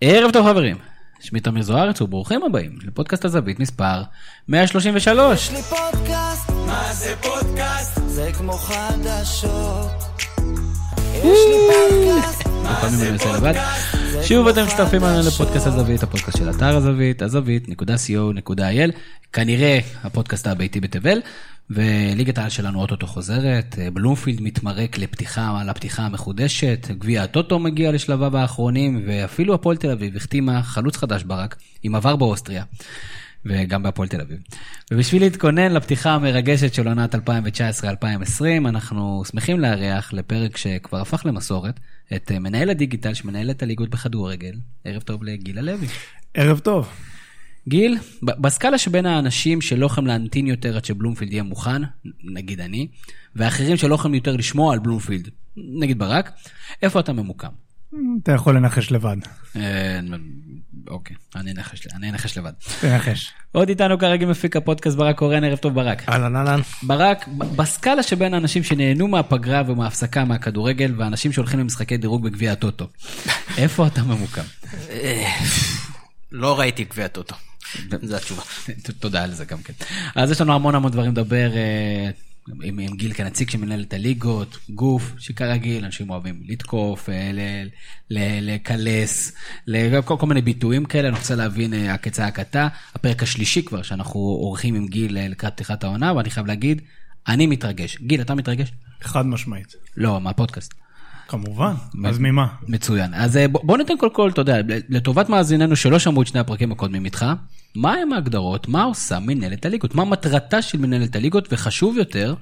[0.00, 0.76] ערב טוב חברים,
[1.20, 4.02] שמי תמיר זוארץ וברוכים הבאים לפודקאסט הזווית מספר
[4.48, 5.42] 133.
[5.42, 8.00] יש לי פודקאסט, מה זה פודקאסט?
[8.06, 9.90] זה כמו חדשות.
[11.14, 13.18] יש לי פודקאסט, מה זה.
[13.18, 13.95] פודקאסט?
[14.22, 15.32] שוב אתם מצטרפים חדשות.
[15.32, 18.90] לפודקאסט הזווית, הפודקאסט של אתר הזווית, הזווית.co.il,
[19.32, 21.18] כנראה הפודקאסט הביתי בתבל,
[21.70, 29.02] וליגת העל שלנו אוטוטו חוזרת, בלומפילד מתמרק לפתיחה, לפתיחה המחודשת, גביע הטוטו מגיע לשלביו האחרונים,
[29.06, 32.64] ואפילו הפועל תל אביב החתימה חלוץ חדש ברק, עם עבר באוסטריה.
[33.48, 34.38] וגם בהפועל תל אביב.
[34.90, 37.18] ובשביל להתכונן לפתיחה המרגשת של עונת 2019-2020,
[38.58, 41.80] אנחנו שמחים לארח לפרק שכבר הפך למסורת,
[42.16, 44.54] את אה, מנהל הדיגיטל שמנהל את הליגות בכדורגל.
[44.84, 45.86] ערב טוב לגיל הלוי.
[46.34, 46.88] ערב טוב.
[47.68, 51.82] גיל, בסקאלה שבין האנשים שלא יכולים להמתין יותר עד שבלומפילד יהיה מוכן,
[52.24, 52.88] נגיד אני,
[53.36, 56.32] ואחרים שלא יכולים יותר לשמוע על בלומפילד, נגיד ברק,
[56.82, 57.48] איפה אתה ממוקם?
[58.22, 59.16] אתה יכול לנחש לבד.
[60.88, 62.52] אה, אוקיי, אני אנחש אני אנחש לבד.
[62.80, 63.32] תנחש.
[63.52, 66.08] עוד איתנו כרגע מפיק הפודקאסט ברק קורן, ערב טוב ברק.
[66.08, 66.60] אהלן אהלן.
[66.82, 72.88] ברק, בסקאלה שבין האנשים שנהנו מהפגרה ומההפסקה מהכדורגל ואנשים שהולכים למשחקי דירוג בגביע הטוטו,
[73.58, 74.42] איפה אתה ממוקם?
[76.32, 77.34] לא ראיתי גביע טוטו.
[78.02, 78.42] זו התשובה.
[79.00, 79.72] תודה על זה גם כן.
[80.14, 82.10] אז יש לנו המון המון דברים לדבר אה,
[82.62, 87.30] עם, עם גיל כנציג שמנהל את הליגות, גוף שכרגיל אנשים אוהבים לתקוף, אה,
[88.40, 89.32] לקלס,
[90.04, 92.68] כל, כל מיני ביטויים כאלה, אני רוצה להבין אה, הכצעקתה.
[92.94, 96.82] הפרק השלישי כבר שאנחנו עורכים עם גיל אה, לקראת פתיחת העונה, ואני חייב להגיד,
[97.28, 97.98] אני מתרגש.
[98.00, 98.72] גיל, אתה מתרגש?
[99.02, 99.74] חד משמעית.
[99.96, 100.74] לא, מהפודקאסט.
[101.28, 101.74] כמובן.
[102.06, 102.46] אז ממה?
[102.68, 103.14] מצוין.
[103.14, 104.56] אז בוא ניתן קודם כל, אתה יודע,
[104.88, 107.26] לטובת מאזיננו שלא שמעו את שני הפרקים הקודמים איתך,
[107.76, 112.34] מה הם ההגדרות, מה עושה מנהלת הליגות, מה מטרתה של מנהלת הליגות, וחשוב יותר,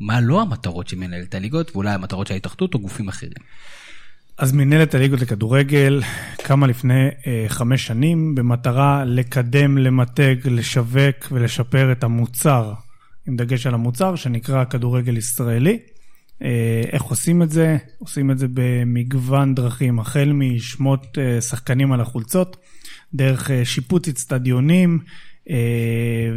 [0.00, 3.32] מה לא המטרות של מנהלת הליגות, ואולי המטרות של ההתאחדות או גופים אחרים.
[4.38, 6.02] אז מנהלת הליגות לכדורגל
[6.36, 12.72] קמה לפני אה, חמש שנים במטרה לקדם, למתג, לשווק ולשפר את המוצר,
[13.28, 15.78] עם דגש על המוצר שנקרא כדורגל ישראלי.
[16.42, 17.76] אה, איך עושים את זה?
[17.98, 22.56] עושים את זה במגוון דרכים, החל משמות אה, שחקנים על החולצות,
[23.14, 24.98] דרך אה, שיפוץ אצטדיונים,
[25.50, 25.56] אה,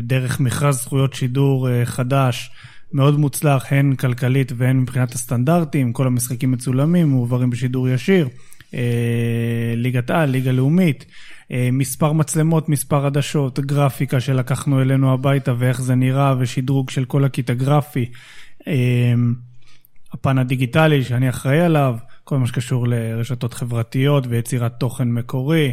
[0.04, 2.52] דרך מכרז זכויות שידור אה, חדש,
[2.94, 8.28] מאוד מוצלח, הן כלכלית והן מבחינת הסטנדרטים, כל המשחקים מצולמים, מועברים בשידור ישיר,
[9.76, 11.06] ליגת על, ליגה לאומית,
[11.72, 17.50] מספר מצלמות, מספר עדשות, גרפיקה שלקחנו אלינו הביתה ואיך זה נראה, ושדרוג של כל הקיט
[17.50, 18.06] הגרפי.
[20.14, 25.72] הפן הדיגיטלי שאני אחראי עליו, כל מה שקשור לרשתות חברתיות ויצירת תוכן מקורי,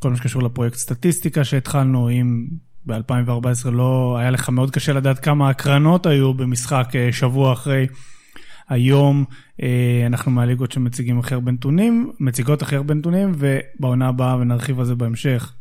[0.00, 2.46] כל מה שקשור לפרויקט סטטיסטיקה שהתחלנו, אם
[2.86, 7.86] ב-2014 לא, היה לך מאוד קשה לדעת כמה הקרנות היו במשחק אה, שבוע אחרי.
[8.68, 9.24] היום
[9.62, 14.84] אה, אנחנו מהליגות שמציגים הכי הרבה נתונים, מציגות הכי הרבה נתונים, ובעונה הבאה, ונרחיב על
[14.84, 15.52] זה בהמשך,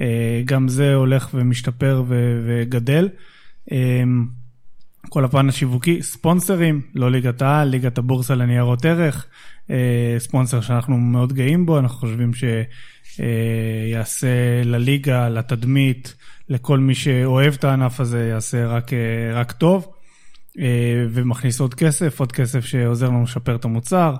[0.00, 2.04] אה, גם זה הולך ומשתפר
[2.46, 3.08] וגדל.
[5.04, 9.26] אה, כל הפן השיווקי, ספונסרים, לא ליגת העל, ליגת הבורסה לניירות ערך,
[9.70, 12.30] אה, ספונסר שאנחנו מאוד גאים בו, אנחנו חושבים
[13.04, 14.28] שיעשה
[14.64, 16.14] לליגה, לתדמית,
[16.48, 18.98] לכל מי שאוהב את הענף הזה, יעשה רק, אה,
[19.34, 19.86] רק טוב,
[20.58, 24.14] אה, ומכניס עוד כסף, עוד כסף שעוזר לנו לשפר את המוצר.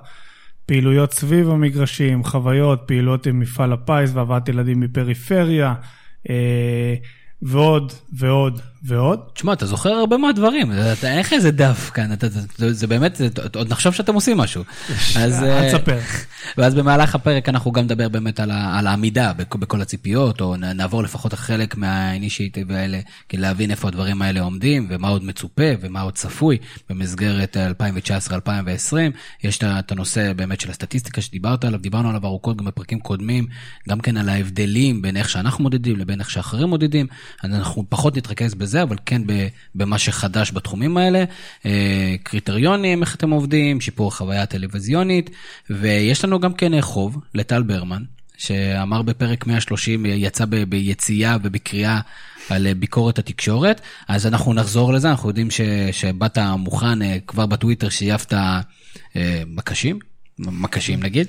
[0.65, 5.73] פעילויות סביב המגרשים, חוויות, פעילויות עם מפעל הפיס והבאת ילדים מפריפריה,
[6.29, 6.95] אה,
[7.41, 9.19] ועוד ועוד ועוד.
[9.33, 13.15] תשמע, אתה זוכר הרבה מהדברים, אתה, אין לך איזה דף כאן, אתה, זה, זה באמת,
[13.15, 14.63] זה, עוד נחשוב שאתם עושים משהו.
[15.19, 15.99] אז, אל אה, תספר.
[16.57, 21.03] ואז במהלך הפרק אנחנו גם נדבר באמת על, על העמידה בכ- בכל הציפיות, או נעבור
[21.03, 22.99] לפחות חלק מהאינישייטיב האלה,
[23.29, 26.57] כדי להבין איפה הדברים האלה עומדים, ומה עוד מצופה, ומה עוד צפוי
[26.89, 28.95] במסגרת 2019-2020.
[29.43, 32.99] יש את ה- את הנושא באמת של הסטטיסטיקה שדיברת עליו, דיברנו עליו ארוכות גם בפרקים
[32.99, 33.47] קודמים,
[33.89, 37.07] גם כן על ההבדלים בין איך שאנחנו מודדים לבין איך שאחרים מודדים.
[37.43, 39.21] אז אנחנו פחות נתרכז בזה, אבל כן
[39.75, 41.23] במה שחדש בתחומים האלה.
[41.65, 45.29] אה, קריטריונים, איך אתם עובדים, שיפור החוויה הטלוויזיונית,
[45.69, 48.03] ויש לנו גם כן אה, חוב לטל ברמן,
[48.37, 51.99] שאמר בפרק 130, יצא ב- ביציאה ובקריאה
[52.49, 55.61] על אה, ביקורת התקשורת, אז אנחנו נחזור לזה, אנחנו יודעים ש,
[55.91, 58.33] שבאת מוכן אה, כבר בטוויטר שייפת
[59.15, 59.99] אה, מקשים.
[60.39, 61.27] מקשים נגיד.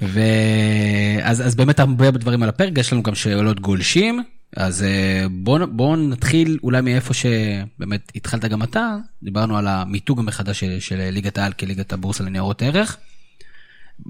[0.00, 4.22] ואז אז באמת הרבה דברים על הפרק, יש לנו גם שאלות גולשים,
[4.56, 10.60] אז אה, בואו בוא נתחיל אולי מאיפה שבאמת התחלת גם אתה, דיברנו על המיתוג המחדש
[10.60, 12.96] של, של ליגת העל כליגת הבורסה לניירות ערך.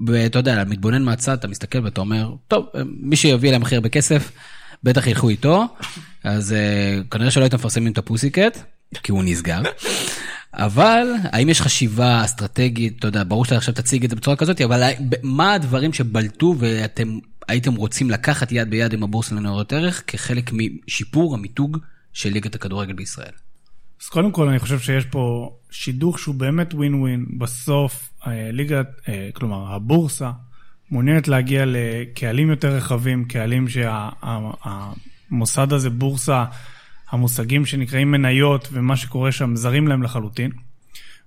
[0.07, 4.31] ואתה יודע, מתבונן מהצד, אתה מסתכל ואתה אומר, טוב, מי שיביא להם הכי הרבה כסף,
[4.83, 5.65] בטח ילכו איתו,
[6.23, 8.63] אז uh, כנראה שלא הייתם מפרסמים את הפוסיקט,
[9.03, 9.61] כי הוא נסגר.
[10.53, 14.61] אבל האם יש חשיבה אסטרטגית, אתה יודע, ברור שאתה עכשיו תציג את זה בצורה כזאת,
[14.61, 14.83] אבל
[15.23, 17.17] מה הדברים שבלטו ואתם
[17.47, 21.77] הייתם רוצים לקחת יד ביד עם הבורסה לניירות ערך כחלק משיפור המיתוג
[22.13, 23.31] של ליגת הכדורגל בישראל?
[24.03, 27.25] אז קודם כל אני חושב שיש פה שידוך שהוא באמת ווין ווין.
[27.37, 30.31] בסוף אה, ליגת, אה, כלומר הבורסה
[30.91, 36.45] מעוניינת להגיע לקהלים יותר רחבים, קהלים שהמוסד הזה, בורסה,
[37.09, 40.51] המושגים שנקראים מניות ומה שקורה שם זרים להם לחלוטין.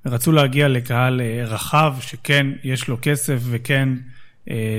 [0.06, 3.88] ורצו להגיע לקהל אה, רחב שכן יש לו כסף וכן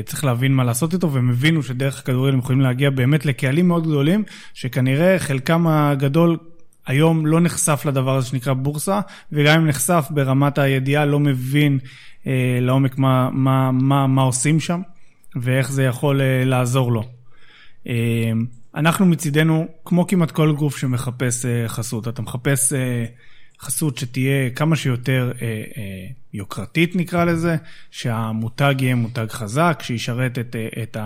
[0.06, 3.88] צריך להבין מה לעשות איתו, והם הבינו שדרך הכדורגל הם יכולים להגיע באמת לקהלים מאוד
[3.88, 6.38] גדולים, שכנראה חלקם הגדול
[6.88, 9.00] היום לא נחשף לדבר הזה שנקרא בורסה,
[9.31, 11.80] וגם אם נחשף ברמת הידיעה, לא מבין
[12.27, 14.81] אה, לעומק מה, מה, מה, מה עושים שם,
[15.36, 17.03] ואיך זה יכול אה, לעזור לו.
[17.88, 18.31] אה,
[18.76, 23.06] אנחנו מצידנו, כמו כמעט כל גוף שמחפש אה, חסות, אתה מחפש אה,
[23.62, 27.56] חסות שתהיה כמה שיותר אה, אה, יוקרתית נקרא לזה,
[27.92, 30.98] שהמותג יהיה מותג חזק, שישרת את, אה, את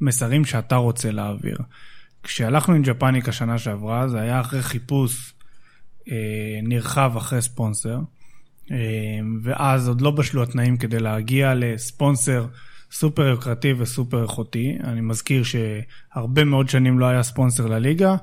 [0.00, 1.58] המסרים שאתה רוצה להעביר.
[2.22, 5.32] כשהלכנו עם ג'פניק השנה שעברה, זה היה אחרי חיפוש
[6.10, 7.98] אה, נרחב אחרי ספונסר,
[8.70, 8.76] אה,
[9.42, 12.46] ואז עוד לא בשלו התנאים כדי להגיע לספונסר
[12.92, 14.76] סופר יוקרתי וסופר איכותי.
[14.84, 18.16] אני מזכיר שהרבה מאוד שנים לא היה ספונסר לליגה,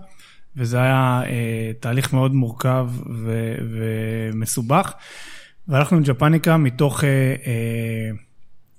[0.56, 4.94] וזה היה אה, תהליך מאוד מורכב ו- ומסובך.
[5.68, 7.04] והלכנו עם ג'פניקה מתוך...
[7.04, 7.10] אה,
[7.46, 8.12] אה,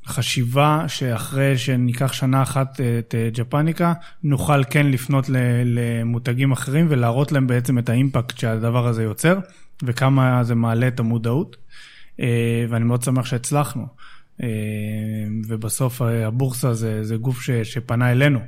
[0.07, 3.93] חשיבה שאחרי שניקח שנה אחת אה, את אה, ג'פניקה,
[4.23, 5.27] נוכל כן לפנות
[5.65, 9.39] למותגים אחרים ולהראות להם בעצם את האימפקט שהדבר הזה יוצר,
[9.83, 11.57] וכמה זה מעלה את המודעות.
[12.21, 13.87] אה, ואני מאוד שמח שהצלחנו.
[15.49, 18.41] ובסוף הבורסה זה, זה גוף ש, שפנה אלינו,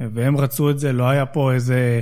[0.00, 2.00] והם רצו את זה, לא היה פה איזה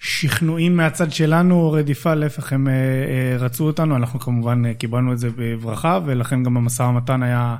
[0.00, 5.28] שכנועים מהצד שלנו או רדיפה, להפך, הם uh, רצו אותנו, אנחנו כמובן קיבלנו את זה
[5.36, 7.56] בברכה, ולכן גם המשא ומתן היה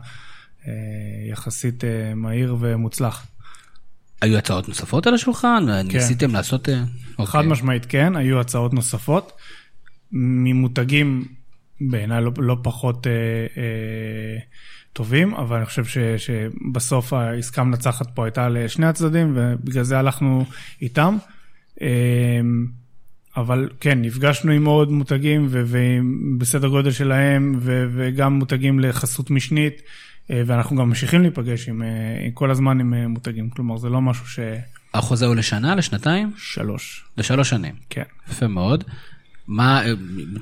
[1.31, 1.85] יחסית
[2.17, 3.27] מהיר ומוצלח.
[4.23, 5.67] היו הצעות נוספות על השולחן?
[5.67, 5.97] כן.
[5.97, 6.69] ניסיתם לעשות...
[7.19, 7.27] אוקיי.
[7.27, 9.33] חד משמעית כן, היו הצעות נוספות,
[10.13, 11.25] ממותגים
[11.81, 13.09] בעיניי לא, לא פחות uh,
[13.55, 13.59] uh,
[14.93, 20.45] טובים, אבל אני חושב ש, שבסוף העסקה המנצחת פה הייתה לשני הצדדים, ובגלל זה הלכנו
[20.83, 21.17] איתם.
[21.81, 22.67] אמ,
[23.37, 29.83] אבל כן, נפגשנו עם עוד מותגים ובסדר גודל שלהם, וגם מותגים לחסות משנית,
[30.31, 34.01] אה, ואנחנו גם ממשיכים להיפגש עם, אה, כל הזמן עם אה, מותגים, כלומר זה לא
[34.01, 34.39] משהו ש...
[34.95, 36.33] החוזה הוא לשנה, לשנתיים?
[36.37, 37.05] שלוש.
[37.17, 37.75] לשלוש שנים.
[37.91, 38.03] כן.
[38.31, 38.85] יפה מאוד.
[39.49, 39.83] מה,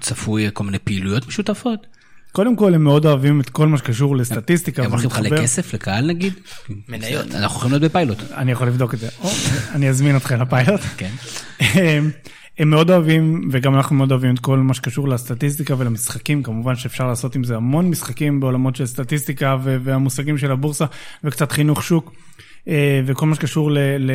[0.00, 1.86] צפוי כל מיני פעילויות משותפות?
[2.32, 4.84] קודם כל, הם מאוד אוהבים את כל מה שקשור לסטטיסטיקה.
[4.84, 6.32] הם הולכים לחלק כסף לקהל נגיד?
[6.88, 7.34] מניות.
[7.34, 8.18] אנחנו יכולים להיות בפיילוט.
[8.34, 9.08] אני יכול לבדוק את זה.
[9.74, 10.80] אני אזמין אתכם לפיילוט.
[11.00, 11.10] כן.
[12.58, 17.06] הם מאוד אוהבים, וגם אנחנו מאוד אוהבים את כל מה שקשור לסטטיסטיקה ולמשחקים, כמובן שאפשר
[17.06, 20.84] לעשות עם זה המון משחקים בעולמות של סטטיסטיקה והמושגים של הבורסה,
[21.24, 22.12] וקצת חינוך שוק.
[22.68, 24.10] אה, וכל מה שקשור ל, ל,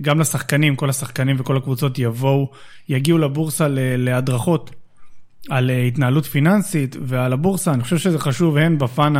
[0.00, 2.50] גם לשחקנים, כל השחקנים וכל הקבוצות יבואו,
[2.88, 3.66] יגיעו לבורסה
[3.98, 4.70] להדרכות
[5.50, 9.12] על אה, התנהלות פיננסית ועל הבורסה, אני חושב שזה חשוב הן בפן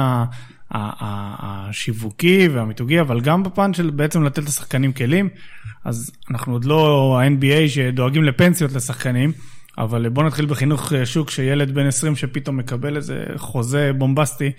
[0.70, 5.28] השיווקי והמיתוגי, אבל גם בפן של בעצם לתת לשחקנים כלים.
[5.84, 9.32] אז אנחנו עוד לא ה-NBA שדואגים לפנסיות לשחקנים,
[9.78, 14.52] אבל בואו נתחיל בחינוך אה, שוק שילד בן 20 שפתאום מקבל איזה חוזה בומבסטי,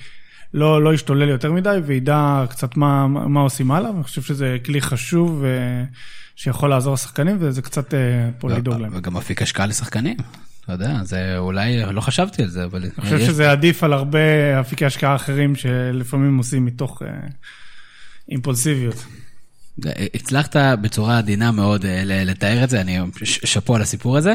[0.56, 4.82] לא, לא ישתולל יותר מדי וידע קצת מה, מה עושים הלאה, אני חושב שזה כלי
[4.82, 5.40] חשוב.
[5.42, 5.84] ו...
[6.36, 8.92] שיכול לעזור לשחקנים, וזה קצת אה, פה לדאוג להם.
[8.96, 10.18] וגם אפיק השקעה לשחקנים.
[10.64, 12.82] אתה יודע, זה אולי, לא חשבתי על זה, אבל...
[12.82, 13.28] אני חושב יש...
[13.28, 17.06] שזה עדיף על הרבה אפיקי השקעה אחרים שלפעמים עושים מתוך uh,
[18.30, 19.06] אימפולסיביות.
[20.14, 24.34] הצלחת בצורה עדינה מאוד אה, לתאר את זה, אני שאפו על הסיפור הזה.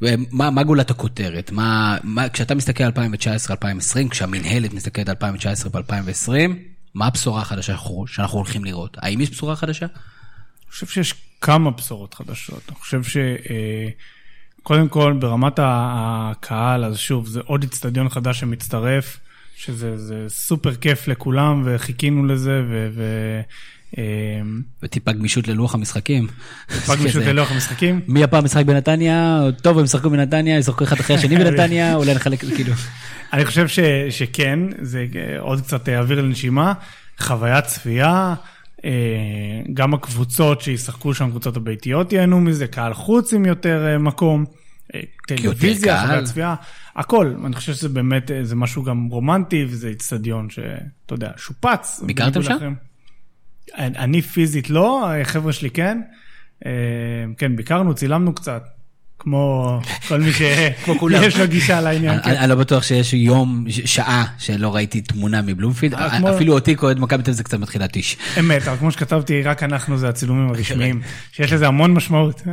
[0.32, 1.52] מה, מה גולת הכותרת?
[1.52, 6.32] מה, מה, כשאתה מסתכל על 2019-2020, כשהמנהלת מסתכלת על 2019 ו-2020,
[6.94, 8.96] מה הבשורה החדשה שאנחנו הולכים לראות?
[9.00, 9.86] האם יש בשורה חדשה?
[9.86, 12.62] אני חושב שיש כמה בשורות חדשות.
[12.68, 13.16] אני חושב ש...
[13.16, 13.88] אה,
[14.90, 19.20] כל, ברמת הקהל, אז שוב, זה עוד איצטדיון חדש שמצטרף,
[19.56, 23.00] שזה סופר כיף לכולם, וחיכינו לזה, ו...
[23.98, 24.02] אמ,
[24.82, 26.26] וטיפה גמישות ללוח המשחקים.
[26.66, 28.00] טיפה גמישות ללוח המשחקים.
[28.08, 29.42] מי הפעם משחק בנתניה?
[29.62, 32.72] טוב, הם ישחקו בנתניה, ישחקו אחד אחרי השני בנתניה, אולי נחלק, כאילו.
[33.32, 33.66] אני חושב
[34.10, 35.06] שכן, זה
[35.38, 36.72] עוד קצת אוויר לנשימה,
[37.18, 38.34] חוויית צפייה.
[38.84, 38.90] אה,
[39.74, 44.44] גם הקבוצות שישחקו שם, קבוצות הביתיות ייהנו מזה, קהל חוץ עם יותר אה, מקום,
[44.94, 46.54] אה, טלוויזיה, חוויית צפייה,
[46.96, 47.34] הכל.
[47.44, 52.00] אני חושב שזה באמת, זה משהו גם רומנטי, וזה איצטדיון שאתה יודע, שופץ.
[52.06, 52.74] ביקרתם שם?
[53.76, 56.00] אני פיזית לא, חבר'ה שלי כן.
[57.38, 58.62] כן, ביקרנו, צילמנו קצת.
[59.18, 60.32] כמו כל מי.
[60.32, 62.22] שיש לו גישה לעניין.
[62.22, 62.30] כן.
[62.30, 65.94] אני לא בטוח שיש יום, שעה, שלא ראיתי תמונה מבלומפילד.
[65.94, 68.16] אה, אפילו אותי כאוהד מכבי תל זה קצת מתחיל להתיש.
[68.38, 71.00] אמת, אבל כמו שכתבתי, רק אנחנו זה הצילומים הרשמיים,
[71.32, 72.42] שיש לזה המון משמעות.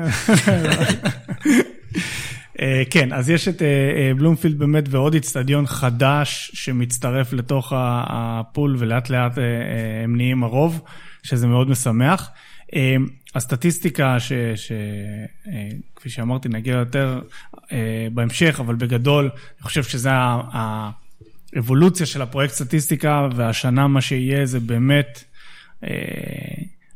[2.61, 8.75] אה, כן, אז יש את אה, אה, בלומפילד באמת ועוד איצטדיון חדש שמצטרף לתוך הפול
[8.79, 10.81] ולאט לאט אה, אה, הם נהיים הרוב,
[11.25, 12.29] שזה מאוד משמח.
[12.75, 12.95] אה,
[13.35, 14.71] הסטטיסטיקה, ש, ש,
[15.47, 15.69] אה,
[16.07, 17.21] שאמרתי, נגיע יותר
[17.71, 20.09] אה, בהמשך, אבל בגדול, אני חושב שזה
[21.53, 25.23] האבולוציה של הפרויקט סטטיסטיקה, והשנה מה שיהיה זה באמת...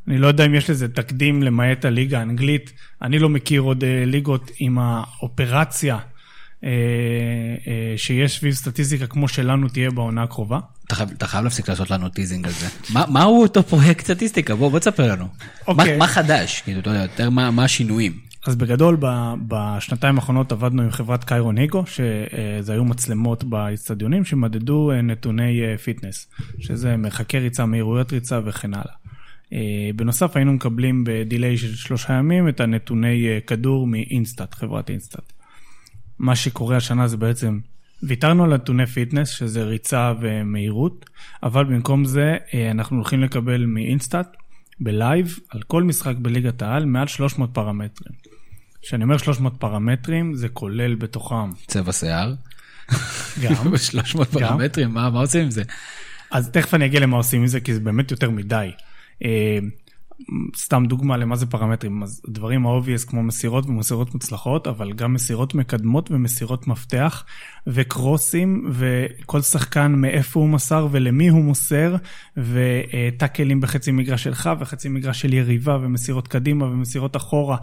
[0.08, 2.72] אני לא יודע אם יש לזה תקדים למעט הליגה האנגלית.
[3.02, 5.98] אני לא מכיר עוד ליגות עם האופרציה
[7.98, 10.60] שיש סביב סטטיסטיקה כמו שלנו תהיה בעונה הקרובה.
[10.88, 12.68] אתה חייב- אתה חייב להפסיק לעשות לנו teasing על זה.
[12.94, 14.56] מה- מהו אותו פרויקט סטטיסטיקה?
[14.56, 15.28] בוא בוא תספר לנו.
[15.68, 15.92] אוקיי.
[15.92, 16.62] מה- מה חדש?
[16.62, 18.14] כאילו, אתה יודע, יותר מה מה השינויים.
[18.48, 25.02] אז בגדול, ב- בשנתיים האחרונות עבדנו עם חברת ChyronHego, שזה היו מצלמות באצטדיונים שמדדו אה,
[25.02, 26.28] נתוני אה, fitness,
[26.60, 28.94] שזה מרחקי ריצה, מהירויות ריצה וכן הלאה.
[29.54, 29.58] אה,
[29.96, 35.34] בנוסף, היינו מקבלים ב delay של שלושה ימים את הנתוני אה, כדור מאינסטאט, חברת אינסטאט.
[36.20, 37.60] מה שקורה השנה זה בעצם,
[38.04, 41.06] ויתרנו על נתוני fitness, שזה ריצה ומהירות,
[41.44, 44.38] אבל במקום זה אה, אנחנו הולכים לקבל מאינסטאט,
[44.80, 48.14] ב live, על כל משחק בליגת העל, מעל 300 פרמטרים.
[48.82, 52.34] כשאני אומר 300 פרמטרים, זה כולל בתוכם צבע שיער.
[53.42, 53.78] גם.
[53.78, 54.40] 300 גם.
[54.40, 55.64] פרמטרים, מה מה עושים עם זה?
[56.32, 58.72] אז תכף אני אגיע למה עושים עם זה, כי זה באמת יותר מדי.
[60.56, 65.56] סתם דוגמה למה זה פרמטרים, אז דברים obvious כמו מסירות ומסירות מוצלחות, אבל גם מסירות
[65.56, 67.26] מקדמות ומסירות מפתח,
[67.68, 71.96] וקרוסים, וכל שחקן מאיפה הוא מסר ולמי הוא מוסר,
[72.38, 77.58] וטאקלים בחצי מגרש שלך וחצי מגרש של יריבה, ומסירות קדימה ומסירות אחורה,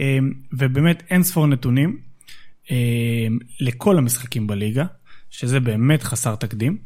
[0.00, 0.18] אה,
[0.52, 1.98] ובאמת אין ספור נתונים
[2.70, 3.26] אה,
[3.60, 4.84] לכל המשחקים בליגה,
[5.30, 6.76] שזה באמת חסר תקדים.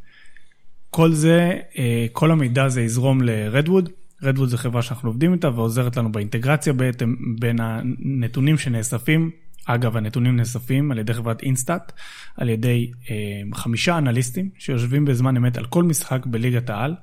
[0.90, 3.90] כל זה, אה, כל המידע הזה יזרום לרדווד.
[4.22, 9.30] רדווד זו חברה שאנחנו עובדים איתה ועוזרת לנו באינטגרציה בעצם בין הנתונים שנאספים.
[9.68, 11.92] אגב, הנתונים נאספים על ידי חברת אינסטאט,
[12.36, 13.16] על ידי אה,
[13.54, 16.94] חמישה אנליסטים שיושבים בזמן אמת על כל משחק בליגת העל,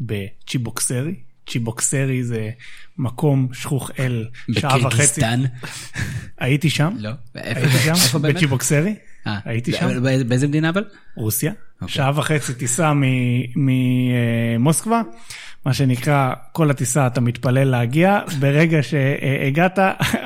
[0.00, 1.14] בצ'יבוקסרי.
[1.48, 2.50] צ'יבוקסרי זה
[2.98, 4.86] מקום שכוח אל, שעה וחצי.
[4.86, 5.42] בקירגיסטן?
[6.38, 7.10] הייתי שם, לא.
[7.34, 8.18] הייתי שם?
[8.22, 8.94] בצ'יבוקסרי,
[9.26, 10.02] אה, הייתי שם.
[10.28, 10.84] באיזה מדינה אבל?
[11.16, 11.94] רוסיה, אוקיי.
[11.94, 12.92] שעה וחצי טיסה
[13.56, 15.02] ממוסקבה,
[15.68, 19.78] מה שנקרא, כל הטיסה אתה מתפלל להגיע, ברגע שהגעת,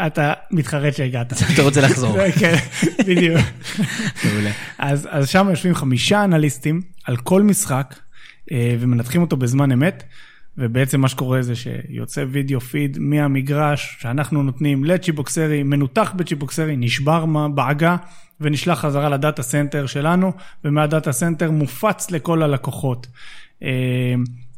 [0.06, 1.32] אתה מתחרט שהגעת.
[1.54, 2.16] אתה רוצה לחזור.
[2.40, 2.54] כן,
[2.98, 3.40] בדיוק.
[4.24, 4.50] מעולה.
[4.78, 7.94] אז, אז שם יושבים חמישה אנליסטים על כל משחק,
[8.52, 10.02] אה, ומנתחים אותו בזמן אמת,
[10.58, 17.96] ובעצם מה שקורה זה שיוצא video feed מהמגרש שאנחנו נותנים לצ'יבוקסרי, מנותח בצ'יבוקסרי, נשבר בעגה,
[18.40, 20.32] ונשלח חזרה ל data center שלנו,
[20.64, 23.06] ומה data center מופץ לכל הלקוחות.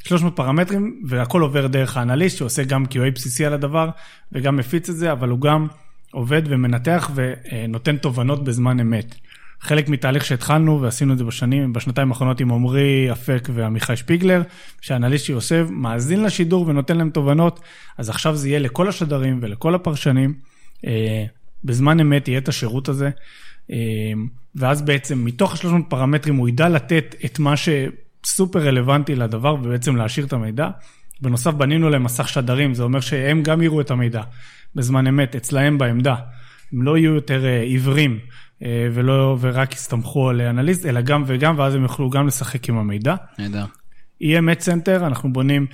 [0.04, 3.88] אה, 300 פרמטרים, והכל עובר דרך האנליסט, שעושה גם QA בסיסי על הדבר,
[4.32, 5.66] וגם מפיץ את זה, אבל הוא גם
[6.12, 9.14] עובד ומנתח ונותן תובנות בזמן אמת.
[9.60, 14.42] חלק מתהליך שהתחלנו ועשינו את זה בשנים, בשנתיים האחרונות עם עמרי אפק ועמיחי שפיגלר,
[14.80, 17.60] שהאנליסט שיושב, מאזין לשידור ונותן להם תובנות,
[17.98, 20.34] אז עכשיו זה יהיה לכל השדרים ולכל הפרשנים,
[20.86, 21.24] אה,
[21.64, 23.10] בזמן אמת יהיה את השירות הזה,
[23.70, 23.76] אה,
[24.54, 27.56] ואז בעצם מתוך ה-300 פרמטרים הוא ידע לתת את מה
[28.24, 30.68] שסופר רלוונטי לדבר ובעצם להשאיר את המידע.
[31.20, 34.22] בנוסף בנינו להם מסך שדרים, זה אומר שהם גם יראו את המידע
[34.74, 36.14] בזמן אמת, אצלהם בעמדה.
[36.72, 38.18] הם לא יהיו יותר אה, עיוורים
[38.62, 42.78] אה, ולא, ורק יסתמכו על אנליסט, אלא גם וגם, ואז הם יוכלו גם לשחק עם
[42.78, 43.14] המידע.
[43.38, 43.64] נהדר.
[44.20, 45.66] יהיה match center, אנחנו בונים,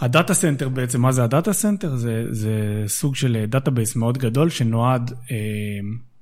[0.00, 1.96] ה data center בעצם, מה זה ה data center?
[1.96, 5.36] זה, זה סוג של database מאוד גדול שנועד אה,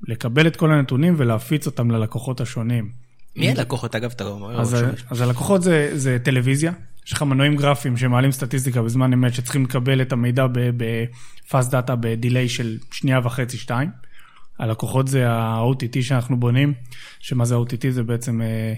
[0.08, 3.09] לקבל את כל הנתונים ולהפיץ אותם ללקוחות השונים.
[3.40, 4.10] מי הלקוחות אגב?
[4.16, 4.76] אתה אומר, אז,
[5.10, 6.72] אז הלקוחות זה, זה טלוויזיה,
[7.06, 11.96] יש לך מנועים גרפיים שמעלים סטטיסטיקה בזמן אמת שצריכים לקבל את המידע ב fast data
[11.96, 13.90] ב delay של שנייה וחצי, שתיים.
[14.58, 16.74] הלקוחות זה ה-OTT שאנחנו בונים,
[17.20, 17.90] שמה זה OTT?
[17.90, 18.74] זה בעצם אה,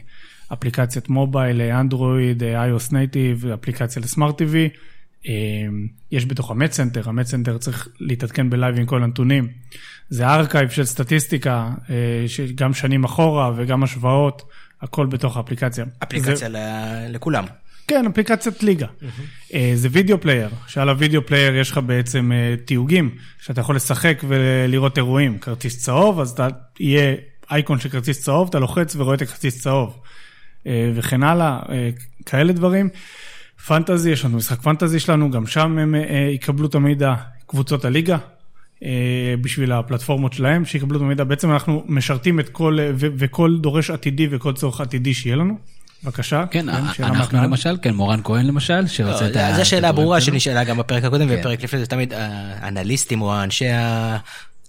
[0.53, 4.55] אפליקציית mobile, אה, אנדרואיד, אה, iOS native, אפליקציה ל smart TV.
[5.29, 5.33] אה,
[6.13, 9.49] יש בתוך ה match center, ה match center צריך להתעדכן ב live עם כל הנתונים.
[10.13, 14.43] זה archive של סטטיסטיקה, אה, שגם שנים אחורה וגם השוואות,
[14.83, 15.85] הכל בתוך האפליקציה.
[16.03, 17.45] אפליקציה זה, לכולם.
[17.89, 18.87] כן, אפליקציית ליגה.
[19.55, 23.11] אה, זה video player, שעל ה video player יש לך בעצם אה, תיוגים,
[23.43, 25.39] שאתה יכול לשחק ולראות אירועים.
[25.39, 26.49] כרטיס צהוב, אז אתה
[26.81, 27.15] יהיה
[27.51, 29.99] אייקון של כרטיס צהוב, אתה לוחץ ורואה את הכרטיס צהוב.
[30.95, 31.91] וכן הלאה, אה,
[32.27, 32.89] כאלה דברים.
[33.67, 35.95] fantasy, יש לנו משחק fantasy שלנו, גם שם הם
[36.35, 37.15] יקבלו את המידע,
[37.47, 38.19] קבוצות הליגה.
[38.85, 41.25] אה, בשביל הפלטפורמות שלהם, שיקבלו את המידע.
[41.25, 45.59] בעצם אנחנו משרתים את כל, ו- וכל דורש עתידי וכל צורך עתידי שיהיה לנו.
[46.05, 46.45] בבקשה.
[46.51, 47.45] כן, שאלה אנחנו מהקהל.
[47.45, 49.51] למשל, כן, מורן כהן למשל, שרוצה את ה...
[49.51, 50.21] לא, זו שאלה ברורה.
[50.21, 51.35] שנשאלה גם בפרק הקודם כן.
[51.35, 52.13] ובפרק לפני זה, תמיד
[52.61, 53.65] האנליסטים או אנשי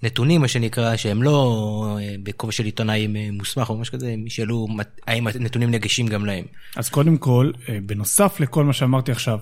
[0.03, 4.67] הנתונים, מה שנקרא, שהם לא אה, בכובע של עיתונאי מוסמך או משהו כזה, הם ישאלו
[5.07, 6.45] האם הנתונים נגישים גם להם.
[6.75, 9.39] אז קודם כל, אה, בנוסף לכל מה שאמרתי עכשיו,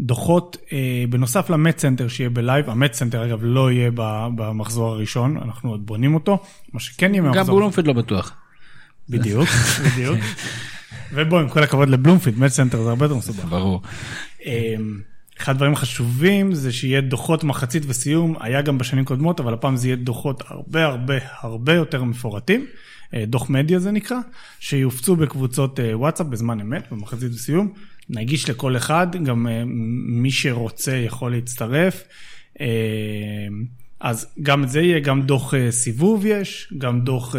[0.00, 3.90] דוחות, אה, בנוסף ל match center שיהיה ב live, ה match center אגב לא יהיה
[4.36, 8.32] במחזור הראשון, אנחנו עוד בונים אותו, מה שכן יהיה גם מהמחזור בלומפיד לא בטוח.
[9.08, 9.48] בדיוק,
[9.86, 10.18] בדיוק.
[11.12, 13.44] ובוא, עם כל הכבוד לבלומפיד, match center זה הרבה יותר מסובך.
[13.44, 13.82] ברור.
[15.40, 19.88] אחד הדברים החשובים זה שיהיה דוחות מחצית וסיום, היה גם בשנים קודמות, אבל הפעם זה
[19.88, 22.66] יהיה דוחות הרבה הרבה הרבה יותר מפורטים,
[23.14, 24.18] אה, דוח מדיה זה נקרא,
[24.60, 27.72] שיופצו בקבוצות אה, וואטסאפ בזמן אמת, במחצית וסיום,
[28.10, 29.62] נגיש לכל אחד, גם אה,
[30.06, 32.04] מי שרוצה יכול להצטרף.
[34.00, 37.34] אז גם את זה יהיה, גם דוח סיבוב יש, גם דוח,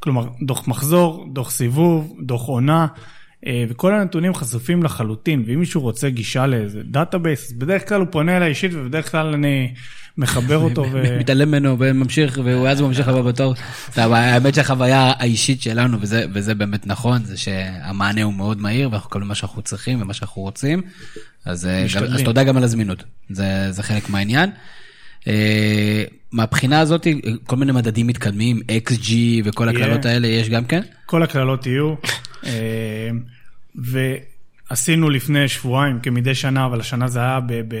[0.00, 2.86] כלומר, דוח מחזור, דוח סיבוב, דוח עונה,
[3.68, 8.36] וכל הנתונים חשופים לחלוטין, ואם מישהו רוצה גישה לאיזה database, אז בדרך כלל הוא פונה
[8.36, 9.74] אליי אישית, ובדרך כלל אני
[10.18, 10.84] מחבר אותו.
[10.92, 11.18] ו...
[11.18, 13.54] מתעלם ממנו וממשיך, ואז הוא ממשיך לבוא בתור.
[13.96, 19.28] האמת שהחוויה האישית שלנו, וזה, וזה באמת נכון, זה שהמענה הוא מאוד מהיר, ואנחנו מקבלים
[19.28, 20.82] מה שאנחנו צריכים ומה שאנחנו רוצים.
[21.44, 22.04] אז, אה, גם.
[22.04, 24.50] אז תודה גם על הזמינות, זה, זה חלק מהעניין.
[26.32, 27.06] מהבחינה הזאת,
[27.46, 29.12] כל מיני מדדים מתקדמים, XG
[29.44, 29.68] וכל.
[29.68, 30.80] הקללות האלה, יש גם כן?
[31.06, 31.94] כל הקללות יהיו.
[32.46, 33.10] אה,
[33.74, 37.76] ועשינו לפני שבועיים, כמדי שנה, אבל השנה זה היה ב, ב,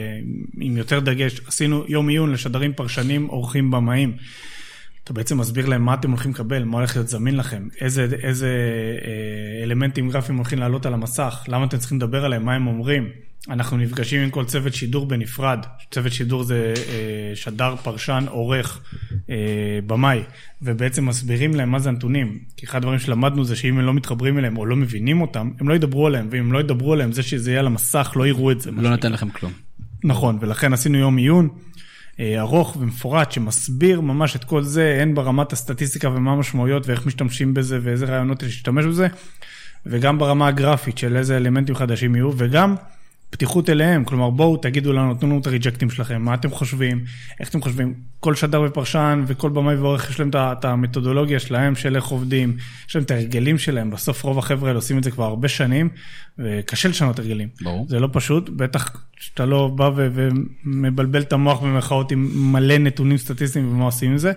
[0.60, 4.16] עם יותר דגש, עשינו יום עיון לשדרים פרשנים, אורחים, במאים.
[5.04, 8.48] אתה בעצם מסביר להם מה אתם הולכים לקבל, מה הולך להיות זמין לכם, איזה, איזה
[9.04, 13.08] אה, אלמנטים גרפיים הולכים לעלות על המסך, למה אתם צריכים לדבר עליהם, מה הם אומרים.
[13.48, 15.58] אנחנו נפגשים עם כל צוות שידור בנפרד.
[15.90, 18.80] צוות שידור זה אה, שדר, פרשן, עורך,
[19.30, 19.36] אה,
[19.86, 20.22] במאי,
[20.62, 22.38] ובעצם מסבירים להם מה זה הנתונים.
[22.56, 25.68] כי אחד הדברים שלמדנו זה שאם הם לא מתחברים אליהם או לא מבינים אותם, הם
[25.68, 28.50] לא ידברו עליהם, ואם הם לא ידברו עליהם, זה שזה יהיה על המסך, לא יראו
[28.50, 28.70] את זה.
[28.70, 29.52] לא נותן לכם כלום.
[30.04, 31.48] נכון, ולכן עשינו יום עיון
[32.20, 37.78] ארוך ומפורט שמסביר ממש את כל זה, הן ברמת הסטטיסטיקה ומה המשמעויות ואיך משתמשים בזה
[37.82, 39.06] ואיזה רעיונות יש להשתמש בזה,
[39.86, 42.74] וגם ברמה הגרפית של איזה אלמנטים חדשים יהיו, וגם
[43.32, 47.00] פתיחות אליהם, כלומר בואו תגידו לנו, תנו לנו את הריג'קטים שלכם, מה אתם חושבים,
[47.40, 51.74] איך אתם חושבים, כל שדר ופרשן וכל במאי ועורך יש להם את ה- המתודולוגיה שלהם
[51.74, 52.56] של איך עובדים,
[52.88, 55.88] יש להם את ההרגלים שלהם, בסוף רוב החבר'ה האלה עושים את זה כבר הרבה שנים,
[56.38, 57.48] וקשה לשנות הרגלים.
[57.62, 57.86] ברור.
[57.88, 58.90] זה לא פשוט, בטח
[59.20, 64.32] שאתה לא בא ומבלבל את המוח במרכאות עם מלא נתונים סטטיסטיים ומה עושים עם זה.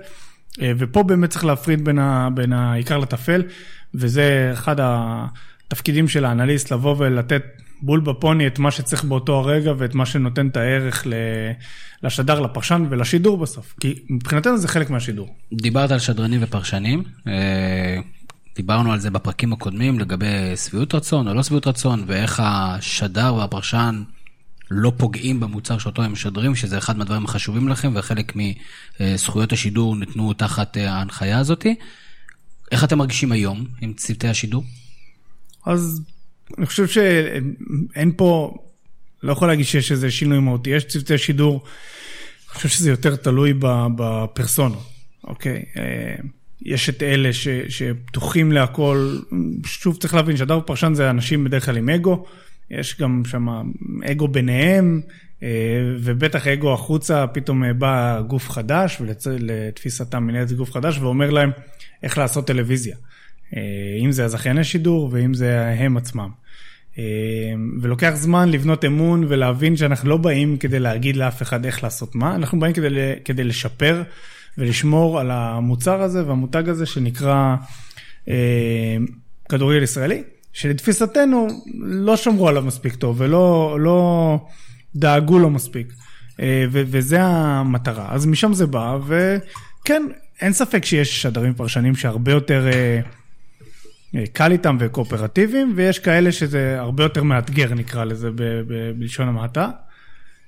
[0.62, 3.43] אה, ופה באמת צריך להפריד בין, ה- בין העיקר לטפל,
[3.93, 7.43] וזה אחד התפקידים של האנליסט, לבוא ולתת
[7.86, 11.08] בול בפוני את מה שצריך באותו הרגע ואת מה שנותן את הערך
[12.04, 13.76] לשדר, לפרשן ולשידור בסוף.
[13.80, 15.36] כי מבחינתנו זה חלק מהשידור.
[15.54, 17.98] דיברת על שדרנים ופרשנים, אה,
[18.56, 24.04] דיברנו על זה בפרקים הקודמים לגבי שביעות רצון או לא שביעות רצון, ואיך השדר והפרשן
[24.71, 28.34] לא פוגעים במוצר שאותו הם משדרים, שזה אחד מהדברים החשובים לכם, וחלק
[29.00, 31.76] מזכויות השידור ניתנו תחת ההנחיה הזאתי.
[32.71, 34.63] איך אתם מרגישים היום עם צוותי השידור?
[35.65, 36.02] אז
[36.58, 38.58] אני חושב שאין פה,
[39.23, 40.69] לא יכול להגיד שיש איזה שינוי מהותי.
[40.69, 41.63] יש צוותי שידור,
[42.49, 44.89] אני חושב שזה יותר תלוי ב- בפרסונות,
[45.23, 45.65] אוקיי?
[45.77, 46.15] אה,
[46.62, 49.17] יש את אלה ש, שפתוחים להכל,
[49.65, 52.25] שוב צריך להבין, שדר פרשן זה אנשים בדרך כלל עם אגו,
[52.71, 53.47] יש גם שם
[54.12, 55.01] אגו ביניהם,
[55.43, 55.49] אה,
[55.99, 61.51] ובטח אגו החוצה, פתאום אה, בא גוף חדש, ולתפיסתם מנהלת גוף חדש, ואומר להם
[62.03, 62.95] איך לעשות טלוויזיה.
[63.55, 63.62] אה,
[63.99, 66.29] אם זה הזכייני שידור ואם זה הם עצמם.
[66.97, 67.03] אה,
[67.81, 72.36] ולוקח זמן לבנות אמון ולהבין שאנחנו לא באים כדי להגיד לאף אחד איך לעשות מה,
[72.36, 72.89] אנחנו באים כדי,
[73.25, 74.03] כדי לשפר
[74.58, 77.55] ולשמור על המוצר הזה והמותג הזה שנקרא
[78.27, 78.97] אה,
[79.49, 84.39] כדורגל ישראלי, שלתפיסתנו לא שמרו עליו מספיק טוב ולא לא
[84.95, 85.93] דאגו לו מספיק.
[86.39, 88.08] אה, ו- וזה המטרה.
[88.12, 90.03] אז משם זה בא, וכן,
[90.41, 92.99] אין ספק שיש שדרים פרשנים שהרבה יותר אה,
[94.34, 98.30] קל איתם וקואופרטיביים, ויש כאלה שזה הרבה יותר מאתגר, נקרא לזה
[98.97, 99.69] בלשון המעטה.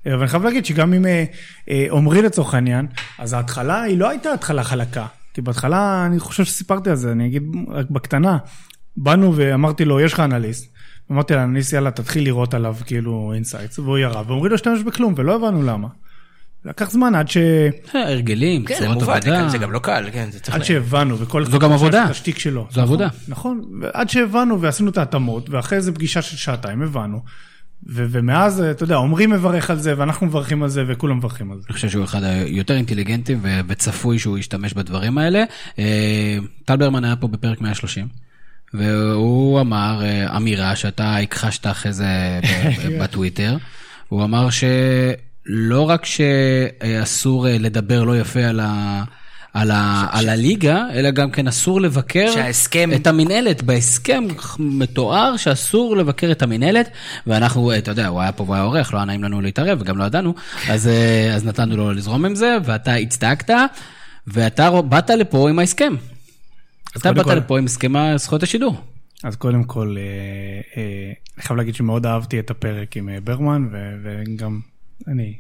[0.07, 1.23] אה, אבל אני חייב להגיד שגם אם אה,
[1.69, 5.05] אה, עומרי לצורך העניין, אז ההתחלה היא לא הייתה התחלה חלקה.
[5.33, 8.37] כי בהתחלה, אני חושב שסיפרתי על זה, אני אגיד רק בקטנה.
[8.97, 10.73] באנו ואמרתי לו, יש לך אנליסט.
[11.11, 15.35] אמרתי לאנליסט, יאללה, תתחיל לראות עליו כאילו insights, והוא ירה, ואומרים לו, השתמש בכלום, ולא
[15.35, 15.87] הבנו למה.
[16.67, 17.37] לקח זמן עד, ש...
[17.37, 19.41] אה, הרגלים, כן, זה מובן, עבודה.
[19.41, 20.55] כן, זה גם לא קל, כן, זה צריך...
[20.55, 22.05] עד שהבנו, וכל זו גם עבודה.
[22.05, 22.67] את השטיק שלו.
[22.71, 23.07] זו עבודה.
[23.27, 27.21] נכון, ועד שהבנו ועשינו את ההתאמות, ואחרי איזה פגישה של שעתיים הבנו,
[27.89, 31.57] ו- ומאז, אתה יודע, עמרי מברך על זה, ואנחנו מברכים על זה, וכולם מברכים על
[31.57, 31.63] זה.
[31.67, 35.43] אני חושב שהוא אחד היותר אינטליגנטים ו- וצפוי שהוא ישתמש בדברים האלה.
[35.79, 38.07] אה, טל ברמן היה פה בפרק 130.
[38.73, 42.39] והוא אמר אה, אמירה שאתה הכחשת אחרי זה
[43.01, 43.57] בטוויטר.
[44.09, 44.49] הוא אמר
[45.47, 49.03] שלא רק שאסור אה, לדבר לא יפה על ה...
[49.53, 53.63] על, ה, על הליגה, אלא גם כן אסור לבקר שההסכם- את המינהלת.
[53.63, 54.23] בהסכם
[54.59, 56.89] מתואר שאסור לבקר את המינהלת,
[57.27, 59.97] ואנחנו, אתה יודע, הוא היה פה והוא היה עורך, לא היה נעים לנו להתערב וגם
[59.97, 60.33] לא ידענו,
[60.69, 63.53] אז, אה, אז נתנו לו לזרום עם זה, ואתה הצדקת,
[64.27, 65.93] ואתה באת לפה עם ההסכם.
[66.97, 68.81] אתה באת כל- לפה עם הסכם זכויות השידור.
[69.23, 70.03] אז קודם כל, אה,
[70.81, 70.83] אה,
[71.37, 74.59] אני חייב להגיד שמאוד אהבתי את הפרק עם אה, ברמן, ו- וגם
[75.07, 75.33] אני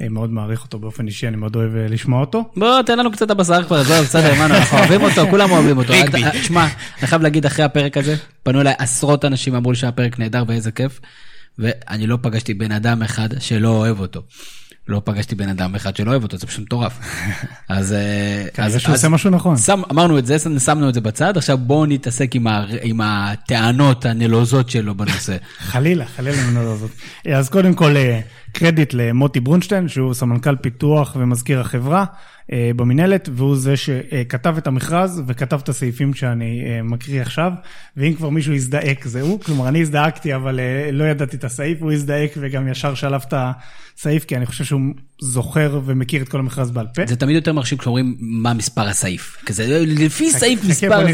[0.00, 2.50] אה, מאוד מעריך אותו באופן אישי, אני מאוד אוהב אה, לשמוע אותו.
[2.56, 5.92] בוא, תן לנו קצת הבשר כבר, עזוב, בסדר, מה, אנחנו אוהבים אותו, כולם אוהבים אותו.
[5.94, 6.66] אתה- תשמע,
[6.98, 10.70] אני חייב להגיד, אחרי הפרק הזה, פנו אליי עשרות אנשים, אמרו לי שהפרק נהדר ואיזה
[10.70, 11.00] כיף,
[11.58, 14.22] ואני לא פגשתי בן אדם אחד שלא אוהב אותו.
[14.88, 16.98] לא פגשתי בן אדם אחד שלא אוהב אותו, זה פשוט מטורף.
[17.68, 17.92] אז...
[17.92, 19.56] אה, כנראה שהוא אז- עושה משהו נכון.
[19.56, 24.06] שם, אמרנו את זה, שמנו את זה בצד, עכשיו בואו נתעסק עם, ה, עם הטענות
[24.06, 25.36] הנלוזות שלו בנושא.
[25.58, 26.90] חלילה, חלילה הזאת.
[27.34, 28.20] אז קודם כל, אה,
[28.52, 32.04] קרדיט למוטי ברונשטיין, שהוא סמנכ"ל פיתוח ומזכיר החברה
[32.52, 37.52] במינהלת, והוא זה שכתב את המכרז וכתב את הסעיפים שאני אה, מקריא עכשיו,
[37.96, 41.82] ואם כבר מישהו הזדעק זה הוא, כלומר אני הזדעקתי אבל אה, לא ידעתי את הסעיף,
[41.82, 44.80] הוא הזדעק וגם ישר שלף את הסעיף, כי אני חושב שהוא
[45.20, 47.02] זוכר ומכיר את כל המכרז בעל פה.
[47.06, 49.36] זה תמיד יותר מרשים כשאומרים מה מספר הסעיף.
[49.46, 51.06] כזה, לפי סעיף מספר...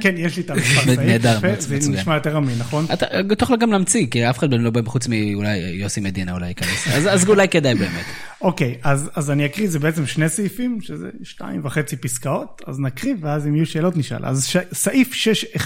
[0.00, 1.80] כן, יש לי את המספר סעיף, נהדר, מצוין.
[1.80, 2.86] זה נשמע יותר אמין, נכון?
[2.92, 3.06] אתה
[3.38, 6.88] תוכל גם להמציא, כי אף אחד לא בא חוץ מאולי יוסי מדינה אולי ייכנס.
[6.88, 8.04] אז, אולי כדאי באמת.
[8.40, 13.46] אוקיי, אז, אני אקריא, זה בעצם שני סעיפים, שזה שתיים וחצי פסקאות, אז נקריא, ואז
[13.46, 14.26] אם יהיו שאלות נשאל.
[14.26, 15.62] אז סעיף 6.1.3.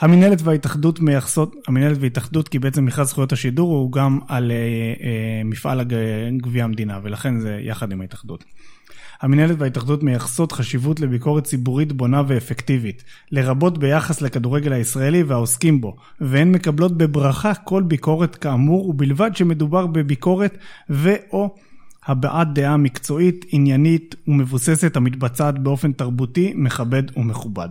[0.00, 5.42] המינהלת וההתאחדות מייחסות, המינהלת וההתאחדות, כי בעצם מכרז זכויות השידור הוא גם על אה, אה,
[5.44, 8.44] מפעל הג- גביע המדינה, ולכן זה יחד עם ההתאחדות.
[9.20, 16.52] המינהלת וההתאחדות מייחסות חשיבות לביקורת ציבורית בונה ואפקטיבית, לרבות ביחס לכדורגל הישראלי והעוסקים בו, והן
[16.52, 20.58] מקבלות בברכה כל ביקורת כאמור, ובלבד שמדובר בביקורת
[20.90, 21.54] ו/או
[22.06, 27.68] הבעת דעה מקצועית, עניינית ומבוססת המתבצעת באופן תרבותי, מכבד ומכובד.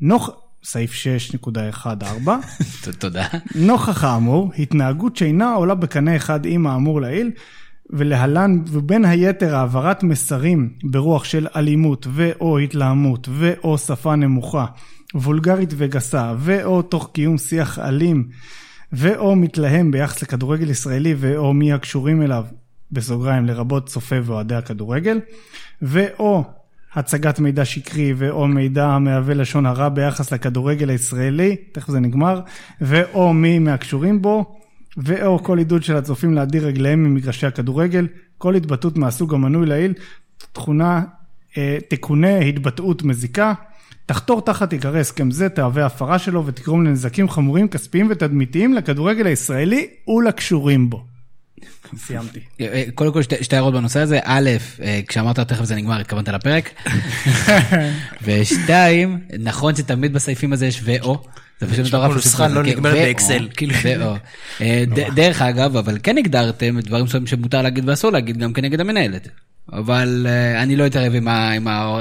[0.00, 0.30] נוח...
[0.64, 0.92] סעיף
[1.44, 1.48] 6.14
[2.84, 3.26] ת- תודה.
[3.54, 7.30] נוכח האמור, התנהגות שאינה עולה בקנה אחד עם האמור לעיל,
[7.90, 14.66] ולהלן, ובין היתר העברת מסרים ברוח של אלימות ו/או התלהמות ו/או שפה נמוכה,
[15.14, 18.28] וולגרית וגסה, ו/או תוך קיום שיח אלים,
[18.92, 22.44] ו/או מתלהם ביחס לכדורגל ישראלי ו/או מי הקשורים אליו,
[22.92, 25.20] בסוגריים לרבות צופה ואוהדי הכדורגל,
[25.82, 26.44] ו/או
[26.94, 32.40] הצגת מידע שקרי ו/או מידע המהווה לשון הרע ביחס לכדורגל הישראלי, תכף זה נגמר,
[32.80, 34.58] ו/או מי מהקשורים בו,
[34.96, 38.06] ו/או כל עידוד של הצופים להדיר רגליהם ממגרשי הכדורגל,
[38.38, 39.94] כל התבטאות מהסוג המנוי לעיל,
[40.52, 41.02] תכונה,
[41.58, 43.52] אה, תכונה התבטאות מזיקה,
[44.06, 49.86] תחתור תחת עיקרי הסכם זה, תהווה הפרה שלו ותגרום לנזקים חמורים, כספיים ותדמיתיים לכדורגל הישראלי
[50.08, 51.11] ולקשורים בו.
[51.98, 52.40] סיימתי.
[52.60, 54.50] אה, קודם כל שתי, שתי הערות בנושא הזה, א',
[54.82, 56.70] אה, כשאמרת תכף זה נגמר, התכוונת לפרק,
[58.24, 61.24] ושתיים, נכון שתמיד בסעיפים הזה יש ו/או,
[61.60, 62.04] זה פשוט מטורף.
[62.06, 63.74] כמו נוסחה פשוט- לא נגמרת באקסל, כאילו.
[63.84, 64.14] ו/או.
[64.60, 69.28] אה, דרך אגב, אבל כן הגדרתם דברים מסוימים שמותר להגיד ואסור להגיד גם כנגד המנהלת.
[69.72, 71.12] אבל אה, אני לא אתערב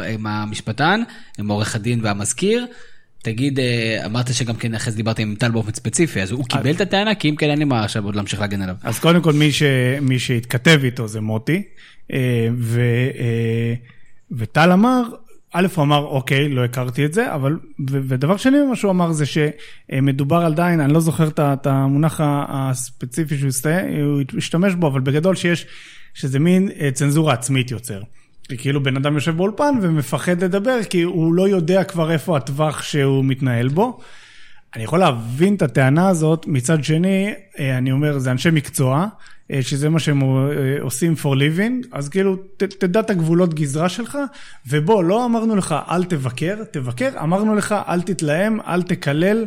[0.10, 1.02] עם המשפטן,
[1.39, 2.65] עם עורך הדין והמזכיר.
[3.21, 6.71] תגיד, אה, אמרת שגם כן אחרי זה דיברת עם טל באופן ספציפי, אז הוא קיבל
[6.71, 7.15] את הטענה?
[7.15, 8.75] כי אם כן, אין לי מה עכשיו עוד להמשיך להגן עליו.
[8.84, 9.63] אז קודם כל מי, ש...
[10.01, 11.63] מי שהתכתב איתו זה מוטי,
[12.13, 12.81] אה, ו...
[13.19, 13.73] אה,
[14.31, 15.03] וטל אמר,
[15.53, 17.53] א', הוא אמר, אוקיי, לא הכרתי את זה, אבל,
[17.89, 17.99] ו...
[18.07, 24.21] ודבר שני, מה שהוא אמר זה שמדובר עדיין, אני לא זוכר את המונח הספציפי שהוא
[24.38, 25.65] השתמש בו, אבל בגדול שיש,
[26.13, 28.01] שזה מין צנזורה עצמית יוצר.
[28.57, 33.25] כאילו בן אדם יושב באולפן ומפחד לדבר, כי הוא לא יודע כבר איפה הטווח שהוא
[33.25, 33.99] מתנהל בו.
[34.75, 39.07] אני יכול להבין את הטענה הזאת, מצד שני, אה, אני אומר, זה אנשי מקצוע,
[39.51, 40.27] אה, שזה מה שהם אה,
[40.81, 44.17] עושים for living, אז כאילו, ת, תדע את הגבולות גזרה שלך,
[44.67, 49.45] ובוא, לא אמרנו לך, אל תבקר, תבקר, אמרנו לך, אל תתלהם, אל תקלל,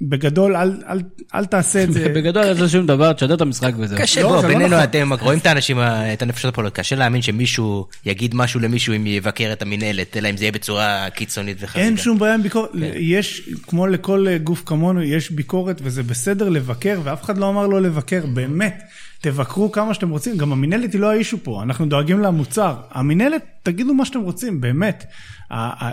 [0.00, 1.00] בגדול, אל, אל,
[1.34, 2.08] אל תעשה את זה.
[2.16, 3.98] בגדול, אין לזה שום דבר, תשדר את המשחק וזהו.
[3.98, 4.84] קשה, לא, בוא, זה לא בינינו נכון.
[4.84, 5.78] אתם רואים את האנשים,
[6.12, 10.36] את הנפשות הפועלות, קשה להאמין שמישהו יגיד משהו למישהו אם יבקר את המינהלת, אלא אם
[10.36, 11.86] זה יהיה בצורה קיצונית וחריגה.
[11.86, 16.48] אין שום בעיה עם ביקורת, יש, כמו לכל אה, גוף כמונו, יש ביקורת וזה בסדר
[16.48, 18.82] לבקר, ואף אחד לא אמר לא לבקר, באמת.
[19.20, 22.74] תבקרו כמה שאתם רוצים, גם המינהלת היא לא האישו פה, אנחנו דואגים למוצר.
[22.90, 25.04] המינהלת, תגידו מה שאתם רוצים, באמת.
[25.50, 25.92] ה- ה-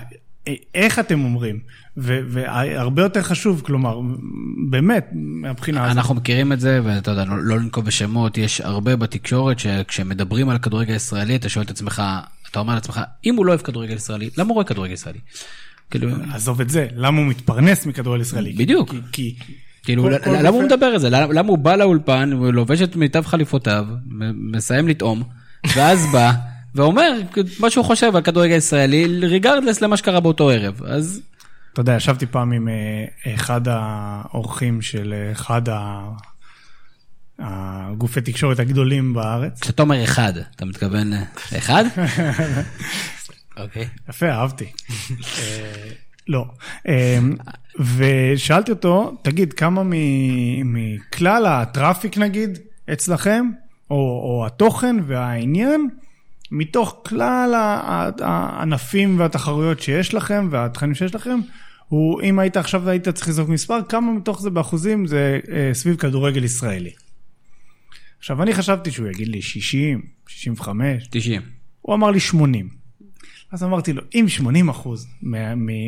[0.75, 1.59] איך אתם אומרים?
[1.97, 3.99] והרבה יותר חשוב, כלומר,
[4.69, 5.97] באמת, מהבחינה הזאת.
[5.97, 10.55] אנחנו מכירים את זה, ואתה יודע, לא, לא לנקוב בשמות, יש הרבה בתקשורת שכשמדברים על
[10.55, 12.01] הכדורגל הישראלי, אתה שואל את עצמך,
[12.51, 15.19] אתה אומר לעצמך, אם הוא לא אוהב כדורגל ישראלי, למה הוא רואה כדורגל ישראלי?
[15.91, 18.53] כאילו, עזוב את זה, למה הוא מתפרנס מכדורגל ישראלי?
[18.53, 18.89] בדיוק.
[18.89, 18.99] כי...
[19.11, 19.35] כי...
[19.83, 21.09] כאילו, כל- למה כל הוא מדבר את זה?
[21.09, 23.85] למה הוא בא לאולפן, הוא לובש את מיטב חליפותיו,
[24.51, 25.23] מסיים לטעום,
[25.75, 26.31] ואז בא,
[26.75, 27.11] ואומר
[27.59, 30.81] מה שהוא חושב על כדורגל ישראלי, ריגרדלס למה שקרה באותו ערב.
[30.85, 31.21] אז
[31.73, 36.09] אתה יודע, ישבתי פעם עם אה, אחד האורחים של אה, אחד ה-
[37.39, 39.61] הגופי תקשורת הגדולים בארץ.
[39.61, 41.23] כשאתה אומר אחד, אתה מתכוון אה,
[41.57, 41.83] אחד?
[43.57, 43.87] אוקיי.
[44.09, 44.65] יפה, אהבתי.
[45.39, 45.89] אה,
[46.27, 46.45] לא.
[47.97, 49.81] ושאלתי אותו, תגיד, כמה
[50.65, 52.59] מכלל הטראפיק נגיד
[52.93, 53.45] אצלכם,
[53.91, 55.89] או, או התוכן והעניין,
[56.51, 57.53] מתוך כלל
[58.21, 61.39] הענפים והתחרויות שיש לכם והתכנים שיש לכם,
[61.87, 65.95] הוא, אם היית עכשיו היית צריך לזרוק מספר, כמה מתוך זה באחוזים זה אה, סביב
[65.95, 66.91] כדורגל ישראלי.
[68.19, 71.41] עכשיו, אני חשבתי שהוא יגיד לי 60, 65, 90.
[71.81, 72.69] הוא אמר לי 80.
[73.51, 75.07] אז אמרתי לו, אם 80 אחוז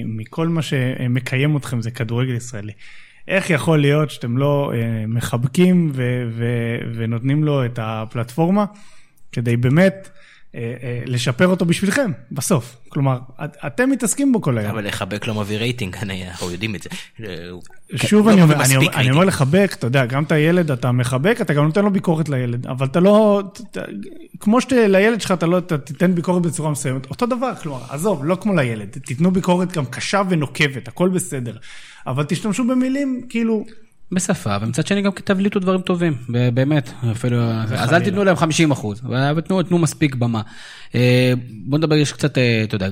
[0.06, 2.72] מכל מה שמקיים אתכם זה כדורגל ישראלי,
[3.28, 5.92] איך יכול להיות שאתם לא אה, מחבקים
[6.96, 8.66] ונותנים לו את הפלטפורמה
[9.32, 10.10] כדי באמת
[11.06, 12.76] לשפר אותו בשבילכם, בסוף.
[12.90, 14.70] כלומר, את- אתם מתעסקים בו כל היום.
[14.72, 16.90] אבל לחבק לא מביא רייטינג, אני- אנחנו יודעים את זה.
[17.26, 17.28] אה,
[17.96, 18.56] שוב לא אני אומר,
[18.96, 19.24] אני, אומר-.
[19.26, 22.86] לחבק, אתה יודע, גם את הילד אתה מחבק, אתה גם נותן לו ביקורת לילד, אבל
[22.86, 23.44] אתה לא,
[24.40, 28.38] כמו שלילד שלך אתה לא אתה תיתן ביקורת בצורה מסוימת, אותו דבר, כלומר, עזוב, לא
[28.42, 31.58] כמו לילד, תיתנו ביקורת גם קשה ונוקבת, הכל בסדר,
[32.08, 33.66] אבל תשתמשו במילים, כאילו,
[34.14, 36.18] בשפה, ומצד שני גם תבליטו דברים טובים,
[36.54, 37.42] באמת, אפילו,
[37.78, 40.42] אז אל תיתנו להם 50 אחוז, אבל תנו, תנו מספיק במה.
[40.96, 41.34] אה,
[41.66, 42.90] בוא נדבר, יש קצת, אה, אתה יודע,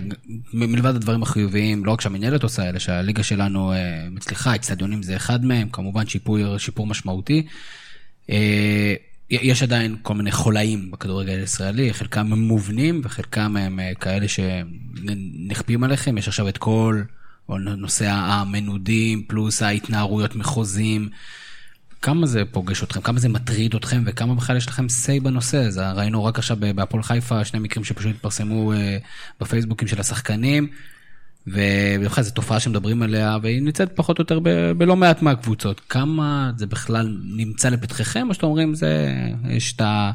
[0.53, 5.45] מלבד הדברים החיוביים, לא רק שהמנהלת עושה, אלא שהליגה שלנו אה, מצליחה, אצטדיונים זה אחד
[5.45, 7.47] מהם, כמובן שיפור, שיפור משמעותי.
[9.29, 16.17] יש עדיין כל מיני חולאים בכדורגל הישראלי, חלקם הם מובנים וחלקם הם כאלה שנכפים עליכם,
[16.17, 17.01] יש עכשיו את כל
[17.51, 21.09] או נושא המנודים פלוס ההתנערויות מחוזים.
[22.01, 25.91] כמה זה פוגש אתכם, כמה זה מטריד אתכם וכמה בכלל יש לכם say בנושא הזה.
[25.91, 28.97] ראינו רק עכשיו בהפועל חיפה שני מקרים שפשוט התפרסמו אה,
[29.41, 30.67] בפייסבוקים של השחקנים.
[31.47, 35.81] ובכלל זו תופעה שמדברים עליה והיא נמצאת פחות או יותר ב- בלא מעט מהקבוצות.
[35.89, 39.13] כמה זה בכלל נמצא לפתחכם או שאתם אומרים זה,
[39.49, 40.11] יש את ה-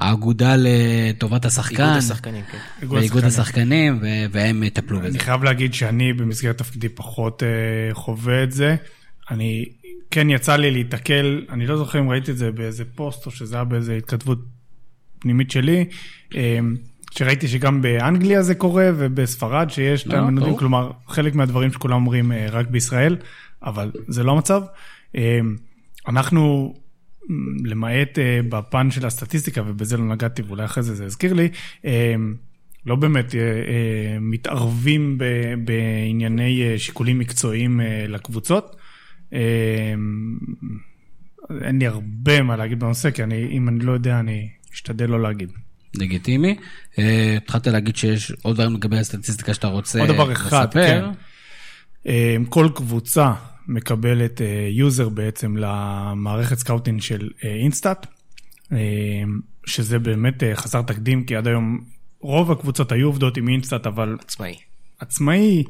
[0.00, 2.58] האגודה לטובת השחקן, איגוד השחקנים, כן.
[2.82, 3.98] איגוד ואיגוד השחקנים.
[4.02, 5.08] ו- והם יטפלו בזה.
[5.08, 8.76] אני חייב להגיד שאני במסגרת תפקידי פחות אה, חווה את זה.
[9.30, 9.64] אני,
[10.10, 13.56] כן יצא לי להיתקל, אני לא זוכר אם ראיתי את זה באיזה פוסט או שזה
[13.56, 14.38] היה באיזה התכתבות
[15.18, 15.84] פנימית שלי,
[16.34, 16.58] אה,
[17.10, 20.58] שראיתי שגם באנגליה זה קורה ובספרד שיש את המנודים, ברור.
[20.58, 23.16] כלומר חלק מהדברים שכולם אומרים אה, רק בישראל,
[23.62, 24.62] אבל זה לא המצב.
[25.16, 25.40] אה,
[26.08, 26.74] אנחנו,
[27.64, 31.48] למעט אה, בפן של הסטטיסטיקה, ובזה לא נגעתי ואולי אחרי זה זה הזכיר לי,
[31.84, 32.14] אה,
[32.86, 35.24] לא באמת אה, אה, מתערבים ב,
[35.64, 38.76] בענייני אה, שיקולים מקצועיים אה, לקבוצות.
[39.32, 39.94] אה,
[41.64, 45.22] אין לי הרבה מה להגיד בנושא, כי אני, אם אני לא יודע, אני אשתדל לא
[45.22, 45.52] להגיד.
[45.94, 46.56] לגיטימי.
[46.98, 50.86] אה, התחלת להגיד שיש עוד דברים לגבי הסטטיסטיקה שאתה רוצה עוד דבר אחד, לספר.
[50.86, 51.04] כן.
[52.06, 53.32] אה, כל קבוצה
[53.70, 58.06] מקבלת user בעצם למערכת scouting של אה, אינסטאט,
[58.72, 58.78] אה,
[59.66, 61.84] שזה באמת אה, חסר תקדים, כי עד היום
[62.20, 64.54] רוב הקבוצות היו עובדות עם אינסטאט, אבל עצמאי.
[64.98, 65.64] עצמאי,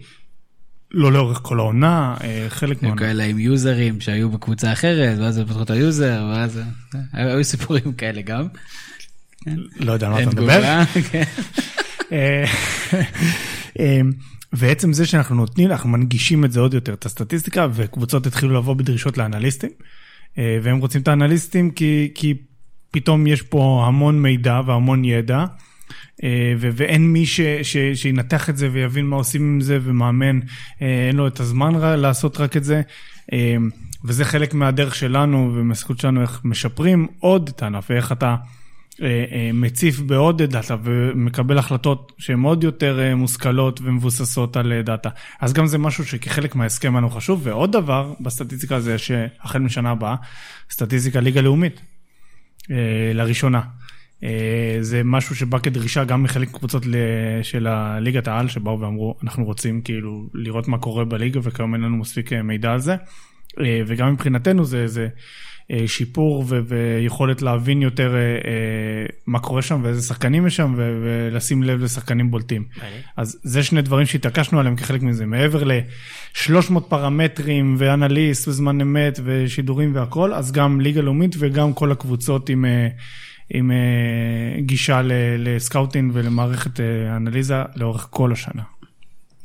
[0.91, 3.01] לא לאורך כל העונה, אה, חלק היו מהעונה.
[3.01, 6.59] כאלה עם יוזרים שהיו בקבוצה אחרת, ואז הם פתחו את ה user, ואז
[6.95, 8.47] אה, היו סיפורים כאלה גם.
[9.77, 10.83] לא יודע על מה אין אתה מדבר.
[14.53, 18.75] ועצם זה שאנחנו נותנים, אנחנו מנגישים את זה עוד יותר, את הסטטיסטיקה, וקבוצות התחילו לבוא
[18.75, 19.71] בדרישות לאנליסטים,
[20.39, 22.35] אה, והם רוצים את האנליסטים כי, כי
[22.91, 25.45] פתאום יש פה המון מידע והמון ידע,
[26.25, 30.41] אה, ו- ואין מי ש- ש- שינתח את זה ויבין מה עושים עם זה, ומאמן,
[30.83, 32.83] אה, אין לו את הזמן לעשות רק את זה.
[34.05, 38.37] וזה חלק מהדרך שלנו ומהזכות שלנו איך משפרים עוד את הענף, ואיך אתה
[39.55, 45.09] מציף בעוד דאטה ומקבל החלטות שהן עוד יותר אה, מושכלות ומבוססות על אה, דאטה.
[45.41, 47.41] אז גם זה משהו שכחלק מההסכם לנו חשוב.
[47.45, 50.17] ועוד דבר בסטטיסטיקה זה שהחל משנה הבאה,
[50.71, 51.81] סטטיסטיקה ליגה לאומית,
[52.71, 52.77] אה,
[53.15, 53.61] לראשונה.
[54.25, 56.83] אה, זה משהו שבא כדרישה גם מחלק קבוצות
[57.43, 61.97] של הליגת העל שבאו ואמרו אנחנו רוצים כאילו לראות מה קורה בליגה וכיום אין לנו
[61.97, 62.97] מספיק אה, מידע על זה.
[63.61, 65.09] אה, וגם מבחינתנו זה, זה אה,
[65.87, 71.63] שיפור ו- ויכולת להבין יותר אה, אה, מה קורה שם ואיזה שחקנים יש שם ולשים
[71.63, 72.65] לב לשחקנים בולטים.
[73.17, 79.95] אז זה שני דברים שהתעקשנו עליהם כחלק מזה, מעבר ל-300 פרמטרים ואנליסט וזמן אמת ושידורים
[79.95, 82.89] והכל, אז גם ליגה לאומית וגם כל הקבוצות עם, אה,
[83.51, 85.01] עם אה, גישה
[85.39, 88.63] לסקאוטינג ולמערכת אה, אנליזה לאורך כל השנה.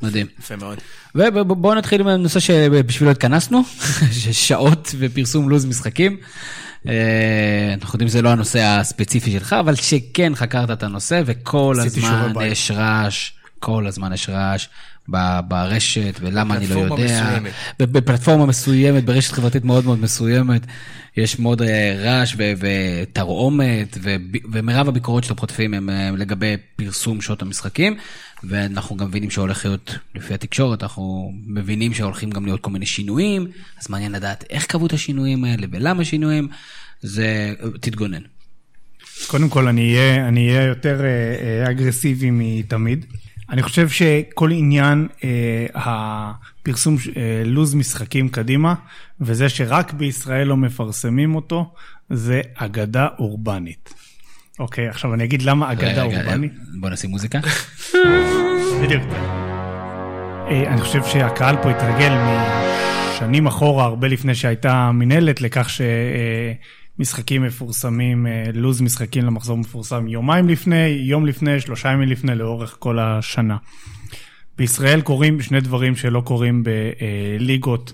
[0.01, 0.27] מדהים.
[0.39, 0.77] יפה מאוד.
[1.15, 3.63] ובואו נתחיל עם הנושא שבשבילו התכנסנו,
[4.31, 6.17] שעות ופרסום לו"ז משחקים.
[6.87, 12.33] אה, אנחנו יודעים שזה לא הנושא הספציפי שלך, אבל שכן חקרת את הנושא, וכל הזמן.
[12.41, 14.67] יש רעש, כל הזמן יש רעש
[15.47, 17.23] ברשת, ולמה אני לא בפלטפורמה יודע.
[17.23, 17.51] מסוימת.
[17.79, 20.61] ב- בפלטפורמה מסוימת, ברשת חברתית מאוד מאוד מסוימת,
[21.17, 23.97] יש מאוד אה, רעש ותרעומת,
[24.51, 27.97] ומרב הביקורות שאתם חוטפים הם אה, לגבי פרסום שעות המשחקים,
[28.43, 33.47] ואנחנו גם מבינים שהולך להיות, לפי התקשורת, אנחנו מבינים שהולכים גם להיות כל מיני שינויים,
[33.81, 36.47] אז מעניין לדעת איך קבעו את השינויים האלה ולמה שינויים,
[37.01, 38.21] זה, תתגונן.
[39.27, 43.05] קודם כל, אני אהיה, אני אהיה יותר אה, אגרסיבי מתמיד.
[43.49, 48.73] אני חושב שכל עניין אה, הפרסום אה, לו"ז משחקים קדימה,
[49.21, 51.73] וזה שרק בישראל לא מפרסמים אותו,
[52.09, 53.93] זה אגדה אורבנית.
[54.59, 56.51] אוקיי, עכשיו אני אגיד למה אגדה רגע, אורבנית.
[56.79, 57.39] בוא נשים מוזיקה.
[58.83, 59.03] בדיוק.
[60.49, 62.13] אה, אני חושב שהקהל פה התרגל
[63.09, 65.69] משנים אחורה, הרבה לפני שהייתה מינהלת, לכך
[66.97, 72.75] שמשחקים מפורסמים, אה, לו"ז משחקים למחזור מפורסם יומיים לפני, יום לפני, שלושה ימים לפני, לאורך
[72.79, 73.57] כל השנה.
[74.57, 77.93] בישראל קורים שני דברים שלא קורים בליגות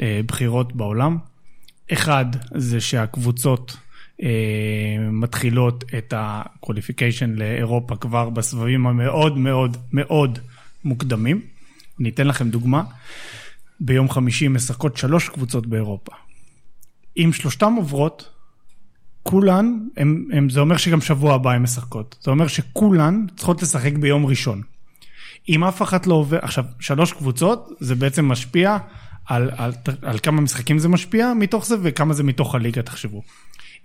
[0.00, 1.18] אה, בכירות בעולם.
[1.92, 3.76] אחד, זה שהקבוצות
[4.22, 4.28] אה,
[5.12, 10.38] מתחילות את ה-qualification לאירופה כבר בסבבים המאוד מאוד מאוד
[10.84, 11.40] מוקדמים.
[12.00, 12.82] אני אתן לכם דוגמה.
[13.80, 16.27] ביום חמישי משחקות שלוש קבוצות באירופה.
[17.18, 18.28] אם שלושתן עוברות,
[19.22, 22.16] כולן, הם, הם, זה אומר שגם שבוע הבא הן משחקות.
[22.20, 24.62] זה אומר שכולן צריכות לשחק ביום ראשון.
[25.48, 28.76] אם אף אחת לא עובר, עכשיו, שלוש קבוצות, זה בעצם משפיע
[29.26, 33.22] על, על, על כמה משחקים זה משפיע מתוך זה וכמה זה מתוך הליגה, תחשבו.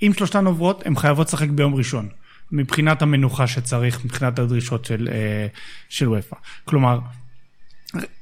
[0.01, 2.09] אם שלושתן עוברות, הן חייבות לשחק ביום ראשון,
[2.51, 5.47] מבחינת המנוחה שצריך, מבחינת הדרישות של, אה,
[5.89, 6.35] של וופא.
[6.65, 6.99] כלומר,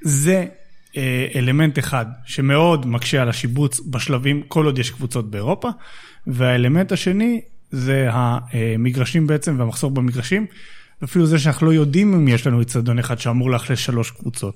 [0.02, 0.46] זה
[1.36, 5.70] אלמנט אחד שמאוד מקשה על השיבוץ בשלבים, כל עוד יש קבוצות באירופה,
[6.28, 10.46] והאלמנט השני זה המגרשים בעצם והמחסור במגרשים,
[11.02, 14.56] ואפילו זה שאנחנו לא יודעים אם יש לנו אצטדיון אחד שאמור לאכלס שלוש קבוצות.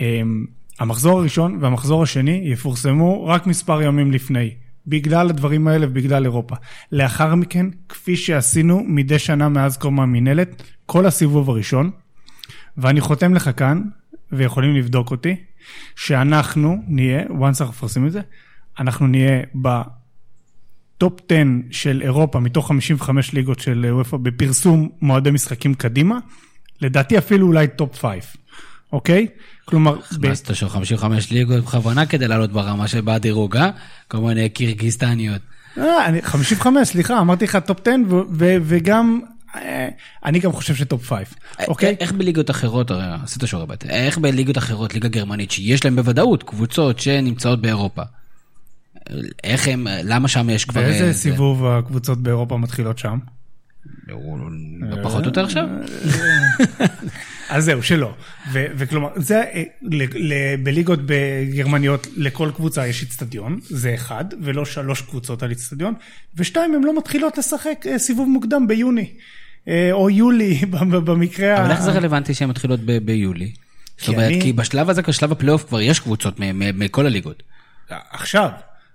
[0.00, 0.46] אמ,
[0.78, 4.54] המחזור הראשון והמחזור השני יפורסמו רק מספר ימים לפני,
[4.86, 6.56] בגלל הדברים האלה ובגלל אירופה.
[6.92, 11.90] לאחר מכן, כפי שעשינו מדי שנה מאז קום המינהלת, כל הסיבוב הראשון,
[12.76, 13.82] ואני חותם לך כאן,
[14.32, 15.36] ויכולים לבדוק אותי,
[15.96, 18.20] שאנחנו נהיה, once אנחנו מפרסמים את זה,
[18.78, 21.36] אנחנו נהיה בטופ 10
[21.70, 26.18] של אירופה מתוך 55 ליגות של אופ"א בפרסום מועדי משחקים קדימה,
[26.80, 28.36] לדעתי אפילו אולי top 5,
[28.92, 29.26] אוקיי?
[29.64, 33.70] כלומר, הכנסת של 55 ליגות בכוונה כדי לעלות ברמה שבה דירוג, אה?
[34.08, 35.42] כל מיני קירגיסטניות.
[35.78, 39.28] אה, אני- 55, סליחה, אמרתי לך top 10, ו- ו- וגם, אה,
[40.24, 41.28] אני גם חושב ש top 5,
[41.68, 41.96] אוקיי?
[42.00, 46.42] איך בליגות אחרות, הרי עשית שיעורי בית, איך בליגות אחרות, ליגה גרמנית, שיש להם בוודאות
[46.42, 48.02] קבוצות שנמצאות באירופה,
[49.44, 50.80] איך הם, למה שם יש כבר...
[50.80, 53.18] אה, באיזה זה- סיבוב הקבוצות באירופה מתחילות שם?
[54.10, 54.38] הוא
[54.80, 55.64] לא פחות או יותר עכשיו?
[57.48, 58.14] אז זהו, שלא.
[58.52, 59.62] וכלומר, זה, אה,
[60.62, 65.94] בליגות בגרמניות לכל קבוצה יש איצטדיון, זה אחד, ולא שלוש קבוצות על איצטדיון,
[66.36, 69.08] ושתיים, הן לא מתחילות לשחק אה, סיבוב מוקדם ביוני, אה,
[69.92, 70.60] או יולי,
[71.04, 71.60] במקרה...
[71.60, 73.52] אבל איך זה רלוונטי שהן מתחילות ביולי?
[73.98, 77.42] זאת אומרת, כי בשלב הזה, כשלב הפלייאוף כבר יש קבוצות מכל הליגות.
[78.10, 78.50] עכשיו,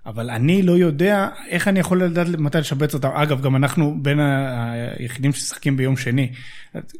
[0.06, 3.08] אבל אני לא יודע איך אני יכול לדעת מתי לשבץ אותם.
[3.08, 6.32] אגב, גם אנחנו בין היחידים שמשחקים ביום שני.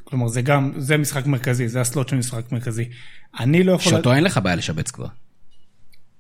[0.05, 2.85] כלומר, זה גם, זה משחק מרכזי, זה הסלוט של משחק מרכזי.
[3.41, 3.93] אני לא יכול...
[3.93, 5.07] שאותו אין לך בעיה לשבץ כבר.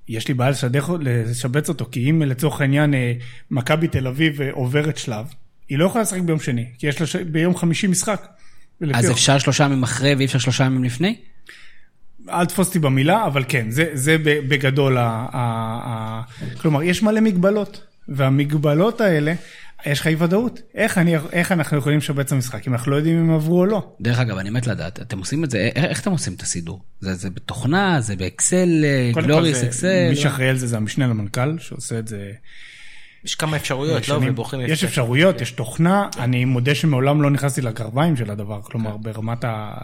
[0.08, 3.12] יש לי בעיה לשדך, לשבץ אותו, כי אם לצורך העניין אה,
[3.50, 5.26] מכבי תל אביב אה, עוברת שלב,
[5.68, 7.16] היא לא יכולה לשחק ביום שני, כי יש לה ש...
[7.16, 8.26] ביום חמישי משחק.
[8.94, 9.10] אז.
[9.10, 11.16] אפשר שלושה ימים אחרי ואי אפשר שלושה ימים לפני?
[12.30, 15.38] אל תפוס אותי במילה, אבל כן, זה, זה בגדול, ה, ה,
[15.84, 16.22] ה,
[16.60, 19.34] כלומר, יש מלא מגבלות, והמגבלות האלה,
[19.86, 20.60] יש לך אי ודאות.
[20.74, 23.66] איך, אני, איך אנחנו יכולים לשבץ את המשחק, אם אנחנו לא יודעים אם עברו או
[23.66, 23.96] לא?
[24.00, 26.82] דרך אגב, אני מת לדעת, אתם עושים את זה, איך, איך אתם עושים את הסידור?
[27.00, 30.08] זה, זה בתוכנה, זה באקסל, אה, גלוריס, אקסל?
[30.08, 32.32] מי שאחראי על זה זה המשנה למנכ"ל, שעושה את זה
[33.24, 34.20] יש כמה אפשרויות, לא?
[34.22, 34.84] ובוחרים יש.
[34.84, 39.74] אפשרויות, יש תוכנה, אני מודה שמעולם לא נכנסתי לגרביים של הדבר, כלומר ברמת ה...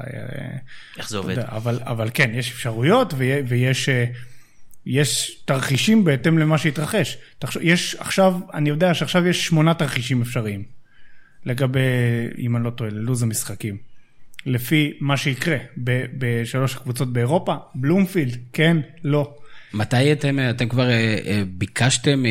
[0.99, 1.38] איך זה עובד?
[1.38, 3.14] אבל, כן, יש אפשרויות
[3.49, 4.05] ויש, אה,
[4.86, 7.18] יש תרחישים בהתאם למה שהתרחש.
[7.61, 10.64] יש עכשיו, אני יודע שעכשיו יש שמונה תרחישים אפשריים
[11.47, 11.80] לגבי,
[12.38, 13.76] אם אני לא טועה, ללו"ז המשחקים.
[14.47, 15.57] לפי מה שיקרה
[16.18, 19.36] בשלוש הקבוצות באירופה, בלומפילד, כן, לא.
[19.75, 22.23] מתי אתם, אתם כבר אה, אה, ביקשתם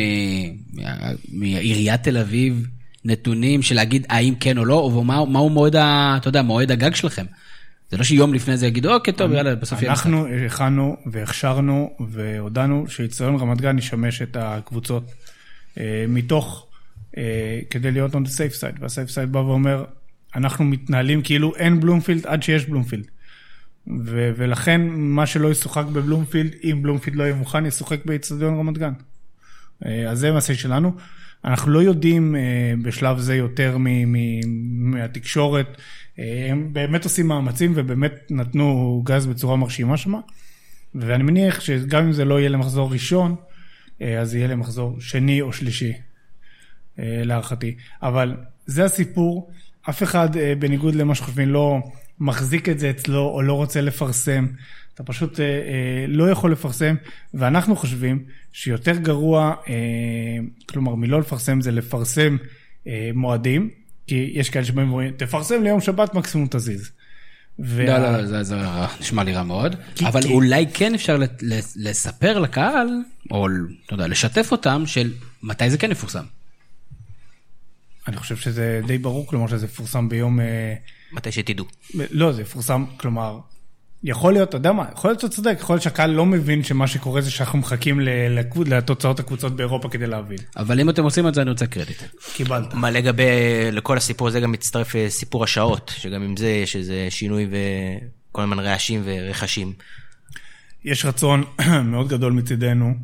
[0.72, 2.66] מה- מעיריית תל אביב
[3.04, 6.70] נתונים של להגיד האם כן או לא, או מה, מהו מועד, ה, אתה יודע, מועד
[6.70, 7.24] הגג שלכם?
[7.90, 10.06] זה לא שיום לפני זה יגידו, אוקיי, טוב, יאללה, בסוף יהיה משחק.
[10.06, 15.10] אנחנו הכנו והכשרנו והודענו שאיצטדיון רמת גן ישמש את הקבוצות
[15.78, 16.66] אה, מתוך,
[17.18, 17.22] אה,
[17.70, 19.84] כדי להיות on the safe side, וה-safe side בא ואומר,
[20.36, 23.04] אנחנו מתנהלים כאילו אין בלומפילד עד שיש בלומפילד.
[23.86, 28.92] ו- ולכן מה שלא ישוחק בבלומפילד, אם בלומפילד לא יהיה מוכן, ישוחק באיצטדיון רמת גן.
[29.86, 30.92] אה, אז זה המעשה שלנו.
[31.44, 35.80] אנחנו לא יודעים אה, בשלב זה יותר מ- מ- מהתקשורת.
[36.18, 40.20] אה, הם באמת עושים מאמצים ובאמת נתנו גז בצורה מרשימה שמה.
[40.94, 43.36] ואני מניח שגם אם זה לא יהיה למחזור ראשון,
[44.20, 45.92] אז יהיה למחזור שני או שלישי,
[46.98, 47.76] להערכתי.
[48.02, 49.50] אבל זה הסיפור,
[49.88, 50.28] אף אחד,
[50.58, 51.78] בניגוד למה שחושבים, לא
[52.20, 54.46] מחזיק את זה אצלו או לא רוצה לפרסם.
[54.94, 55.60] אתה פשוט אה, אה,
[56.08, 56.94] לא יכול לפרסם,
[57.34, 59.74] ואנחנו חושבים שיותר גרוע, אה,
[60.66, 62.36] כלומר מלא לפרסם זה לפרסם
[62.86, 63.70] אה, מועדים,
[64.06, 66.90] כי יש כאלה שבאים ואומרים, תפרסם ליום שבת, מקסימום תזיז.
[67.58, 68.56] וה- לא, לא, לא, זה, זה
[69.00, 69.76] נשמע לי רע מאוד.
[69.94, 71.18] כי- אבל כי- אולי כן אפשר
[71.76, 72.88] לספר לקהל,
[73.30, 73.46] או
[73.86, 75.12] אתה יודע, לשתף אותם, של
[75.42, 76.24] מתי זה כן יפורסם.
[78.08, 80.40] אני חושב שזה די ברור, כלומר שזה יפורסם ביום...
[80.40, 80.74] אה,
[81.12, 81.66] מתי שתדעו.
[81.94, 83.38] לא, זה יפורסם, כלומר,
[84.04, 86.86] יכול להיות, אתה יודע מה, יכול להיות שאתה צודק, יכול להיות שהקהל לא מבין שמה
[86.86, 88.00] שקורה זה שאנחנו מחכים
[88.66, 90.38] לתוצאות הקבוצות באירופה כדי להבין.
[90.56, 92.02] אבל אם אתם עושים את זה, אני רוצה קרדיט.
[92.32, 92.74] קיבלת.
[92.74, 93.24] מה לגבי,
[93.72, 98.42] לכל הסיפור הזה גם מצטרף אה, סיפור השעות, שגם עם זה יש איזה שינוי וכל
[98.42, 99.72] הזמן רעשים ורכשים.
[100.84, 101.44] יש רצון
[101.92, 102.94] מאוד גדול מצידנו,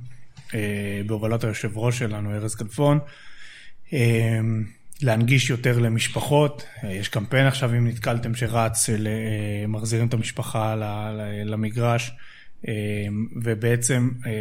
[0.54, 2.98] אה, בהובלת היושב ראש שלנו, ארז כלפון,
[3.92, 4.40] אה,
[5.02, 6.66] להנגיש יותר למשפחות.
[6.84, 8.94] יש קמפיין עכשיו, אם נתקלתם, שרץ, אה,
[9.68, 10.74] מחזירים את המשפחה
[11.44, 12.10] למגרש.
[12.68, 12.72] אה,
[13.42, 14.32] ובעצם אה,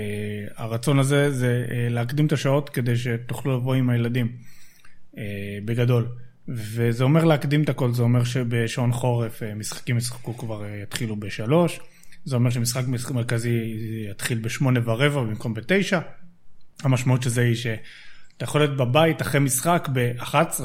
[0.55, 4.31] הרצון הזה זה להקדים את השעות כדי שתוכלו לבוא עם הילדים,
[5.65, 6.07] בגדול.
[6.47, 11.79] וזה אומר להקדים את הכל, זה אומר שבשעון חורף משחקים ישחקו כבר, יתחילו בשלוש.
[12.25, 13.77] זה אומר שמשחק מש- מרכזי
[14.11, 15.99] יתחיל בשמונה ורבע במקום בתשע.
[16.83, 17.55] המשמעות של זה היא
[18.35, 20.61] שאתה יכול להיות בבית אחרי משחק ב-11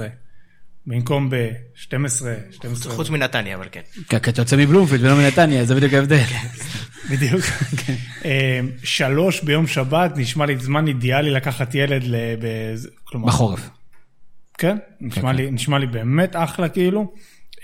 [0.86, 2.92] במקום ב-12, 12.
[2.92, 3.80] חוץ מנתניה, אבל כן.
[4.08, 6.24] כי כי אתה יוצא מבלומפילד ולא מנתניה, זה בדיוק ההבדל.
[7.10, 7.40] בדיוק.
[8.24, 12.14] אה, שלוש ביום שבת נשמע לי זמן אידיאלי לקחת ילד ל...
[13.26, 13.70] בחורף.
[14.58, 14.76] כן,
[15.50, 17.12] נשמע לי באמת אחלה כאילו.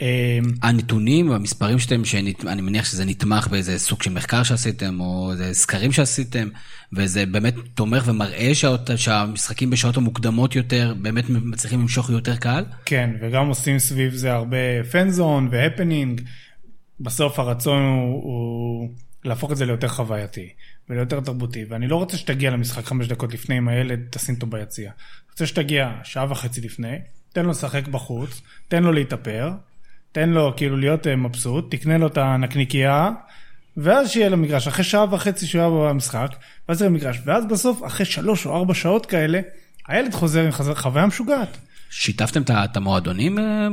[0.03, 5.55] אה, הנתונים והמספרים שאתם, שאני מניח שזה נתמך באיזה סוג של מחקר שעשיתם, או איזה
[5.55, 6.49] סקרים שעשיתם,
[6.93, 12.65] וזה באמת תומך ומראה שעות, שהמשחקים בשעות המוקדמות יותר, באמת מצליחים למשוך יותר קהל?
[12.85, 16.21] כן, וגם עושים סביב זה הרבה פנזון והפנינג.
[17.01, 18.89] בסוף הרצון הוא, הוא
[19.25, 20.49] להפוך את זה ליותר חווייתי
[20.91, 21.65] וליותר תרבותי.
[21.69, 24.91] ואני לא רוצה שתגיע למשחק חמש דקות לפני עם הילד, תשים אותו ביציע.
[25.31, 26.97] רוצה שתגיע שעה וחצי לפני,
[27.33, 29.51] תן לו לשחק בחוץ, תן לו להתאפר,
[30.17, 33.11] תן לו כאילו להיות אה, מבסוט, תקנה לו את הנקניקייה,
[33.77, 36.37] ואז שיהיה למגרש, אחרי שעה וחצי שהוא היה במשחק,
[36.69, 39.41] ואז יהיה למגרש, ואז בסוף, אחרי שלוש או ארבע שעות כאלה,
[39.89, 41.59] הילד חוזר עם חזר, חוויה משוגעת.
[41.91, 43.69] שיתפתם את המועדונים אה,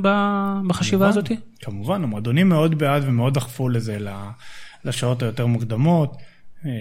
[0.68, 1.32] בחשיבה הזאת?
[1.62, 3.98] כמובן, המועדונים מאוד בעד ומאוד דחפו לזה
[4.86, 6.18] לשעות היותר מוקדמות.
[6.66, 6.72] אה,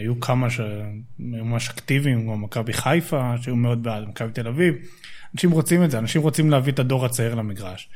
[0.00, 0.82] היו כמה שהיו
[1.18, 4.74] ממש אקטיביים, כמו מכבי חיפה, שהיו מאוד בעד, מכבי תל אביב.
[5.34, 7.88] אנשים רוצים את זה, אנשים רוצים להביא את הדור הצעיר למגרש.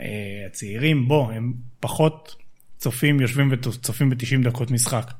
[0.00, 0.06] אה,
[0.46, 2.36] הצעירים, בוא, הם פחות
[2.78, 5.10] צופים, יושבים וצופים ב-90 דקות משחק.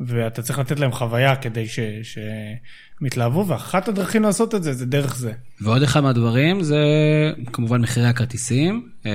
[0.00, 1.68] ואתה צריך לתת להם חוויה כדי
[2.02, 5.32] שהם יתלהבו, ואחת הדרכים לעשות את זה, זה דרך זה.
[5.60, 6.78] ועוד אחד מהדברים זה
[7.52, 8.88] כמובן מחירי הכרטיסים.
[9.06, 9.12] אה,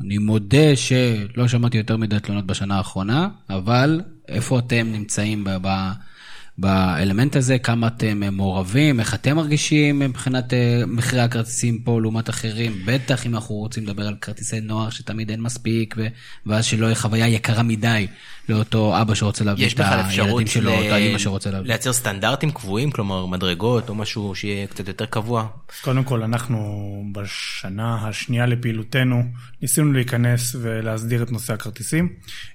[0.00, 5.92] אני מודה שלא שמעתי יותר מדי תלונות בשנה האחרונה, אבל איפה אתם נמצאים ב-
[6.58, 12.72] באלמנט הזה, כמה אתם מעורבים, איך אתם מרגישים מבחינת אה, מחירי הכרטיסים פה לעומת אחרים,
[12.84, 16.06] בטח אם אנחנו רוצים לדבר על כרטיסי נוער שתמיד אין מספיק, ו-
[16.46, 18.06] ואז שלא יהיה חוויה יקרה מדי
[18.48, 21.68] לאותו אבא שרוצה להביא יש את הילדים שלו, ל- האמא שרוצה להביא.
[21.68, 25.46] לייצר סטנדרטים קבועים, כלומר מדרגות או משהו שיהיה קצת יותר קבוע.
[25.74, 26.58] אז קודם כל, אנחנו
[27.12, 29.22] בשנה השנייה לפעילותנו
[29.62, 32.08] ניסינו להיכנס ולהסדיר את נושא הכרטיסים.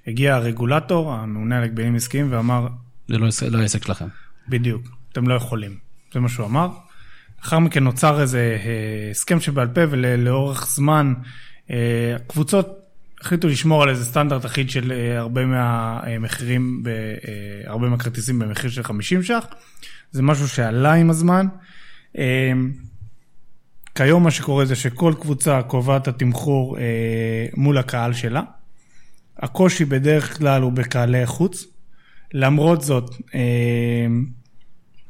[0.08, 2.68] הגיע הרגולטור, הממונה על הגבלים עסקיים, ואמר,
[3.08, 4.08] זה לא לא עסק שלכם.
[4.50, 5.78] בדיוק, אתם לא יכולים.
[6.14, 6.70] זה מה שהוא אמר.
[7.44, 11.14] לאחר מכן נוצר איזה אה, הסכם שבעל פה, ולאורך זמן
[11.72, 12.80] אה, קבוצות
[13.22, 16.84] החליטו לשמור על איזה סטנדרט אחיד של אה, הרבה מהמחירים,
[17.66, 19.46] הרבה מהכרטיסים במחיר של 50 ש"ח.
[20.12, 21.48] זה משהו שעלה עם הזמן.
[23.96, 26.78] כיום מה שקורה זה שכל קבוצה קובעת התמחור
[27.58, 28.42] מול הקהל שלה.
[29.38, 31.73] הקושי בדרך כלל הוא בקהלי חוץ.
[32.34, 34.06] למרות זאת, אה,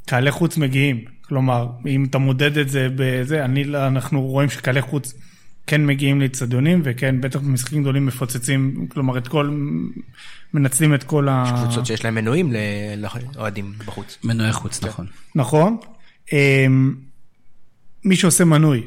[0.06, 1.06] קהלי חוץ מגיעים.
[1.22, 5.14] כלומר, אם אתה מודד את זה בזה, אני, אנחנו רואים שקהלי חוץ
[5.68, 9.50] כן מגיעים לאצטדיונים, וכן, בטח במשחקים גדולים מפוצצים, כלומר, את כל,
[10.54, 11.62] מנצלים את כל ה...
[11.64, 13.06] קבוצות שיש להם מנויים ל-
[13.36, 14.18] לאוהדים בחוץ.
[14.24, 15.06] מנועי חוץ, נכון.
[15.36, 15.78] נכון.
[16.34, 16.96] אמ,
[18.06, 18.84] מי שעושה מנוי,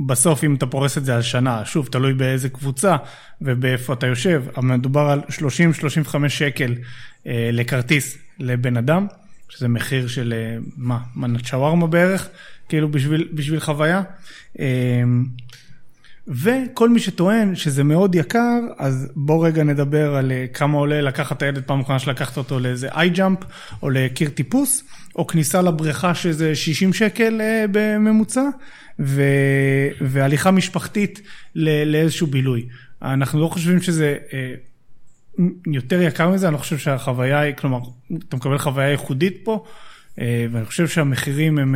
[0.00, 2.96] בסוף אם אתה פורס את זה על שנה, שוב, תלוי באיזה קבוצה
[3.40, 5.20] ובאיפה אתה יושב, אבל מדובר על
[6.08, 6.74] 30-35 שקל
[7.26, 9.06] אה, לכרטיס לבן אדם,
[9.48, 12.28] שזה מחיר של, אה, מה, מנת שווארמה בערך,
[12.68, 14.02] כאילו בשביל, בשביל חוויה.
[14.58, 15.24] אמ,
[16.28, 21.36] וכל מי שטוען שזה מאוד יקר, אז בוא רגע נדבר על אה, כמה עולה לקחת
[21.36, 23.38] את הילד פעם אחרונה שלקחת אותו לאיזה איי ג'אמפ,
[23.82, 24.82] או לקיר טיפוס,
[25.16, 28.42] או כניסה לבריכה שזה 60 שקל אה, בממוצע,
[29.00, 29.22] ו...
[30.00, 31.20] והליכה משפחתית
[31.54, 31.92] ל...
[31.92, 32.66] לאיזשהו בילוי.
[33.02, 34.54] אנחנו לא חושבים שזה אה,
[35.72, 37.78] יותר יקר מזה, אני לא חושב שהחוויה היא, כלומר,
[38.28, 39.64] אתה מקבל חוויה ייחודית פה,
[40.50, 41.74] ואני חושב שהמחירים הם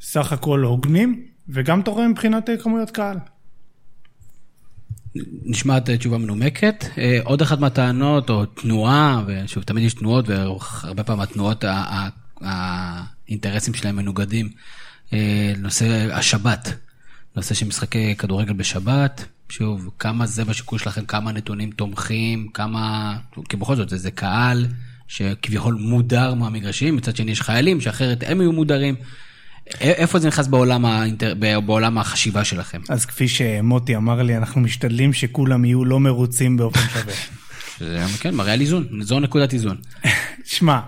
[0.00, 3.16] סך הכל הוגנים, וגם אתה רואה מבחינת כמויות קהל.
[5.44, 6.84] נשמעת תשובה מנומקת.
[6.98, 11.64] אה, עוד אחת מהטענות, או תנועה, ושוב, תמיד יש תנועות, והרבה פעמים התנועות,
[12.40, 14.50] האינטרסים שלהם מנוגדים.
[15.12, 16.74] אה, נושא השבת,
[17.36, 19.24] נושא של משחקי כדורגל בשבת.
[19.48, 23.16] שוב, כמה זה בשיקול שלכם, כמה נתונים תומכים, כמה...
[23.48, 24.66] כי בכל זאת, זה, זה קהל
[25.08, 28.94] שכביכול מודר מהמגרשים, מצד שני יש חיילים שאחרת הם יהיו מודרים.
[29.80, 31.34] איפה זה נכנס בעולם, האינטר...
[31.66, 32.80] בעולם החשיבה שלכם?
[32.88, 37.14] אז כפי שמוטי אמר לי, אנחנו משתדלים שכולם יהיו לא מרוצים באופן שווה.
[37.78, 39.76] זה כן, מראה על איזון, זו נקודת איזון.
[40.44, 40.80] שמע,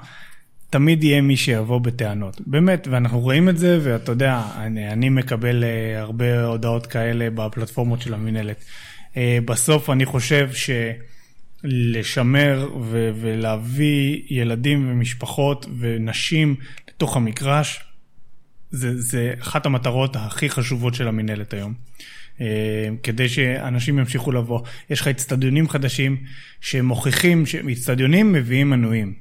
[0.71, 2.41] תמיד יהיה מי שיבוא בטענות.
[2.47, 5.67] באמת, ואנחנו רואים את זה, ואתה יודע, אני, אני מקבל uh,
[6.01, 8.65] הרבה הודעות כאלה בפלטפורמות של המינהלת.
[9.13, 10.51] Uh, בסוף אני חושב
[11.65, 16.57] שלשמר ו- ולהביא ילדים ומשפחות ונשים
[16.89, 17.81] לתוך המגרש,
[18.75, 21.75] זה, זה אחת המטרות הכי חשובות של המינהלת היום.
[22.39, 22.41] Uh,
[23.03, 24.61] כדי שאנשים ימשיכו לבוא.
[24.91, 26.17] יש לך אצטדיונים חדשים
[26.61, 29.15] שמוכיחים שאצטדיונים מביאים מנויים.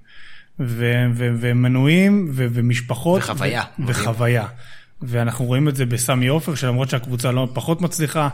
[0.59, 3.21] ו- ו- ומנויים ו- ומשפחות.
[3.23, 3.63] וחוויה.
[3.79, 4.47] ו- וחוויה.
[5.01, 8.29] ואנחנו רואים את זה בסמי עופר, שלמרות שהקבוצה לא פחות מצליחה,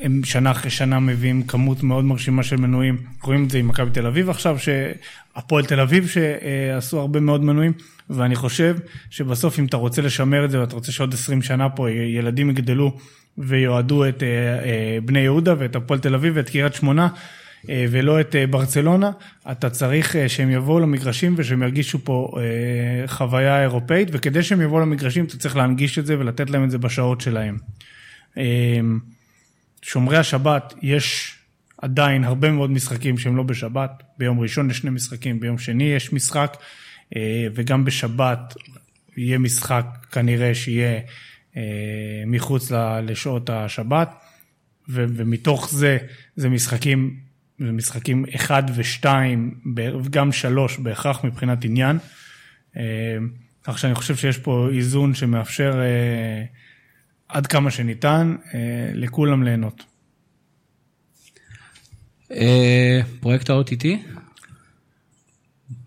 [0.00, 2.96] הם שנה אחרי שנה מביאים כמות מאוד מרשימה של מנויים.
[3.22, 7.72] רואים את זה עם מכבי תל אביב עכשיו, שהפועל תל אביב שעשו הרבה מאוד מנויים,
[8.10, 8.76] ואני חושב
[9.10, 12.96] שבסוף אם אתה רוצה לשמר את זה ואתה רוצה שעוד 20 שנה פה ילדים יגדלו
[13.38, 17.08] ויועדו את אה, אה, בני יהודה ואת הפועל תל אביב ואת קריית שמונה,
[17.68, 19.10] אה, ולא את ברצלונה,
[19.50, 22.32] אתה צריך שהם יבואו למגרשים ושהם ירגישו פה
[23.06, 26.78] חוויה אירופאית, וכדי שהם יבואו למגרשים אתה צריך להנגיש את זה ולתת להם את זה
[26.78, 27.56] בשעות שלהם.
[29.82, 31.34] שומרי השבת, יש
[31.78, 36.12] עדיין הרבה מאוד משחקים שהם לא בשבת, ביום ראשון יש שני משחקים, ביום שני יש
[36.12, 36.56] משחק,
[37.16, 38.54] אה, וגם בשבת
[39.16, 41.00] יהיה משחק כנראה שיהיה
[41.56, 41.62] אה,
[42.26, 42.72] מחוץ
[43.02, 44.14] לשעות השבת,
[44.88, 45.98] ומתוך זה,
[46.36, 47.16] זה משחקים,
[47.58, 49.54] זה משחקים אחד ושתיים,
[50.04, 51.98] וגם שלוש בהכרח מבחינת עניין.
[52.76, 52.82] אה,
[53.62, 56.44] כך שאני חושב שיש פה איזון שמאפשר אה,
[57.28, 59.84] עד כמה שניתן אה, לכולם ליהנות.
[62.30, 63.84] אה, פרויקט ה-OTT?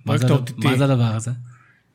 [0.04, 0.54] פרויקט ה-OTT.
[0.58, 1.32] מה זה הדבר הזה?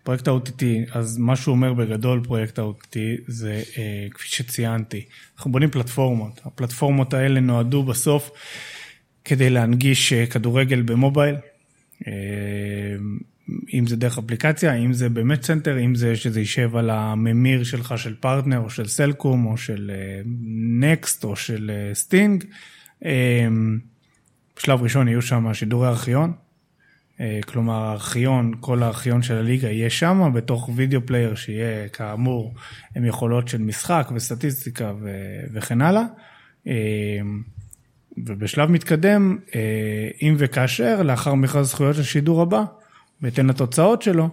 [0.03, 5.05] פרויקט ה-OTT, אז מה שהוא אומר בגדול פרויקט ה-OTT זה אה, כפי שציינתי,
[5.37, 8.31] אנחנו בונים פלטפורמות, הפלטפורמות האלה נועדו בסוף
[9.25, 11.37] כדי להנגיש כדורגל במובייל,
[12.07, 12.13] אה,
[13.75, 17.65] אם זה דרך אפליקציה, אם זה ב match center, אם זה שזה יישב על הממיר
[17.65, 19.91] שלך של פרטנר או של סלקום או של
[20.81, 22.45] נקסט או של אה, סטינג.
[23.05, 23.47] אה,
[24.57, 26.33] בשלב ראשון יהיו שם שידורי ארכיון,
[27.21, 32.55] אה, כלומר הארכיון, כל הארכיון של הליגה יהיה שם, בתוך video player שיהיה כאמור
[32.97, 36.03] עם יכולות של משחק וסטטיסטיקה ו- וכן הלאה.
[36.67, 36.73] אה,
[38.27, 42.65] ובשלב מתקדם, אה, אם וכאשר, לאחר מכרז זכויות השידור הבא,
[43.21, 44.29] בהתאם לתוצאות שלו,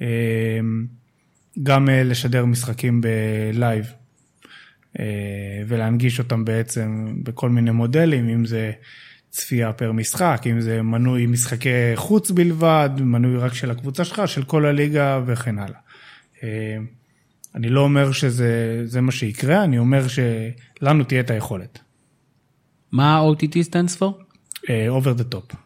[0.00, 0.06] אה,
[1.62, 3.92] גם אה, לשדר משחקים בלייב.
[4.98, 8.72] אה, ולהנגיש אותם בעצם בכל מיני מודלים, אם זה
[9.30, 14.44] צפייה פר משחק, אם זה מנוי משחקי חוץ בלבד, מנוי רק של הקבוצה שלך, של
[14.44, 15.78] כל הליגה וכן הלאה.
[16.42, 16.76] אה,
[17.54, 21.78] אני לא אומר שזה זה מה שיקרה, אני אומר שלנו תהיה את היכולת.
[22.92, 24.24] מה OTT stands for?
[24.90, 25.63] over the top.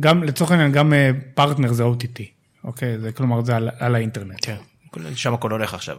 [0.00, 0.92] גם לצורך העניין גם
[1.34, 2.22] פרטנר זה OTT,
[2.64, 2.98] אוקיי?
[2.98, 4.38] זה כלומר זה על, על האינטרנט.
[4.42, 4.56] כן.
[5.14, 5.96] שם הכל הולך עכשיו.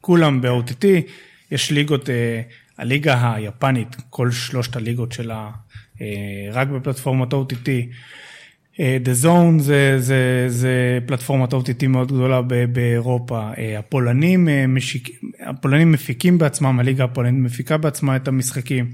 [0.00, 0.84] כולם ב-OTT,
[1.50, 2.42] יש ליגות, אה,
[2.78, 5.50] הליגה היפנית, כל שלושת הליגות שלה
[6.00, 6.06] אה,
[6.52, 7.68] רק בפלטפורמת OTT.
[8.80, 12.42] אה, The Zone זה, זה, זה פלטפורמת OTT מאוד גדולה
[12.72, 13.50] באירופה.
[13.58, 15.08] אה, הפולנים, אה, משיק,
[15.40, 18.90] הפולנים מפיקים בעצמם, הליגה הפולנית מפיקה בעצמה את המשחקים.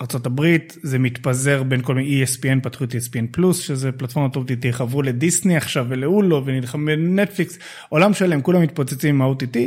[0.00, 5.02] ארה"ב זה מתפזר בין כל מיני ESPN, פתחו את ESPN פלוס, שזה פלטפורמת OTT, חברו
[5.02, 9.58] לדיסני עכשיו ולאולו ונלחמו בנטפליקס, עולם שלם, כולם מתפוצצים עם ה-OTT.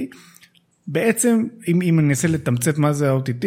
[0.88, 3.46] בעצם, אם, אם אני אנסה לתמצת מה זה ה-OTT,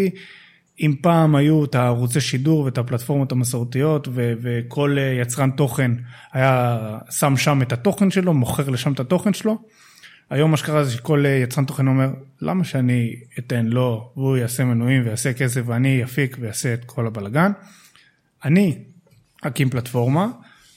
[0.81, 5.91] אם פעם היו את הערוצי שידור ואת הפלטפורמות המסורתיות ו- וכל אה, יצרן תוכן
[6.33, 6.79] היה
[7.11, 9.59] שם שם את התוכן שלו, מוכר לשם את התוכן שלו,
[10.31, 12.11] היום מה שקרה זה שכל אה, יצרן תוכן אומר,
[12.41, 17.53] למה שאני אתן לו והוא יעשה מנויים ויעשה כסף ואני אפיק ויעשה את כל הבלגן?
[18.45, 18.79] אני
[19.43, 20.29] אקים פלטפורמה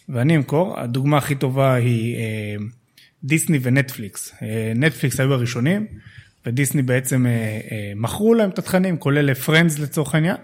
[0.09, 2.55] ואני אמכור, הדוגמה הכי טובה היא אה,
[3.23, 4.33] דיסני ונטפליקס.
[4.41, 5.87] אה, נטפליקס היו הראשונים
[6.47, 10.35] ודיסני בעצם אה, אה, מכרו להם את התכנים, כולל ל Friends לצורך העניין,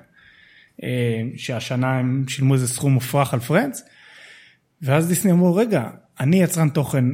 [0.84, 3.84] אה, שהשנה הם שילמו איזה סכום מופרך על Friends,
[4.82, 5.90] ואז דיסני אמרו, רגע,
[6.20, 7.06] אני יצרן תוכן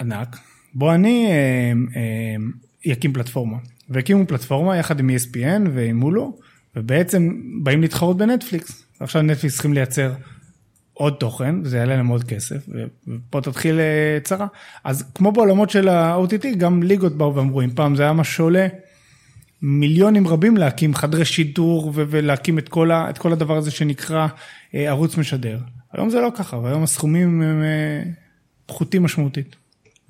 [0.00, 0.36] ענק,
[0.74, 1.72] בוא אני אה,
[2.86, 3.56] אה, אקים פלטפורמה.
[3.88, 6.38] והקימו פלטפורמה יחד עם ESPN ועם מולו,
[6.76, 8.84] ובעצם באים להתחרות בנטפליקס.
[9.00, 10.12] עכשיו נטפליקס צריכים לייצר
[10.92, 12.66] עוד תוכן, וזה יעלה להם עוד כסף,
[13.08, 14.46] ופה תתחיל אה, צרה.
[14.84, 18.66] אז כמו בעולמות של ה-OTT, גם ליגות באו ואמרו, אם פעם זה היה מה שעולה
[19.62, 24.26] מיליונים רבים להקים חדרי שידור ולהקים את כל, ה- את כל הדבר הזה שנקרא
[24.74, 25.58] אה, ערוץ משדר.
[25.92, 28.02] היום זה לא ככה, והיום הסכומים הם אה,
[28.66, 29.56] פחותים משמעותית.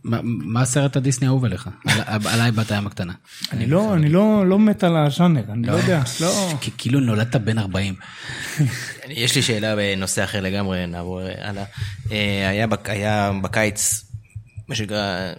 [0.04, 1.68] מה- מה הסרט הדיסני האהוב עליך?
[2.06, 3.12] על- עליי בת הים הקטנה.
[3.52, 6.52] אני לא, אני לא, לא מת על הז'אנר, אני לא יודע, לא.
[6.60, 7.94] כי- כאילו נולדת בן 40.
[9.08, 11.64] יש לי שאלה בנושא אחר לגמרי, נעבור הלאה.
[12.12, 12.66] אה, היה
[13.42, 14.04] בקיץ,
[14.68, 15.32] מה שנקרא,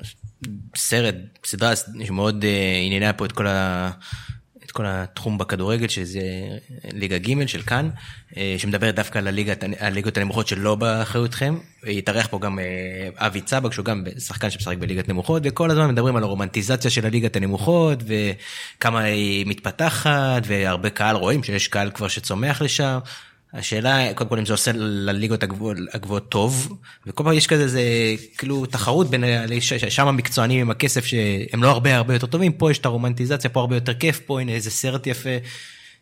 [0.75, 1.73] סרט, סדרה
[2.05, 3.91] שמאוד אה, עניינה פה את כל, ה,
[4.71, 6.21] את כל התחום בכדורגל, שזה
[6.93, 7.89] ליגה ג' של כאן,
[8.37, 11.57] אה, שמדברת דווקא על הליגת, הליגות הנמוכות שלא באחריותכם.
[11.83, 16.15] התארח פה גם אה, אבי צבק, שהוא גם שחקן שמשחק בליגת נמוכות, וכל הזמן מדברים
[16.15, 22.61] על הרומנטיזציה של הליגת הנמוכות, וכמה היא מתפתחת, והרבה קהל רואים שיש קהל כבר שצומח
[22.61, 22.99] לשם.
[23.53, 25.43] השאלה, קודם כל אם זה עושה לליגות
[25.93, 26.77] הגבוהות, טוב,
[27.07, 27.81] וכל פעם יש כזה, זה
[28.37, 29.23] כאילו תחרות בין,
[29.89, 33.59] שם המקצוענים עם הכסף שהם לא הרבה הרבה יותר טובים, פה יש את הרומנטיזציה, פה
[33.59, 35.29] הרבה יותר כיף, פה הנה איזה סרט יפה.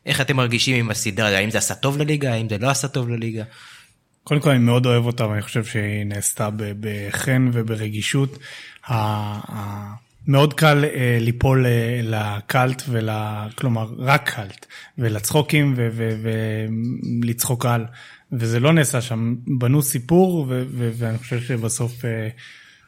[0.06, 3.10] איך אתם מרגישים עם הסדרה, האם זה עשה טוב לליגה, האם זה לא עשה טוב
[3.10, 3.44] לליגה?
[4.24, 8.38] קודם כל אני מאוד אוהב אותה ואני חושב שהיא נעשתה בחן וברגישות.
[10.30, 13.10] מאוד קל אה, ליפול אה, לקאלט ול...
[13.56, 14.66] כלומר רק קאלט
[14.98, 15.76] ולצחוקים
[17.24, 17.86] ולצחוק על
[18.32, 20.46] וזה לא נעשה שם בנו סיפור
[20.98, 22.30] ואני חושב שבסוף אה,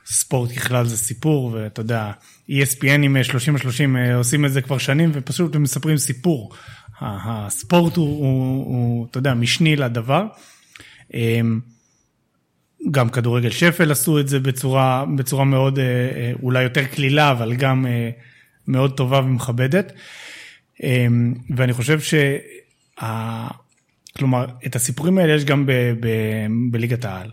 [0.05, 2.11] ספורט ככלל זה סיפור ואתה יודע
[2.49, 6.53] ESPN עם 30 על 30 אה, עושים את זה כבר שנים ופשוט הם מספרים סיפור.
[7.01, 10.25] הספורט הוא, הוא, הוא אתה יודע משני לדבר.
[11.13, 11.59] אמ,
[12.91, 17.53] גם כדורגל שפל עשו את זה בצורה, בצורה מאוד, אה, אה, אולי יותר קלילה, אבל
[17.53, 18.09] גם אה,
[18.67, 19.93] מאוד טובה ומכבדת.
[20.83, 22.37] אמ, ואני חושב שה...
[24.17, 25.69] כלומר, את הסיפורים האלה יש גם
[26.71, 27.31] בליגת העל.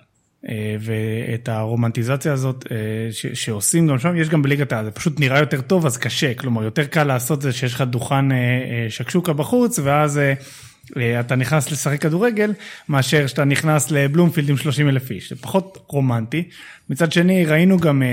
[0.81, 2.67] ואת הרומנטיזציה הזאת
[3.11, 6.35] ש, שעושים גם שם, יש גם בליגת העל, זה פשוט נראה יותר טוב אז קשה,
[6.35, 8.25] כלומר יותר קל לעשות זה שיש לך דוכן
[8.89, 10.21] שקשוקה בחוץ ואז
[11.21, 12.53] אתה נכנס לשחק כדורגל
[12.89, 16.49] מאשר שאתה נכנס לבלומפילד עם 30 אלף איש, זה פחות רומנטי.
[16.91, 18.09] מצד שני ראינו גם אה,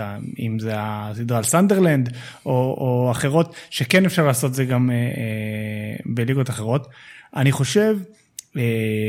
[0.00, 2.12] אה, אם זה הסדרה על סנדרלנד
[2.46, 5.00] או, או אחרות שכן אפשר לעשות זה גם אה, אה,
[6.06, 6.88] בליגות אחרות.
[7.36, 7.96] אני חושב
[8.56, 8.62] אה,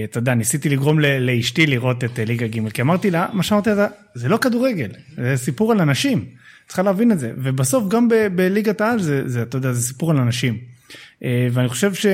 [0.03, 3.69] אתה יודע, ניסיתי לגרום לאשתי לראות את אה, ליגה ג', כי אמרתי לה, מה שאמרתי
[3.69, 6.25] לה, זה לא כדורגל, זה סיפור על אנשים,
[6.67, 10.17] צריכה להבין את זה, ובסוף גם בליגת העל זה, זה, אתה יודע, זה סיפור על
[10.17, 10.57] אנשים.
[11.23, 12.05] אה, ואני חושב ש...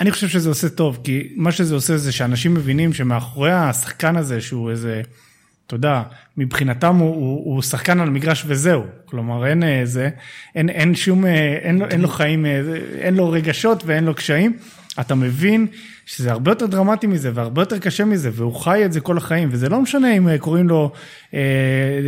[0.00, 4.40] אני חושב שזה עושה טוב, כי מה שזה עושה זה שאנשים מבינים שמאחורי השחקן הזה,
[4.40, 5.02] שהוא איזה,
[5.66, 6.02] אתה יודע,
[6.36, 8.84] מבחינתם הוא, הוא, הוא שחקן על מגרש וזהו.
[9.04, 10.10] כלומר, אין איזה,
[10.54, 12.60] אין, אין שום, אה, אין, אין לו חיים, אה,
[12.98, 14.56] אין לו רגשות ואין לו קשיים.
[15.00, 15.66] אתה מבין
[16.06, 19.48] שזה הרבה יותר דרמטי מזה והרבה יותר קשה מזה, והוא חי את זה כל החיים,
[19.52, 20.92] וזה לא משנה אם אה, קוראים לו
[21.34, 21.40] אה,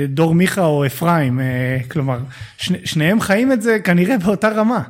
[0.08, 2.18] דור מיכה או אפרים, אה, כלומר,
[2.58, 4.82] שני, שניהם חיים את זה כנראה באותה רמה.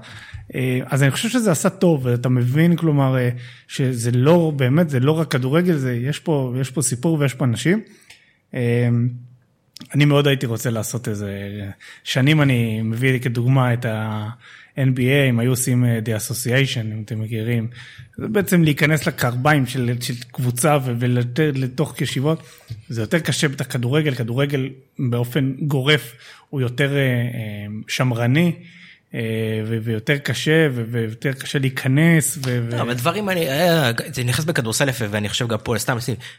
[0.54, 3.30] אה, אז אני חושב שזה עשה טוב, ואתה מבין, כלומר, אה,
[3.68, 7.44] שזה לא, באמת, זה לא רק כדורגל, זה, יש פה, יש פה סיפור ויש פה
[7.44, 7.80] אנשים.
[8.54, 8.88] אה,
[9.94, 11.30] אני מאוד הייתי רוצה לעשות איזה,
[12.04, 17.68] שנים אני מביא כדוגמה את ה-NBA, אם היו עושים The Association, אם אתם מכירים,
[18.16, 22.42] זה בעצם להיכנס לקרביים של, של קבוצה ולתוך ישיבות,
[22.88, 24.68] זה יותר קשה בטח כדורגל, כדורגל
[24.98, 26.14] באופן גורף
[26.50, 26.92] הוא יותר
[27.88, 28.52] שמרני.
[29.14, 29.20] אה,
[29.82, 32.38] ויותר קשה ויותר קשה להיכנס.
[32.70, 35.96] לא, אבל דברים אה, זה נכנס בכדורסל יפה ואני חושב גם פה סתם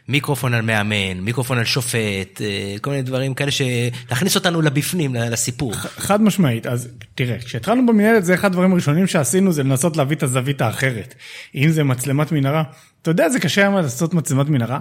[0.08, 5.74] מיקרופון על מאמן, מיקרופון על שופט, אה, כל מיני דברים כאלה שלהכניס אותנו לבפנים, לסיפור.
[5.74, 10.22] חד משמעית, אז תראה, כשהתחלנו במנהלת זה אחד הדברים הראשונים שעשינו זה לנסות להביא את
[10.22, 11.14] הזווית האחרת.
[11.54, 12.62] אם זה מצלמת מנהרה,
[13.02, 14.80] אתה יודע זה קשה היום לעשות מצלמת מנהרה?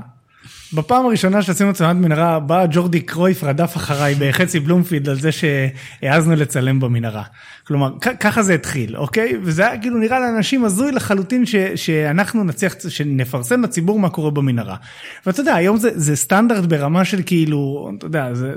[0.74, 6.36] בפעם הראשונה שעשינו צלמת מנהרה, בא ג'ורדי קרויף רדף אחריי בחצי בלומפילד על זה שהעזנו
[6.36, 7.24] לצלם במנהרה.
[7.68, 9.38] כלומר, ככה זה התחיל, אוקיי?
[9.44, 11.44] וזה היה כאילו נראה לאנשים הזוי לחלוטין
[11.76, 14.76] שאנחנו נצליח, שנפרסם לציבור מה קורה במנהרה.
[15.26, 18.54] ואתה יודע, היום זה, זה סטנדרט ברמה של כאילו, אתה יודע, זה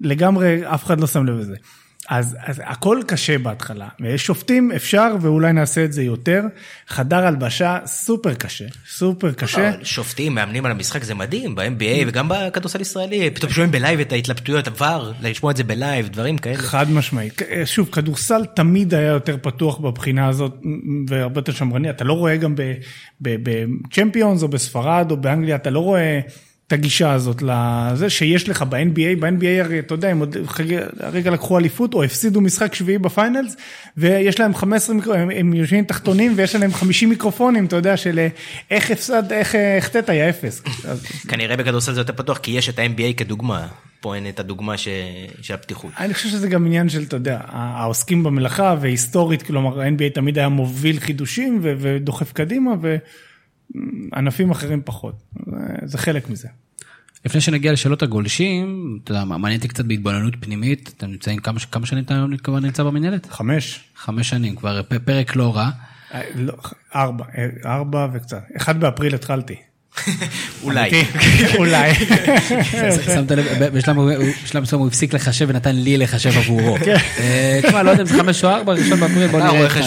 [0.00, 1.56] לגמרי, אף אחד לא שם לב לזה.
[2.10, 6.42] אז, אז הכל קשה בהתחלה, ויש שופטים אפשר ואולי נעשה את זה יותר,
[6.88, 9.72] חדר הלבשה סופר קשה, סופר קשה.
[9.82, 14.12] שופטים, מאמנים על המשחק זה מדהים, ב-NBA וגם בכדורסל ישראלי, פתאום שומעים ב live את
[14.12, 16.56] ההתלבטויות, עבר, לשמוע את זה ב live, דברים כאלה.
[16.56, 20.54] חד משמעית, שוב, כדורסל תמיד היה יותר פתוח בבחינה הזאת,
[21.08, 22.54] והרבה יותר שמרני, אתה לא רואה גם
[23.20, 26.20] בצ'מפיונס או בספרד או באנגליה, אתה לא רואה...
[26.70, 30.36] את הגישה הזאת לזה שיש לך ב-NBA, ב-NBA הרי אתה יודע, הם עוד
[31.00, 33.56] הרגע לקחו אליפות או הפסידו משחק שביעי בפיינלס
[33.96, 38.26] ויש להם 15 מיקרופונים, הם יושבים תחתונים ויש להם 50 מיקרופונים, אתה יודע, של
[38.70, 40.62] איך הפסד, איך החטאת, היה אפס.
[41.28, 43.66] כנראה בכדורסל זה יותר פתוח כי יש את ה-NBA כדוגמה.
[44.00, 44.88] פה אין את הדוגמה ש...
[45.42, 45.90] של הפתיחות.
[45.98, 50.48] אני חושב שזה גם עניין של, אתה יודע, העוסקים במלאכה והיסטורית, כלומר ה-NBA תמיד היה
[50.48, 52.96] מוביל חידושים ודוחף קדימה, ו...
[54.14, 55.22] ענפים אחרים פחות,
[55.84, 56.48] זה חלק מזה.
[57.24, 61.86] לפני שנגיע לשאלות הגולשים, אתה יודע, מעניין אותי קצת בהתבוננות פנימית, אתם נמצאים כמה, כמה
[61.86, 63.26] שנים אתה כבר נמצא במנהלת?
[63.30, 63.80] חמש.
[63.96, 65.70] חמש שנים, כבר פרק לא רע.
[66.14, 66.52] אה, לא,
[66.94, 69.54] ארבע, אה, ארבע וקצת, אחד באפריל התחלתי.
[70.64, 70.90] אולי.
[71.58, 71.94] אולי.
[73.14, 76.76] שמת לב, בשלב מסוים הוא הפסיק לחשב ונתן לי לחשב עבורו.
[76.84, 76.96] כן.
[77.18, 79.78] אה, תשמע, לא יודע אם זה חמש או ארבע, ראשון באפריל, בוא נראה איך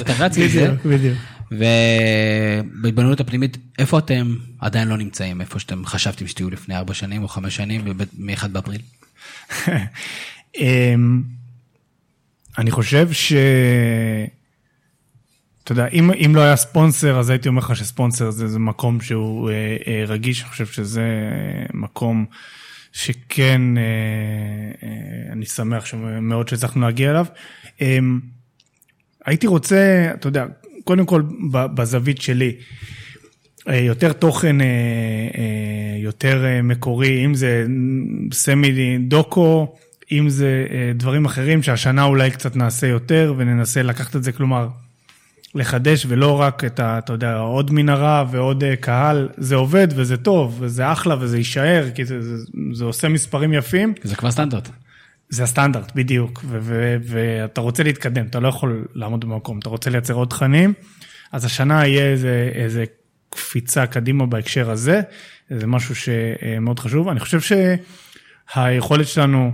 [0.00, 0.72] אתה רץ מזה.
[0.84, 1.18] בדיוק.
[1.50, 7.28] ובהתבוננות הפנימית, איפה אתם עדיין לא נמצאים, איפה שאתם חשבתם שתהיו לפני ארבע שנים או
[7.28, 7.84] חמש שנים,
[8.18, 8.80] מ-1 באפריל?
[10.60, 11.22] אמ,
[12.58, 13.32] אני חושב ש...
[15.64, 19.00] אתה יודע, אם, אם לא היה ספונסר, אז הייתי אומר לך שספונסר זה, זה מקום
[19.00, 21.02] שהוא אה, אה, רגיש, אני חושב שזה
[21.74, 22.26] מקום
[22.92, 23.82] שכן, אה,
[24.82, 27.26] אה, אני שמח מאוד שהצלחנו להגיע אליו.
[27.80, 27.98] אה,
[29.26, 30.46] הייתי רוצה, אתה יודע,
[30.84, 31.22] קודם כל
[31.52, 32.52] בזווית שלי,
[33.68, 37.66] אה, יותר תוכן, אה, אה, יותר מקורי, אם זה
[38.32, 39.74] סמי דוקו,
[40.12, 44.68] אם זה דברים אחרים שהשנה אולי קצת נעשה יותר וננסה לקחת את זה, כלומר,
[45.54, 46.98] לחדש ולא רק את ה...
[46.98, 52.04] אתה יודע, עוד מנהרה ועוד קהל, זה עובד וזה טוב וזה אחלה וזה יישאר, כי
[52.04, 53.94] זה, זה, זה עושה מספרים יפים.
[54.02, 54.68] זה כבר סטנדרט.
[55.30, 56.44] זה הסטנדרט, בדיוק,
[57.02, 60.72] ואתה רוצה להתקדם, אתה לא יכול לעמוד במקום, אתה רוצה לייצר עוד תכנים,
[61.32, 62.84] אז השנה יהיה איזה, איזה
[63.30, 65.00] קפיצה קדימה בהקשר הזה,
[65.50, 67.08] זה משהו שמאוד חשוב.
[67.08, 67.56] אני חושב
[68.50, 69.52] שהיכולת שלנו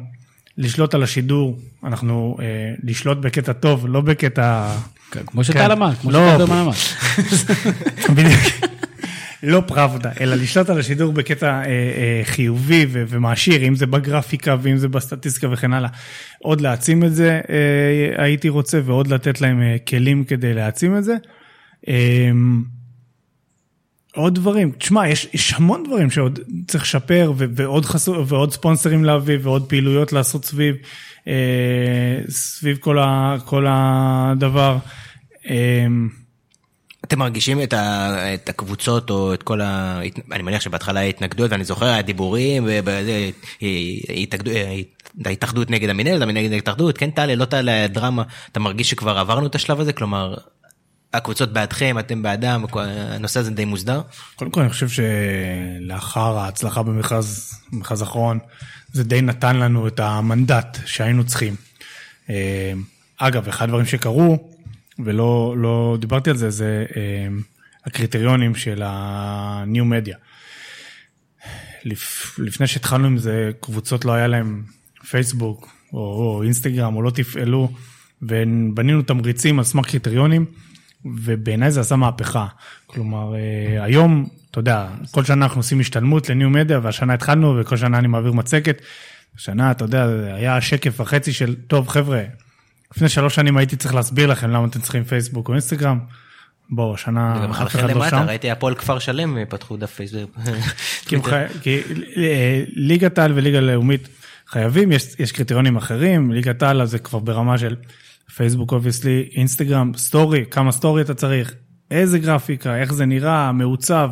[0.59, 2.45] לשלוט על השידור, אנחנו אה,
[2.83, 4.77] לשלוט בקטע טוב, לא בקטע...
[5.27, 6.35] כמו שטל אמר, כמו לא.
[6.35, 6.70] שטל אמר.
[8.16, 8.65] בדיוק.
[9.43, 14.57] לא פראבדה, אלא לשלוט על השידור בקטע אה, אה, חיובי ו- ומעשיר, אם זה בגרפיקה
[14.62, 15.91] ואם זה בסטטיסטיקה וכן הלאה.
[16.39, 21.05] עוד להעצים את זה אה, הייתי רוצה, ועוד לתת להם אה, כלים כדי להעצים את
[21.05, 21.16] זה.
[21.89, 22.30] אה,
[24.14, 29.05] עוד דברים, תשמע, יש, יש המון דברים שעוד צריך לשפר ו- ועוד, חסו, ועוד ספונסרים
[29.05, 30.76] להביא ועוד פעילויות לעשות סביב,
[31.28, 31.32] אה,
[32.28, 34.78] סביב כל, ה- כל הדבר.
[35.51, 35.87] אה,
[37.07, 40.00] אתם מרגישים את, ה, את הקבוצות או את כל ה...
[40.32, 42.68] אני מניח שבהתחלה היה התנגדות ואני זוכר היה דיבורים,
[45.24, 49.46] ההתאחדות נגד המנהלת, המנהלת נגד ההתאחדות, כן תעלה, לא תעלה, דרמה, אתה מרגיש שכבר עברנו
[49.46, 49.92] את השלב הזה?
[49.92, 50.34] כלומר,
[51.14, 54.00] הקבוצות בעדכם, אתם בעדם, הנושא הזה די מוסדר?
[54.36, 58.38] קודם כל אני חושב שלאחר ההצלחה במכרז, במכרז האחרון,
[58.92, 61.57] זה די נתן לנו את המנדט שהיינו צריכים.
[62.30, 62.72] אה,
[63.18, 64.55] אגב, אחד הדברים שקרו,
[65.05, 67.28] ולא לא דיברתי על זה, זה אה,
[67.86, 70.16] הקריטריונים של ה-new media.
[71.84, 74.62] לפ, לפני שהתחלנו עם זה, קבוצות לא היה להם
[75.11, 77.72] פייסבוק או, או אינסטגרם או לא תפעלו,
[78.22, 80.44] ובנינו תמריצים על סמך קריטריונים,
[81.05, 82.47] ובעיניי זה עשה מהפכה.
[82.86, 87.76] כלומר, אה, היום, אתה יודע, כל שנה אנחנו עושים השתלמות לניו מדיה, והשנה התחלנו, וכל
[87.76, 88.82] שנה אני מעביר מצגת.
[89.36, 92.22] השנה, אתה יודע, היה שקף וחצי של, טוב, חבר'ה,
[92.95, 95.99] לפני שלוש שנים הייתי צריך להסביר לכם למה אתם צריכים פייסבוק או אינסטגרם.
[96.70, 98.24] בואו, השנה אף אחד לא למטה, שם.
[98.26, 100.39] ראיתי הפועל כפר שלם פתחו דף פייסבוק.
[101.62, 101.80] כי,
[102.16, 104.09] אה, ליגת העל וליגה לאומית
[104.47, 107.76] חייבים, יש, יש קריטריונים אחרים, ליגת העל זה כבר ברמה של
[108.37, 111.55] פייסבוק obviously, אינסטגרם, story, כמה story אתה צריך,
[111.91, 114.11] איזה גרפיקה, איך זה נראה, מעוצב,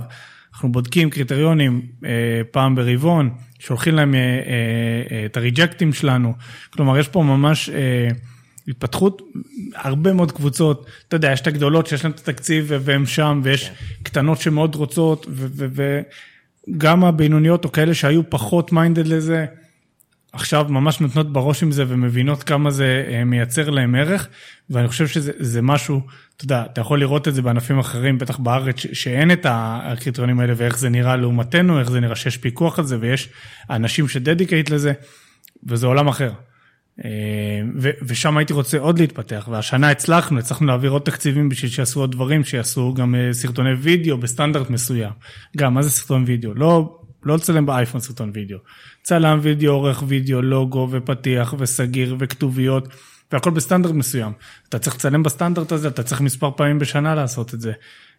[0.52, 2.10] אנחנו בודקים קריטריונים אה,
[2.50, 4.24] פעם ברבעון, שולחים להם אה, אה,
[5.10, 6.34] אה, את הריג'קטים שלנו,
[6.70, 7.68] כלומר יש פה ממש...
[7.68, 8.08] אה,
[8.68, 9.22] התפתחות,
[9.74, 13.70] הרבה מאוד קבוצות, אתה יודע, יש את הגדולות שיש להן את התקציב והם שם, ויש
[14.02, 15.26] קטנות שמאוד רוצות,
[16.68, 19.46] וגם הבינוניות או כאלה שהיו פחות מיינדד לזה,
[20.34, 24.28] עכשיו ממש נותנות בראש עם זה ומבינות כמה זה אה, מייצר להם ערך,
[24.70, 26.00] ואני חושב שזה זה משהו,
[26.36, 30.40] אתה יודע, אתה יכול לראות את זה בענפים אחרים, בטח בארץ, ש- שאין את הקריטריונים
[30.40, 33.28] האלה ואיך זה נראה לעומתנו, איך זה נראה שיש פיקוח על זה ויש
[33.70, 34.92] אנשים ש dedicated לזה,
[35.66, 36.32] וזה עולם אחר.
[37.04, 37.60] אה,
[38.02, 42.44] ושם הייתי רוצה עוד להתפתח, והשנה הצלחנו, הצלחנו להעביר עוד תקציבים בשביל שיעשו עוד דברים,
[42.44, 45.12] שיעשו גם אה, סרטוני וידאו בסטנדרט מסוים.
[45.56, 46.54] גם, מה זה סרטון וידאו?
[46.54, 48.58] לא, לא לצלם באייפון סרטון וידאו.
[49.02, 52.88] צלם וידאו, עורך וידאו, לוגו ופתיח וסגיר וכתוביות,
[53.32, 54.32] והכל בסטנדרט מסוים.
[54.68, 57.72] אתה צריך לצלם בסטנדרט הזה, אתה צריך מספר פעמים בשנה לעשות את זה.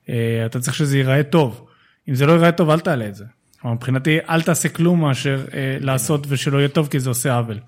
[0.10, 1.66] אה, אתה צריך שזה ייראה טוב.
[2.10, 3.26] אם זה לא ייראה טוב, אל תעלה את זה.
[3.66, 5.46] מבחינתי, אל תעשה כלום מאשר
[5.80, 7.60] לעשות ושלא יהיה טוב, כי זה עושה עוול.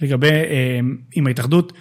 [0.00, 0.80] לגבי אה,
[1.12, 1.72] עם ההתאחדות,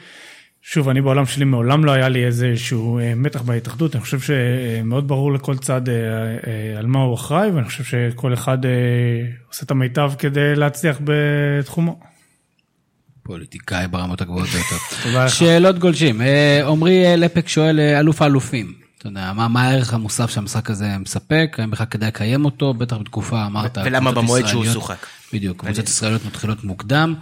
[0.61, 5.07] שוב, אני בעולם שלי מעולם לא היה לי איזשהו אה, מתח בהתאחדות, אני חושב שמאוד
[5.07, 8.71] ברור לכל צד אה, אה, על מה הוא אחראי, ואני חושב שכל אחד אה,
[9.47, 11.99] עושה את המיטב כדי להצליח בתחומו.
[13.25, 15.27] פוליטיקאי ברמות הגבוהות ביותר.
[15.37, 16.21] שאלות גולשים.
[16.21, 18.73] אה, עמרי אה, לפק שואל, אה, אלוף האלופים.
[18.97, 21.55] אתה יודע, מה, מה הערך המוסף שהמשחק הזה מספק?
[21.59, 22.73] האם בכלל כדאי לקיים אותו?
[22.73, 25.05] בטח בתקופה, אמרת, ולמה במועד שהוא שוחק?
[25.33, 27.15] בדיוק, קבוצות ישראליות מתחילות מוקדם,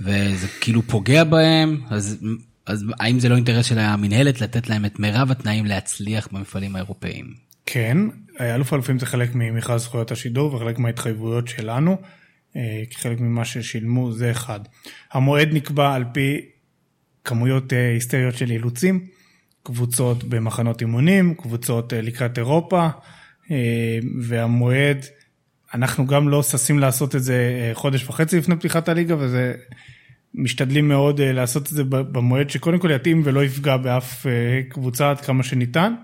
[0.00, 2.26] וזה כאילו פוגע בהם, אז,
[2.66, 7.34] אז האם זה לא אינטרס של המינהלת לתת להם את מירב התנאים להצליח במפעלים האירופאיים?
[7.66, 7.98] כן,
[8.40, 11.96] אלוף האלופים זה חלק ממכרז זכויות השידור וחלק מההתחייבויות שלנו,
[12.56, 14.60] אה, כחלק ממה ששילמו זה אחד.
[15.12, 16.40] המועד נקבע על פי
[17.24, 19.06] כמויות אה, היסטריות של אילוצים,
[19.62, 22.88] קבוצות במחנות אימונים, קבוצות אה, לקראת אירופה,
[24.22, 25.04] והמועד,
[25.74, 29.54] אנחנו גם לא ששים לעשות את זה אה, חודש וחצי לפני פתיחת הליגה, וזה
[30.34, 34.32] משתדלים מאוד אה, לעשות את זה במועד שקודם כל יתאים ולא יפגע באף אה,
[34.68, 35.94] קבוצה עד כמה שניתן.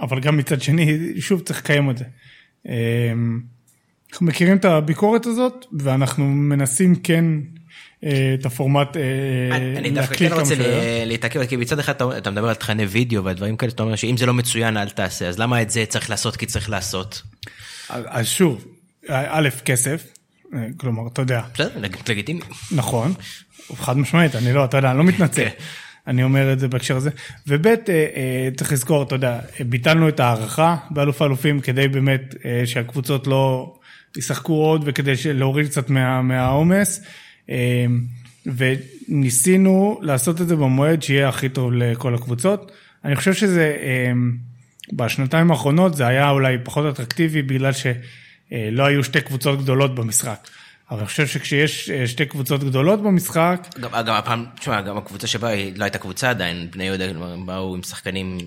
[0.00, 2.04] אבל גם מצד שני, שוב צריך לקיים את זה.
[4.12, 7.24] אנחנו מכירים את הביקורת הזאת, ואנחנו מנסים כן
[8.34, 8.96] את הפורמט
[9.76, 10.54] אני דווקא כן רוצה
[11.06, 14.16] להתעכב, כי מצד אחד אתה- אתה מדבר על תכני וידאו והדברים כאלה, אתה אומר שאם
[14.16, 17.22] זה לא מצוין אל תעשה, אז למה את זה צריך לעשות כי צריך לעשות?
[17.88, 18.64] אז שוב,
[19.08, 20.06] א', כסף,
[20.54, 22.40] אה, כלומר, אתה יודע, בסדר, לג- לגיטימי.
[22.72, 23.12] נכון,
[23.76, 25.44] חד משמעית, אני לא, אתה יודע, אני לא מתנצל.
[25.44, 25.50] כן.
[26.06, 27.10] אני אומר את זה בהקשר הזה.
[27.46, 32.62] וב', אה, אה, צריך לזכור, אתה יודע, ביטלנו את ההערכה באלוף האלופים כדי באמת אה,
[32.66, 33.74] שהקבוצות לא
[34.16, 37.00] ישחקו עוד וכדי להוריד קצת מה- מהעומס.
[37.50, 37.86] אה,
[39.08, 42.72] וניסינו לעשות את זה במועד שיהיה הכי טוב לכל הקבוצות.
[43.04, 44.12] אני חושב שזה, אה,
[44.92, 50.48] בשנתיים האחרונות זה היה אולי פחות אטרקטיבי בגלל שלא היו שתי קבוצות גדולות במשחק.
[50.90, 55.26] אבל אני חושב שכשיש אה, שתי קבוצות גדולות במשחק, גם גם הפעם, תשמע, גם הקבוצה
[55.26, 57.04] שבאה היא לא הייתה קבוצה עדיין, בני יהודה
[57.46, 58.38] באו עם שחקנים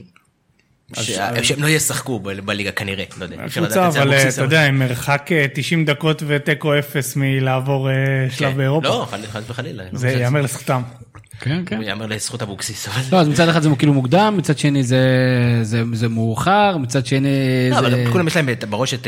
[0.93, 3.45] שה- שהם לא ישחקו ב- בליגה כנראה, לא יודע.
[3.45, 6.23] אפשר לדעת קבוצה, את זה אבל אה, אבוקסיס, אתה יודע, עם מרחק אה, 90 דקות
[6.27, 7.93] ותיקו אפס מלעבור אה,
[8.29, 8.57] שלב כן.
[8.57, 8.87] באירופה.
[8.87, 9.83] לא, חס וחלילה.
[9.91, 10.81] לא זה ייאמר לזכותם.
[11.39, 11.75] כן, כן.
[11.75, 12.87] הוא יאמר לזכות אבוקסיס.
[13.11, 14.99] לא, אז מצד אחד זה כאילו מוקדם, מצד שני זה,
[15.61, 17.29] זה, זה מאוחר, מצד שני
[17.71, 17.79] לא.
[17.79, 19.07] אבל כולם יש להם בראש את,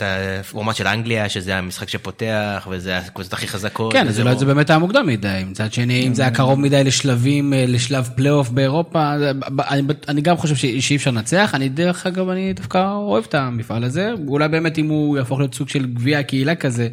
[0.00, 3.92] הפורמט של אנגליה, שזה המשחק שפותח, וזה הקבוצות הכי חזקות.
[3.92, 6.30] כן, אז וזה אולי לא- זה באמת היה מוקדם מדי, מצד שני, אם זה היה
[6.30, 9.12] קרוב מדי לשלבים, אה, לשלב פלייאוף באירופה,
[9.70, 13.84] אני, אני גם חושב שאי אפשר לנצח, אני דרך אגב, אני דווקא אוהב את המפעל
[13.84, 16.88] הזה, אולי באמת אם הוא יהפוך להיות סוג של גביע הקהילה כזה,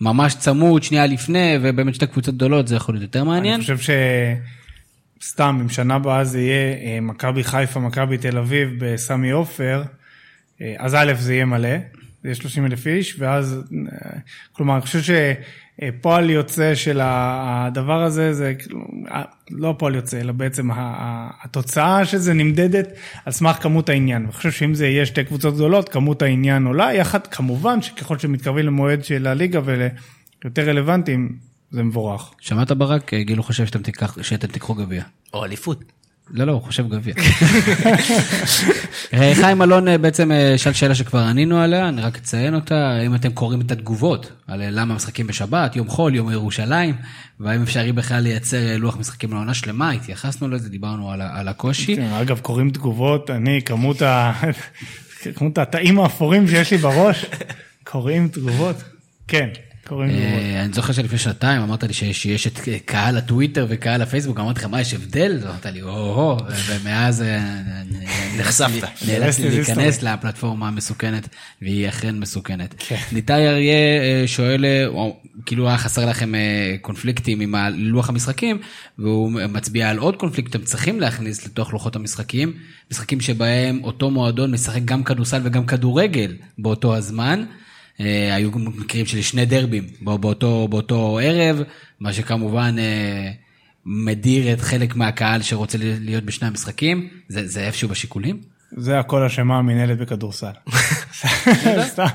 [0.00, 3.54] ממש צמוד, שנייה לפני, ובאמת שתי קבוצות גדולות, זה יכול להיות יותר מעניין.
[3.54, 3.94] אני חושב
[5.20, 9.82] שסתם, אם שנה הבאה זה יהיה אה, מכבי חיפה, מכבי תל אביב בסמי עופר,
[10.60, 11.68] אה, אז א' זה יהיה מלא,
[12.22, 13.60] זה יהיה 30 אלף איש, ואז,
[13.92, 14.18] אה,
[14.52, 20.32] כלומר, אני חושב שפועל יוצא של הדבר הזה, זה כאילו, אה, לא פועל יוצא, אלא
[20.32, 20.68] בעצם
[21.44, 22.88] התוצאה של זה נמדדת
[23.24, 24.22] על סמך כמות העניין.
[24.22, 28.66] אני חושב שאם זה יהיה שתי קבוצות גדולות, כמות העניין עולה, יחד, כמובן שככל שמתקרבים
[28.66, 31.36] למועד של הליגה וליותר רלוונטיים,
[31.70, 32.34] זה מבורך.
[32.40, 33.14] שמעת ברק?
[33.14, 33.66] אה, גילו חושב
[34.22, 35.02] שאתם תיקחו גביע.
[35.34, 35.97] או אליפות.
[36.30, 37.14] לא, לא, הוא חושב גביע.
[39.14, 42.88] אה, חיים אלון אה, בעצם אה, שאל שאלה שכבר ענינו עליה, אני רק אציין אותה,
[42.88, 46.94] האם אתם קוראים את התגובות על למה משחקים בשבת, יום חול, יום ירושלים,
[47.40, 51.96] והאם אפשרי בכלל לייצר לוח משחקים לעונה שלמה, התייחסנו לזה, דיברנו על, על הקושי.
[51.96, 54.32] כן, אגב, קוראים תגובות, אני, כמות ה...
[55.34, 57.26] כמות התאים האפורים שיש לי בראש,
[57.84, 58.76] קוראים תגובות.
[59.28, 59.48] כן,
[59.88, 60.24] קוראים תגובות.
[60.32, 64.60] אה, אני זוכר שלפני שנתיים אמרת לי שיש- שיש את קהל הטוויטר וקהל הפייסבוק, אמרתי
[64.60, 65.40] לך מה יש הבדל?
[65.44, 66.36] אמרת לי או-הו,
[66.66, 67.38] ומאז אה,
[68.38, 68.88] נחשפת.
[69.08, 71.28] נאלצתי להיכנס לפלטפורמה המסוכנת,
[71.62, 72.74] והיא אכן מסוכנת.
[72.78, 72.96] כן.
[73.12, 73.72] ניתאי אריה
[74.02, 74.64] אה, שואל,
[75.46, 76.32] כאילו היה חסר לכם
[76.82, 78.58] קונפליקטים עם לוח המשחקים,
[78.98, 82.52] והוא מצביע על עוד קונפליקט שאתם צריכים להכניס לתוך לוחות המשחקים,
[82.90, 87.44] משחקים שבהם אותו מועדון משחק גם כדורסל וגם כדורגל באותו הזמן.
[88.00, 91.62] אה, היו מקרים של שני דרבים בא- באותו, באותו ערב,
[92.00, 93.30] מה שכמובן אה,
[93.86, 97.08] מדיר את חלק מהקהל שרוצה להיות בשני המשחקים.
[97.28, 98.40] זה, זה איפשהו בשיקולים?
[98.76, 100.50] זה הכל אשמה המנהלת בכדורסל.
[101.92, 102.06] סתם.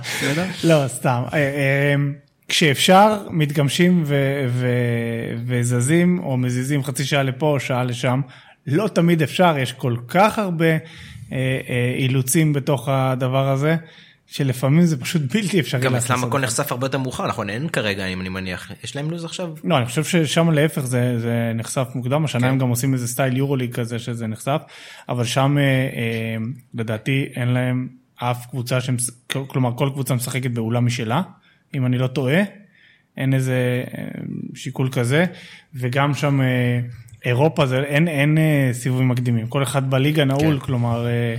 [0.63, 1.23] לא, סתם.
[1.33, 1.95] אה,
[2.47, 4.03] כשאפשר, מתגמשים
[5.47, 8.21] וזזים או מזיזים חצי שעה לפה או שעה לשם.
[8.67, 10.65] לא תמיד אפשר, יש כל כך הרבה
[11.99, 13.75] אילוצים בתוך הדבר הזה,
[14.33, 15.81] שלפעמים זה פשוט בלתי אפשרי.
[15.81, 16.39] גם אצלם הכל.
[16.39, 17.49] נחשף הרבה יותר מאוחר, נכון?
[17.49, 18.71] אין כרגע, אם אני מניח.
[18.83, 19.53] יש להם לו"ז עכשיו?
[19.63, 23.37] לא, אני חושב ששם להפך זה, זה נחשף מוקדם, השנה הם גם עושים איזה סטייל
[23.37, 24.61] יורוליג כזה שזה נחשף,
[25.09, 26.37] אבל שם אה, אה,
[26.73, 29.09] לדעתי אין להם אף קבוצה, שמש...
[29.47, 31.21] כלומר כל קבוצה משחקת באולם משלה,
[31.75, 32.41] אם אני לא טועה,
[33.17, 34.03] אין איזה אה,
[34.55, 35.25] שיקול כזה,
[35.75, 36.79] וגם שם אה,
[37.25, 40.65] אירופה זה, אין, אין אה, סיבובים מקדימים, כל אחד בליגה נעול, כן.
[40.65, 41.35] כלומר, אה,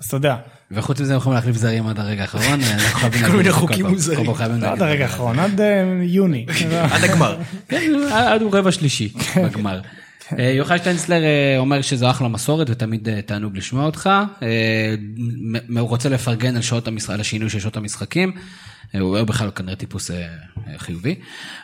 [0.00, 0.36] אז אתה יודע,
[0.74, 2.60] וחוץ מזה הם יכולים להחליף זרים עד הרגע האחרון.
[2.60, 3.86] אנחנו חייבים כל מיני חוקים.
[3.86, 4.30] מוזרים.
[4.64, 4.82] עד.
[4.82, 6.46] הרגע האחרון, עד אה, יוני.
[6.92, 7.36] עד הגמר.
[7.68, 9.80] כן, עד הרבע שלישי בגמר.
[10.38, 14.10] אה, יוחאי שטיינצלר אה, אומר שזו אחלה מסורת ותמיד אה, תענוג לשמוע אותך.
[14.42, 14.94] אה,
[15.78, 16.54] הוא רוצה לפרגן
[17.08, 18.32] על השינוי של שעות המשחקים.
[19.00, 21.14] הוא בכלל כנראה טיפוס אה, אה, חיובי.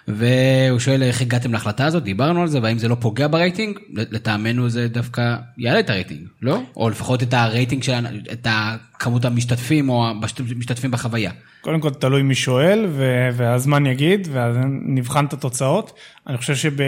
[0.08, 3.78] והוא שואל איך הגעתם להחלטה הזאת, דיברנו על זה, והאם זה לא פוגע ברייטינג?
[3.92, 6.62] לטעמנו זה דווקא יעלה את הרייטינג, לא?
[6.76, 7.92] או לפחות את הרייטינג של,
[8.32, 8.46] את
[8.98, 11.30] כמות המשתתפים או המשתתפים בחוויה.
[11.60, 12.86] קודם כל תלוי מי שואל
[13.32, 14.56] והזמן יגיד ואז
[14.86, 15.98] נבחן את התוצאות.
[16.26, 16.82] אני חושב שב...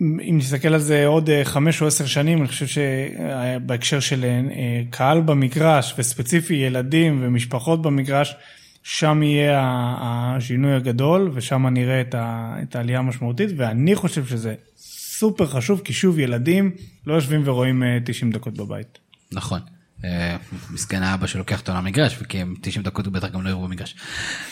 [0.00, 4.82] אם נסתכל על זה עוד אה, חמש או עשר שנים, אני חושב שבהקשר של אה,
[4.90, 8.34] קהל במגרש וספציפי ילדים ומשפחות במגרש,
[8.82, 9.60] שם יהיה
[10.02, 16.70] השינוי הגדול ושם נראה את, העלייה המשמעותית ואני חושב שזה סופר חשוב כי שוב ילדים
[17.06, 18.98] לא יושבים ורואים אה, 90 דקות בבית.
[19.32, 19.60] נכון.
[20.04, 20.36] אה,
[20.70, 23.96] מסכן האבא שלוקח אותו למגרש, כי הם 90 דקות הוא בטח גם לא יראו במגרש.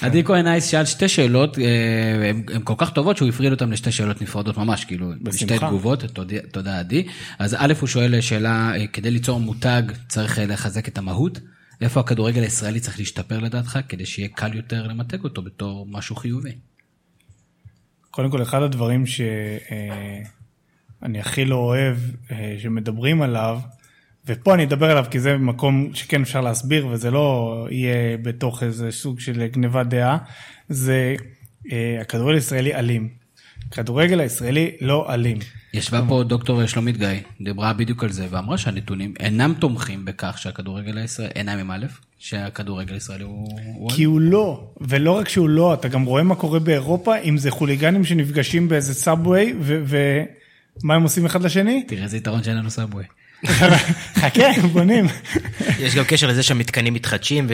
[0.00, 3.92] עדי כהן נייס שאל שתי שאלות, אה, הן כל כך טובות שהוא הפריד אותן לשתי
[3.92, 5.66] שאלות נפרדות ממש, כאילו, בשמחה.
[5.66, 6.03] תגובות,
[6.53, 7.07] תודה- עדי.
[7.38, 11.40] אז א', הוא שואל שאלה, אה, כדי ליצור מותג צריך אה, לחזק את המהות?
[11.80, 16.53] איפה הכדורגל הישראלי צריך להשתפר לדעתך, כדי שיהיה קל יותר למתג אותו בתור משהו חיובי?
[18.11, 20.24] קודם כל, אחד הדברים שאני
[21.20, 21.96] הכי לא אוהב
[22.30, 23.61] אה, שמדברים עליו,
[24.27, 28.91] ופה אני אדבר עליו כי זה מקום שכן אפשר להסביר וזה לא יהיה בתוך איזה
[28.91, 30.18] סוג של גניבת דעה,
[30.68, 31.14] זה
[31.73, 33.09] אה, הכדורגל הישראלי אלים.
[33.73, 35.39] הכדורגל הישראלי לא אלים.
[35.75, 37.09] ישבה פה דוקטור שלומית גיא,
[37.41, 41.87] דיברה בדיוק על זה, ואמרה שהנתונים אינם תומכים בכך שהכדורגל הישראלי, אינם עם א',
[42.18, 43.59] שהכדורגל הישראלי הוא...
[43.75, 47.39] הוא כי הוא לא, ולא רק שהוא לא, אתה גם רואה מה קורה באירופה, אם
[47.39, 51.85] זה חוליגנים שנפגשים באיזה סאבווי, ומה הם עושים אחד לשני?
[51.89, 53.05] תראה איזה יתרון שאין לנו סאבווי.
[53.47, 55.07] חכה, בונים.
[55.80, 57.47] יש גם קשר לזה שהמתקנים מתחדשים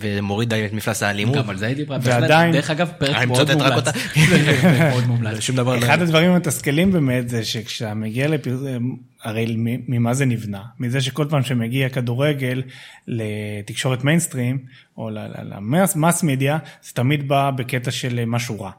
[0.00, 1.36] ומוריד את מפלס האלימות.
[1.36, 1.98] גם על זה היא דיברה.
[2.02, 3.26] ועדיין- דרך אגב, פרק אני
[4.90, 5.50] מאוד מומלץ.
[5.50, 5.78] לא...
[5.78, 9.46] אחד הדברים המתסכלים באמת זה שכשאתה מגיע לפרסום, הרי
[9.88, 10.62] ממה זה נבנה?
[10.80, 12.62] מזה שכל פעם שמגיע כדורגל
[13.08, 14.58] לתקשורת מיינסטרים,
[14.96, 15.10] או
[15.42, 18.70] ל mass media, זה תמיד בא בקטע של משהו רע.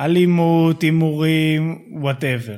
[0.00, 2.56] אלימות, הימורים, whatever.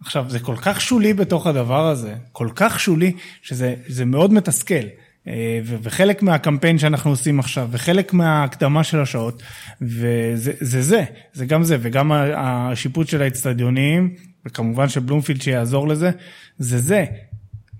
[0.00, 4.84] עכשיו, זה כל כך שולי בתוך הדבר הזה, כל כך שולי, שזה זה מאוד מתסכל.
[5.28, 9.42] אה, וחלק מהקמפיין שאנחנו עושים עכשיו, וחלק מההקדמה של השעות,
[9.80, 14.14] וזה זה, זה, זה גם זה, וגם השיפוץ של האצטדיונים,
[14.46, 16.10] וכמובן שבלומפילד שיעזור לזה,
[16.58, 17.04] זה זה.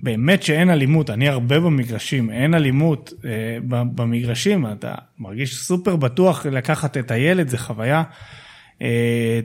[0.03, 6.97] באמת שאין אלימות, אני הרבה במגרשים, אין אלימות אה, במגרשים, אתה מרגיש סופר בטוח לקחת
[6.97, 8.03] את הילד, זה חוויה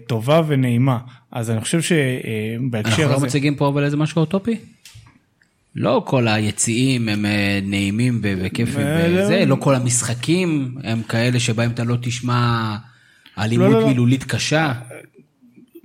[0.07, 0.97] טובה ונעימה.
[1.31, 3.25] אז אני חושב שבהקשר אנחנו לא הזה...
[3.25, 4.55] מציגים פה אבל איזה משהו אוטופי?
[5.75, 9.45] לא כל היציעים הם אה, נעימים ו- וכיפים אה, וזה, לא.
[9.45, 12.75] לא כל המשחקים הם כאלה שבהם אתה לא תשמע
[13.37, 13.87] אלימות לא, לא.
[13.87, 14.73] מילולית קשה.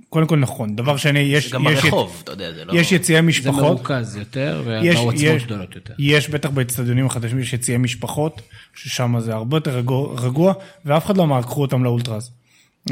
[0.09, 0.75] קודם כל נכון.
[0.75, 1.51] דבר שני, יש...
[1.53, 2.73] גם יש ברחוב, אתה יודע, זה לא...
[2.73, 3.63] יש יציאי זה משפחות.
[3.63, 5.93] מרוכז יותר, יש, והעוצמות יש, גדולות יותר.
[5.99, 8.41] יש בטח באצטדיונים החדשים, יש יציאי משפחות,
[8.75, 10.53] ששם זה הרבה יותר רגוע, רגוע,
[10.85, 12.31] ואף אחד לא אמר, קחו אותם לאולטראז.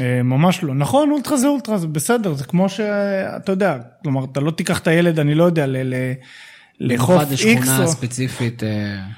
[0.00, 0.74] אה, ממש לא.
[0.74, 4.86] נכון, אולטראז זה אולטראז, זה בסדר, זה כמו שאתה יודע, כלומר, אתה לא תיקח את
[4.86, 5.94] הילד, אני לא יודע, ל-
[6.80, 8.62] לחוף איקס, לשכונה או ספציפית.
[8.62, 8.68] אה,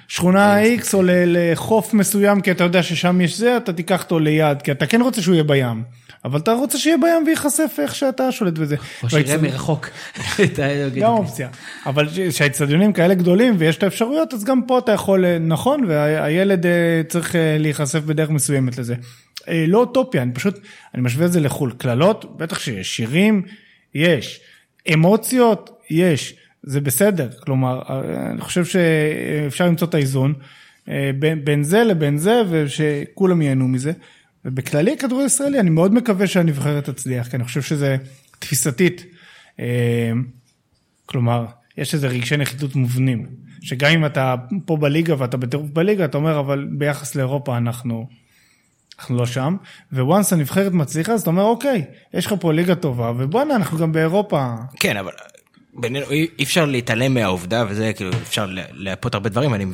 [0.09, 1.11] שכונה איקס, או ל-
[1.53, 5.01] לחוף מסוים, כי אתה יודע ששם יש זה, אתה תיקח אותו ליד, כי אתה כן
[5.01, 5.83] רוצה שהוא יהיה בים.
[6.25, 8.77] אבל אתה רוצה שיהיה בים וייחשף איך שאתה שולט בזה.
[9.03, 9.89] או שיראה מרחוק.
[11.03, 11.49] גם אופציה.
[11.87, 16.67] אבל כשהאצטדיונים כאלה גדולים ויש את האפשרויות, אז גם פה אתה יכול, אה, נכון, והילד
[16.67, 16.71] אה,
[17.09, 18.95] צריך אה, להיחשף בדרך מסוימת לזה.
[19.49, 20.59] אה, לא אוטופיה, אני פשוט,
[20.95, 21.73] אני משווה את זה לחו"ל.
[21.79, 22.97] קללות, בטח שיש.
[22.97, 23.43] שירים,
[23.95, 24.41] יש.
[24.95, 26.35] אמוציות, יש.
[26.63, 27.29] זה בסדר.
[27.41, 30.35] כלומר, אה, אני חושב שאפשר למצוא את האיזון
[30.89, 33.93] אה, בין, בין זה לבין זה, ושכולם ייהנו מזה.
[34.45, 37.97] ובכללי הכדורגל הישראלי, אני מאוד מקווה שהנבחרת תצליח, כי אני חושב שזה
[38.39, 39.05] תפיסתית.
[41.07, 41.47] כלומר,
[41.79, 43.27] יש איזה רגשי נחיתות מובנים,
[43.63, 44.35] שגם אם אתה
[44.67, 48.07] פה בליגה ואתה בטירוף בליגה, אתה אומר, אבל ביחס לאירופה אנחנו,
[49.03, 49.57] אנחנו לא שם,
[49.93, 51.85] וואנס הנבחרת מצליחה, אז אתה אומר, אוקיי,
[52.15, 54.47] יש לך פה ליגה טובה, ובואנה, אנחנו גם באירופה.
[54.81, 55.13] כן, אבל
[55.75, 59.65] בינינו, אי אפשר להתעלם מהעובדה, וזה כאילו, אפשר להפות הרבה דברים, אני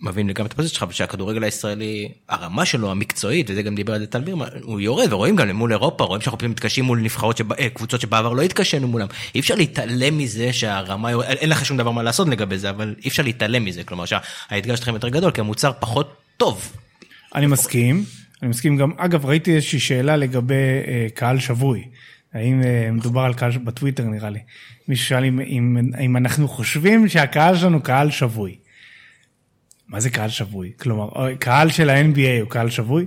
[0.00, 4.06] מבין גם את הפוזיציה שלך, שהכדורגל הישראלי, הרמה שלו המקצועית, וזה גם דיבר על זה
[4.06, 7.54] טל בירמן, הוא יורד, ורואים גם מול אירופה, רואים שאנחנו פתאום מתקשים מול נבחרות, שבא,
[7.58, 9.06] אה, קבוצות שבעבר לא התקשינו מולם.
[9.34, 12.94] אי אפשר להתעלם מזה שהרמה, יורד- אין לך שום דבר מה לעשות לגבי זה, אבל
[13.04, 16.72] אי אפשר להתעלם מזה, כלומר שהאתגר שלכם יותר גדול, כי המוצר פחות טוב.
[17.34, 18.04] אני מסכים,
[18.42, 20.54] אני מסכים גם, אגב, ראיתי איזושהי שאלה לגבי
[20.86, 21.88] אה, קהל שבוי.
[22.32, 24.38] האם אה, מדובר על קהל, בטוויטר נראה לי.
[24.88, 28.58] מישהו שאל אם, אם, אם אנחנו חושבים שהקהל שלנו קהל שבוי.
[29.88, 30.72] מה זה קהל שבוי?
[30.80, 33.06] כלומר, אה, קהל של ה-NBA הוא קהל שבוי?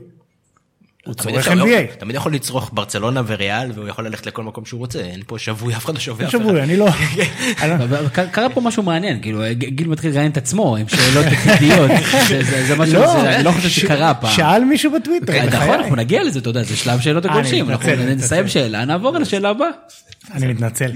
[1.05, 1.95] הוא צורך לא, NBA.
[1.99, 5.75] תמיד יכול לצרוך ברצלונה וריאל, והוא יכול ללכת לכל מקום שהוא רוצה, אין פה שבוי,
[5.75, 6.39] אף אחד לא שווה אף אחד.
[6.39, 6.85] שבוי, אני לא...
[7.89, 11.91] לא- קרה פה משהו מעניין, כאילו גיל מתחיל לראיין את עצמו עם שאלות עתידיות,
[12.67, 14.31] זה- משהו, אני לא חושב שקרה פעם.
[14.31, 15.33] שאל מישהו בטוויטר.
[15.33, 15.69] אה, נכון.
[15.79, 18.47] אנחנו נגיע לזה, אתה יודע, זה שלב שאלות אה, הגולשים, אנחנו נסיים.
[18.47, 19.69] שאלה, נעבור לשאלה הבאה.
[20.31, 20.91] אני מתנצל.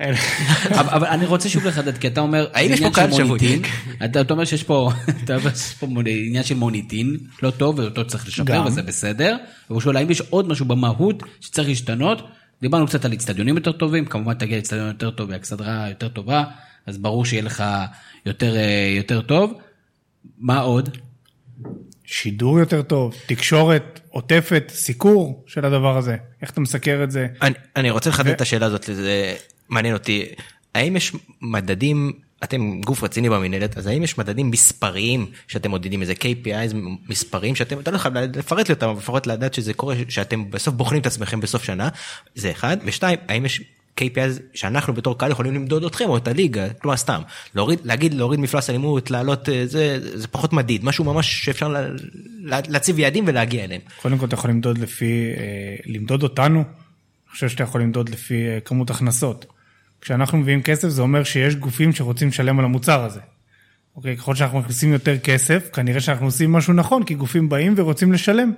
[0.00, 3.28] אבל אבל אני רוצה שוב לחדד, כי אתה אומר, האם יש פה קהל של שבוי?
[3.28, 3.62] מוניטין,
[4.04, 4.90] אתה אומר שיש פה
[6.06, 8.62] עניין של מוניטין, לא טוב, ואותו צריך לשפר.
[8.66, 9.36] וזה בסדר,
[9.70, 12.28] והוא שואל האם יש עוד משהו במהות שצריך להשתנות,
[12.62, 16.44] דיברנו קצת על אצטדיונים יותר טובים, כמובן תגיע לאצטדיון יותר טוב והאכסדרה יותר טובה,
[16.86, 17.64] אז ברור שיהיה לך
[18.26, 19.52] יותר אה, יותר טוב.
[20.38, 20.98] מה עוד?
[22.10, 26.16] שידור יותר טוב, תקשורת עוטפת, סיקור של הדבר הזה.
[26.42, 27.26] איך אתה מסקר את זה?
[27.42, 29.34] אני, אני רוצה לחדד ו- את השאלה הזאת, זה
[29.68, 30.26] מעניין אותי.
[30.74, 32.12] האם יש מדדים,
[32.44, 36.74] אתם גוף רציני במנהלת, אז האם יש מדדים מספריים שאתם מודדים איזה KPIs
[37.08, 40.74] מספריים שאתם, אתה לא חייב לפרט לי אותם, אבל לפחות לדעת שזה קורה, שאתם בסוף
[40.74, 41.88] בוחנים את עצמכם בסוף שנה,
[42.34, 42.76] זה אחד.
[42.84, 43.62] ושתיים, האם יש
[43.98, 47.22] KPIs שאנחנו בתור קהל יכולים למדוד אתכם או את הליגה, כלומר סתם,
[47.54, 51.80] להוריד, להגיד להוריד מפלס אלימות, להעלות אה, זה, זה פחות מדיד, משהו ממש שאפשר לה,
[52.40, 53.80] לה, להציב יעדים ולהגיע אליהם.
[54.02, 58.48] קודם כל אתה יכול למדוד לפי, אה, למדוד אותנו, אני חושב שאתה יכול למדוד לפי
[58.48, 59.46] אה, כמות הכנסות.
[60.00, 63.20] כשאנחנו מביאים כסף זה אומר שיש גופים שרוצים לשלם על המוצר הזה.
[63.96, 68.12] אוקיי, ככל שאנחנו מכניסים יותר כסף, כנראה שאנחנו עושים משהו נכון, כי גופים באים ורוצים
[68.12, 68.52] לשלם.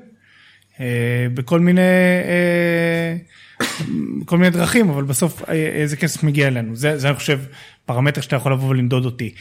[1.35, 1.81] בכל מיני,
[4.25, 6.77] כל מיני דרכים, אבל בסוף אה, איזה כסף מגיע אלינו.
[6.77, 7.41] זה, זה אני חושב
[7.87, 9.35] פרמטר שאתה יכול לבוא ולמדוד אותי.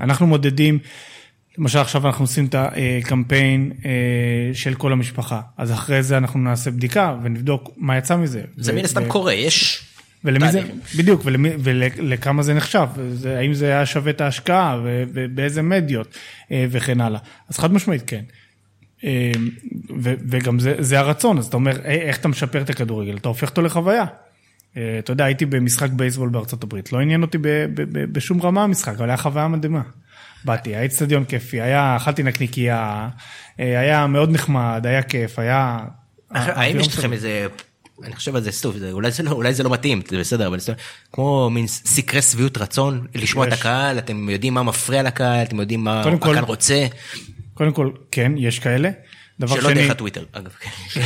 [0.00, 0.78] אנחנו מודדים,
[1.58, 3.90] למשל עכשיו אנחנו עושים את הקמפיין אה,
[4.52, 8.42] של כל המשפחה, אז אחרי זה אנחנו נעשה בדיקה ונבדוק מה יצא מזה.
[8.56, 9.84] זה מן הסתם קורה, יש...
[10.24, 10.60] ולמי זה.
[10.96, 14.80] בדיוק, ולמי, ולכמה זה נחשב, זה, האם זה היה שווה את ההשקעה,
[15.12, 16.18] ובאיזה מדיות,
[16.52, 17.20] אה, וכן הלאה.
[17.48, 18.22] אז חד משמעית כן.
[20.02, 23.16] ו- וגם זה, זה הרצון, אז אתה אומר, "אה, איך אתה משפר את הכדורגל?
[23.16, 24.04] אתה הופך אותו לחוויה.
[24.76, 28.42] אה, אתה יודע, הייתי במשחק בייסבול בארצות הברית, לא עניין אותי ב- ב- ב- בשום
[28.42, 29.82] רמה המשחק, אבל היה חוויה מדהימה.
[30.44, 33.08] באתי, היה אצטדיון כיפי, היה, אכלתי נקניקייה,
[33.60, 35.78] אה, היה מאוד נחמד, היה כיף, היה...
[36.30, 37.46] האם יש לכם איזה,
[38.04, 40.46] אני חושב על זה סטוף, זה- אולי זה לא, אולי זה לא מתאים, זה בסדר,
[40.46, 40.72] אבל זה
[41.12, 43.58] כמו מין סקרי שביעות רצון, לשמוע את יש.
[43.60, 46.86] הקהל, אתם יודעים מה מפריע לקהל, אתם יודעים מה הקהל רוצה,
[47.54, 48.90] קודם כל, כן, יש כאלה.
[49.40, 50.50] דבר שלא שני, דרך הטוויטר, אגב.
[50.60, 51.00] כן.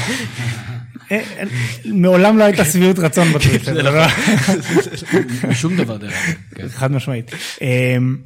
[1.13, 1.45] אה, אה,
[1.85, 3.75] מעולם לא הייתה שביעות רצון בטוויטר.
[3.75, 4.09] זה לא-
[5.55, 6.37] שום דבר דרך אגב.
[6.55, 6.69] כן.
[6.79, 7.31] חד משמעית.
[7.61, 8.17] אמ,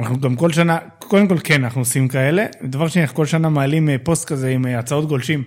[0.00, 2.46] אנחנו גם כל שנה, קודם כל כן, אנחנו עושים כאלה.
[2.64, 5.42] דבר שני, אנחנו כל שנה מעלים אה, פוסט כזה עם הצעות גולשים.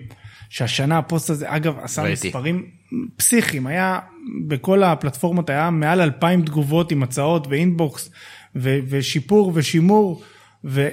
[0.50, 2.28] שהשנה הפוסט הזה, אגב, עשה ראיתי.
[2.28, 2.66] מספרים
[3.16, 3.66] פסיכיים.
[3.66, 3.98] היה,
[4.48, 8.10] בכל הפלטפורמות היה מעל אלפיים תגובות עם הצעות ואינבוקס,
[8.56, 10.22] ו- ושיפור ושימור,
[10.64, 10.88] ו...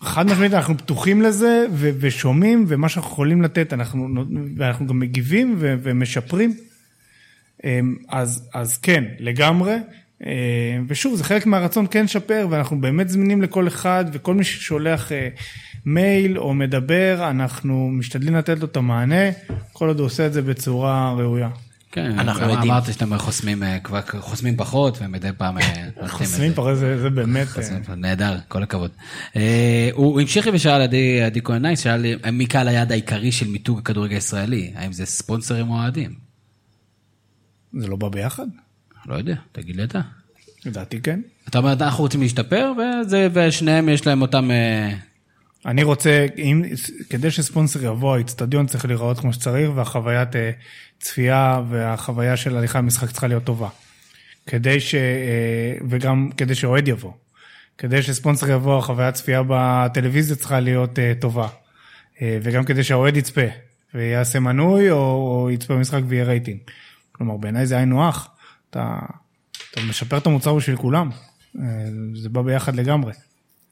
[0.00, 4.08] חד משמעית אנחנו פתוחים לזה ו- ושומעים ומה שאנחנו יכולים לתת אנחנו
[4.56, 6.54] ואנחנו גם מגיבים ו- ומשפרים
[8.08, 9.76] אז, אז כן, לגמרי.
[10.88, 15.12] ושוב, זה חלק מהרצון כן לשפר, ואנחנו באמת זמינים לכל אחד, וכל מי ששולח
[15.86, 19.30] מייל או מדבר, אנחנו משתדלים לתת לו את המענה,
[19.72, 21.48] כל עוד הוא עושה את זה בצורה ראויה.
[21.92, 22.70] כן, אנחנו יודעים.
[22.70, 25.58] אמרת שאתם חוסמים, אה, כבר חוסמים פחות ומדי פעם...
[25.58, 27.46] אה, חוסמים פחות זה באמת...
[27.88, 28.90] אה, נהדר, כל הכבוד.
[29.92, 30.80] הוא המשיך ושאל
[31.26, 35.70] עדי כהן נייס, שאל מי קהל היעד העיקרי של מיתוג הכדורגל הישראלי, האם זה ספונסרים
[35.70, 36.14] או אוהדים?
[37.78, 38.46] זה לא בא ביחד?
[39.06, 40.00] לא יודע, תגיד לי אתה.
[40.66, 41.20] לדעתי כן.
[41.48, 42.72] אתה אומר, אנחנו רוצים להשתפר,
[43.32, 44.50] ושניהם יש להם אותם...
[45.66, 46.62] אני רוצה, אם,
[47.10, 50.28] כדי שספונסר יבוא, האיצטדיון צריך להיראות כמו שצריך, והחוויית
[51.00, 53.68] צפייה והחוויה של הליכה למשחק צריכה להיות טובה.
[54.46, 54.94] כדי ש...
[54.94, 57.12] אה, וגם כדי שאוהד יבוא.
[57.78, 61.48] כדי שספונסר יבוא, החוויית צפייה בטלוויזיה צריכה להיות אה, טובה.
[62.22, 63.46] אה, וגם כדי שהאוהד יצפה,
[63.94, 66.58] ויעשה מנוי, או, או יצפה במשחק ויהיה רייטינג.
[67.12, 68.28] כלומר, בעיניי זה היינו הך.
[68.70, 68.98] אתה,
[69.70, 71.10] אתה משפר את המוצר בשביל כולם.
[72.14, 73.12] זה בא ביחד לגמרי.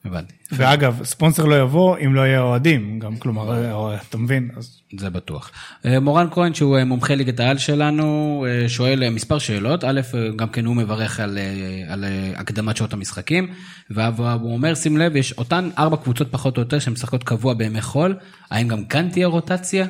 [0.04, 0.34] הבנתי.
[0.52, 4.50] ואגב, ספונסר לא יבוא אם לא יהיה אוהדים, גם כלומר, אה, אתה מבין?
[4.56, 4.80] אז...
[4.98, 5.50] זה בטוח.
[5.86, 9.84] אה, מורן כהן, שהוא אה, מומחה ליגת העל שלנו, שואל מספר שאלות.
[9.84, 10.00] א',
[10.36, 11.38] גם כן הוא מברך על,
[11.88, 12.04] על
[12.36, 13.48] הקדמת שעות המשחקים,
[13.90, 18.16] והוא אומר, שים לב, יש אותן ארבע קבוצות פחות או יותר שמשחקות קבוע בימי חול,
[18.50, 19.86] האם גם כאן תהיה רוטציה?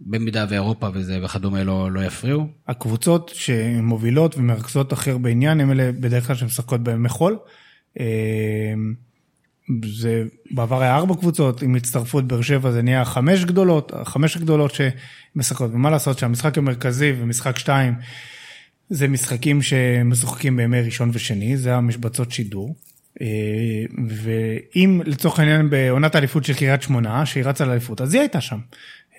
[0.00, 2.46] במידה ואירופה וזה וכדומה לא, לא יפריעו?
[2.68, 7.38] הקבוצות שמובילות ומרכזות אחר בעניין, הם אלה בדרך כלל שמשחקות בימי חול.
[7.98, 8.94] אמ,
[9.84, 14.72] זה בעבר היה ארבע קבוצות, עם הצטרפות באר שבע זה נהיה חמש גדולות, חמש הגדולות
[14.74, 17.94] שמשחקות, ומה לעשות שהמשחק המרכזי ומשחק שתיים
[18.90, 22.74] זה משחקים שמשוחקים בימי ראשון ושני, זה המשבצות שידור.
[23.20, 23.26] אה,
[24.08, 28.58] ואם לצורך העניין בעונת האליפות של קריית שמונה, שהיא רצה לאליפות, אז היא הייתה שם.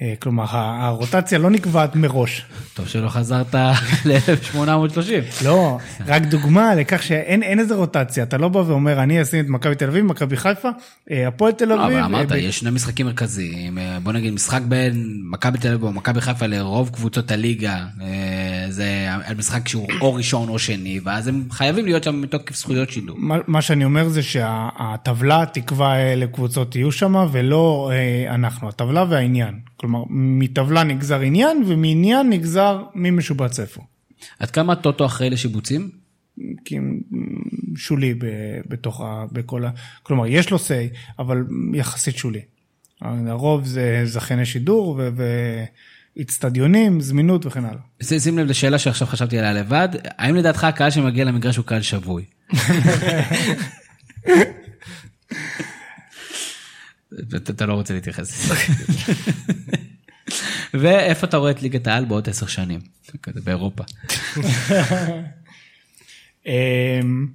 [0.02, 2.46] אה, כלומר, הרוטציה לא נקבעת מראש.
[2.74, 3.56] טוב שלא חזרת
[4.06, 5.46] ל-1830.
[5.46, 5.78] לא,
[6.08, 9.88] רק דוגמה לכך שאין איזה רוטציה, אתה לא בא ואומר, אני אשים את מכבי תל
[9.88, 10.70] אביב, מכבי חיפה,
[11.12, 11.98] אה, הפועל תל אביב.
[11.98, 15.92] אבל אמרת, יש שני משחקים מרכזיים, אה, בוא נגיד משחק בין מכבי תל אביב או
[15.92, 17.86] מכבי חיפה לרוב קבוצות הליגה,
[18.70, 19.08] זה
[19.38, 23.18] משחק שהוא או ראשון או שני, ואז הם חייבים להיות שם מתוקף זכויות שידור.
[23.48, 27.92] מה שאני אומר זה שהטבלה תקבע לקבוצות יהיו שם, ולא
[28.30, 29.60] אנחנו, הטבלה והעניין.
[29.82, 33.82] כלומר, מטבלה נגזר עניין, ומעניין נגזר מי משובץ איפה.
[34.40, 35.90] עד כמה הטוטו אחראי לשיבוצים?
[36.66, 36.78] כי
[37.76, 38.14] שולי
[38.70, 39.26] בתוך ה...
[39.32, 39.70] בכל ה...
[40.04, 42.42] כלומר, יש לו say, אבל יחסית שולי.
[43.02, 45.02] הרוב זה זכייני שידור
[46.16, 48.20] ואיצטדיונים, זמינות וכן הלאה.
[48.20, 52.26] שים לב לשאלה שעכשיו חשבתי עליה לבד, האם לדעתך הקהל שמגיע למגרש הוא קהל שבוי?
[57.36, 58.34] אתה לא רוצה להתייחס.
[60.74, 62.80] ואיפה אתה רואה את ליגת העל בעוד עשר שנים?
[63.24, 63.84] כזה באירופה.
[66.46, 67.28] אמ,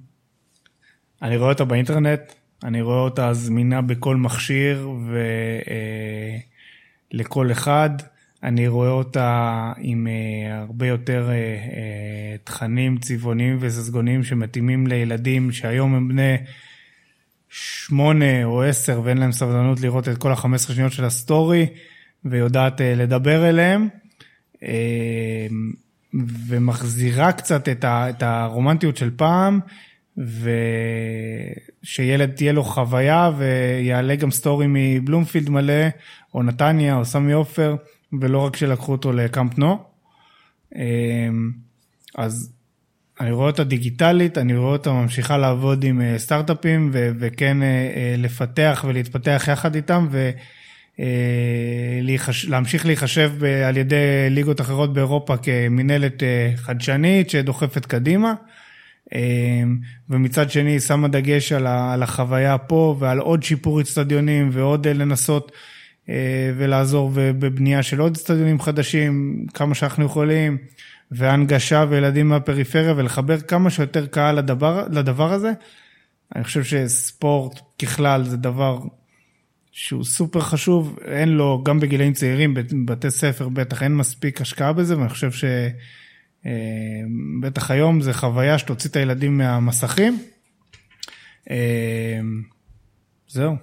[1.21, 2.21] אני רואה אותה באינטרנט,
[2.63, 4.89] אני רואה אותה זמינה בכל מכשיר
[7.13, 7.89] ולכל אה, אחד.
[8.43, 16.07] אני רואה אותה עם אה, הרבה יותר אה, תכנים צבעוניים וססגוניים שמתאימים לילדים שהיום הם
[16.07, 16.37] בני
[17.49, 21.65] שמונה או עשר ואין להם סבלנות לראות את כל החמש עשרה שניות של ה story
[22.25, 23.87] ויודעת אה, לדבר אליהם.
[24.63, 25.47] אה,
[26.47, 29.59] ומחזירה קצת את, ה, את הרומנטיות של פעם,
[31.83, 35.87] ושילד תהיה לו חוויה ויעלה גם story מבלומפילד מלא,
[36.33, 37.75] או נתניה, או סמי עופר,
[38.21, 39.77] ולא רק שלקחו אותו לקאמפ נו.
[40.75, 40.81] אה,
[42.15, 42.56] אז
[43.19, 47.67] אני רואה אותה דיגיטלית, אני רואה אותה ממשיכה לעבוד עם אה, סטארט-אפים ו- וכן אה,
[47.67, 50.07] אה, לפתח ולהתפתח יחד איתם
[52.47, 53.31] ולהמשיך להיחשב
[53.67, 56.23] על ידי ליגות אחרות באירופה כמינהלת
[56.55, 58.33] חדשנית שדוחפת קדימה.
[60.09, 65.51] ומצד שני שמה דגש על החוויה פה ועל עוד שיפור אצטדיונים ועוד לנסות
[66.57, 70.57] ולעזור בבנייה של עוד אצטדיונים חדשים כמה שאנחנו יכולים.
[71.11, 75.51] והנגשה וילדים מהפריפריה ולחבר כמה שיותר קהל לדבר, לדבר הזה.
[76.35, 78.79] אני חושב שספורט ככלל זה דבר
[79.71, 84.97] שהוא סופר חשוב, אין לו, גם בגילאים צעירים, בבתי ספר בטח אין מספיק השקעה בזה,
[84.97, 85.31] ואני חושב
[86.41, 90.19] שבטח אה, היום זה חוויה שתוציא את הילדים מהמסכים.
[91.49, 92.19] אה,
[93.27, 93.55] זהו.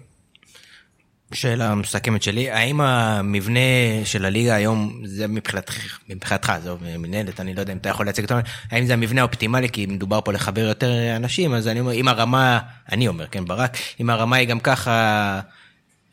[1.32, 3.60] שאלה מסכמת שלי, האם המבנה
[4.04, 8.24] של הליגה היום, זה מבחינתך, מבחינתך, זו מנהלת, אני לא יודע אם אתה יכול להציג
[8.24, 8.34] אותו,
[8.70, 12.58] האם זה המבנה האופטימלי, כי מדובר פה לחבר יותר אנשים, אז אני אומר, אם הרמה,
[12.92, 15.40] אני אומר, כן, ברק, אם הרמה היא גם ככה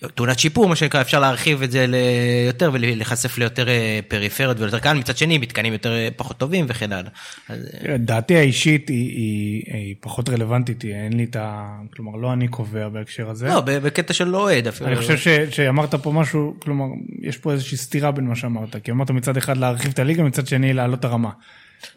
[0.07, 4.93] תאונת שיפור, מה שנקרא, אפשר להרחיב את זה ליותר ולהיחשף ליותר אה, פריפריות ויותר קל,
[4.93, 7.11] מצד שני, מתקנים יותר אה, פחות טובים וכן הלאה.
[7.49, 7.59] אז,
[7.89, 11.75] אה, דעתי האישית היא, היא, היא פחות רלוונטית, אין לי את ה...
[11.95, 13.47] כלומר, לא אני קובע בהקשר הזה.
[13.47, 14.89] לא, בקטע של לא אוהד אפילו.
[14.89, 16.85] אני חושב ש, שאמרת פה משהו, כלומר,
[17.21, 20.47] יש פה איזושהי סתירה בין מה שאמרת, כי אמרת מצד אחד להרחיב את הליגה, מצד
[20.47, 21.29] שני להעלות את הרמה.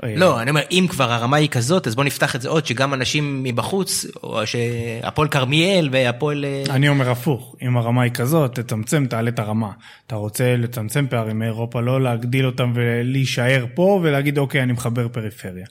[0.03, 2.95] לא, אני אומר, אם כבר הרמה היא כזאת, אז בוא נפתח את זה עוד, שגם
[2.95, 6.45] אנשים מבחוץ, או שהפועל כרמיאל והפועל...
[6.45, 9.71] אה, אני אומר הפוך, אם הרמה היא כזאת, תצמצם, תעלה את הרמה.
[10.07, 15.67] אתה רוצה לצמצם פערים מאירופה, לא להגדיל אותם ולהישאר פה ולהגיד, אוקיי, אני מחבר פריפריה.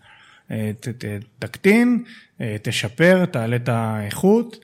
[0.52, 1.06] אה, ת, ת,
[1.40, 2.04] תקטין,
[2.42, 4.58] אה, תשפר, תעלה את האיכות.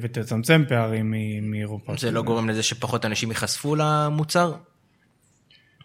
[0.00, 1.92] ותצמצם פערים מאירופה.
[1.98, 4.52] זה לא גורם לזה שפחות אנשים ייחשפו למוצר?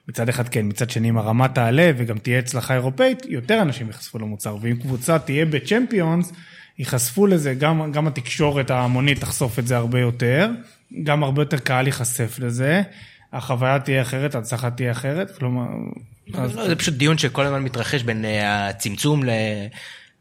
[0.10, 4.20] מצד אחד כן, מצד שני אם הרמה תעלה וגם תהיה הצלחה אירופאית, יותר אנשים ייחשפו
[4.20, 6.34] למוצר, ואם קבוצה תהיה בצ'מפיונס,
[6.80, 10.50] ייחשפו לזה, גם, גם התקשורת ההמונית תחשוף את זה הרבה יותר,
[11.04, 12.82] גם הרבה יותר קהל ייחשף לזה,
[13.34, 15.68] החוויה תהיה אחרת, ההצלחה תהיה אחרת, כלומר...
[16.34, 16.56] אז...
[16.56, 19.30] לא, זה פשוט דיון שכל הזמן מתרחש בין אה, הצמצום ל...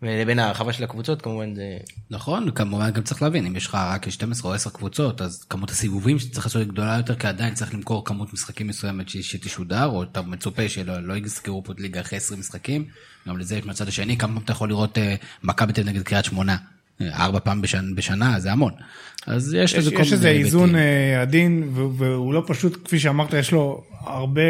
[0.04, 1.76] לבין ההרחבה של הקבוצות כמובן זה...
[2.10, 5.70] נכון, כמובן גם צריך להבין, אם יש לך רק 12 או 10 קבוצות, אז כמות
[5.70, 10.02] הסיבובים שצריך לעשות היא גדולה יותר, כי עדיין צריך למכור כמות משחקים מסוימת שתשודר, או
[10.02, 12.84] אתה מצופה שלא לא יזכרו פה ליגה אחרי 20 משחקים,
[13.28, 15.00] גם לזה יש מהצד השני, כמה אתה יכול לראות uh,
[15.42, 16.56] מכבי תל נגד קריית שמונה.
[17.02, 18.72] ארבע פעם בשנה, בשנה זה המון.
[19.26, 20.06] אז יש לזה כל מיני...
[20.06, 24.42] יש איזה איזון אה, עדין והוא לא פשוט, כפי שאמרת, יש לו הרבה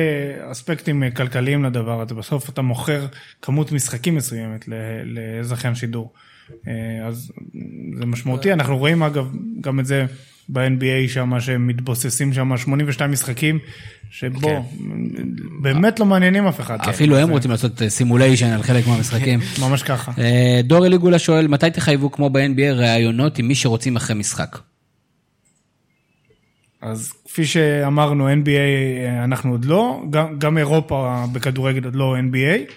[0.52, 2.14] אספקטים אה, כלכליים לדבר הזה.
[2.14, 3.06] בסוף אתה מוכר
[3.42, 4.68] כמות משחקים מסוימת
[5.04, 6.12] לזכיין שידור.
[6.68, 7.32] אה, אז
[7.98, 10.06] זה משמעותי, אנחנו רואים אגב גם את זה
[10.48, 13.58] ב-NBA שם, שהם מתבוססים שם 82 משחקים,
[14.10, 14.36] שבו.
[14.36, 14.62] אוקיי.
[15.62, 16.78] באמת לא מעניינים אף אחד.
[16.80, 19.40] אפילו הם רוצים לעשות סימוליישן על חלק מהמשחקים.
[19.62, 20.12] ממש ככה.
[20.64, 24.58] דור אליגולה שואל, מתי תחייבו כמו ב-NBA ראיונות עם מי שרוצים אחרי משחק?
[26.82, 32.72] אז כפי שאמרנו, NBA אנחנו עוד לא, גם, גם אירופה בכדורגל עוד לא NBA.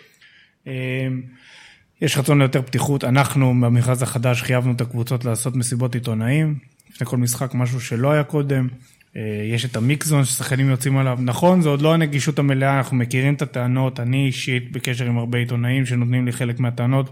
[2.01, 6.55] יש רצון ליותר פתיחות, אנחנו במכרז החדש חייבנו את הקבוצות לעשות מסיבות עיתונאים,
[6.91, 8.67] לפני כל משחק משהו שלא היה קודם.
[9.15, 9.21] אה,
[9.53, 13.41] יש את המיקזון ששחקנים יוצאים עליו, נכון, זה עוד לא הנגישות המלאה, אנחנו מכירים את
[13.41, 17.09] הטענות, אני אישית בקשר עם הרבה עיתונאים שנותנים לי חלק מהטענות,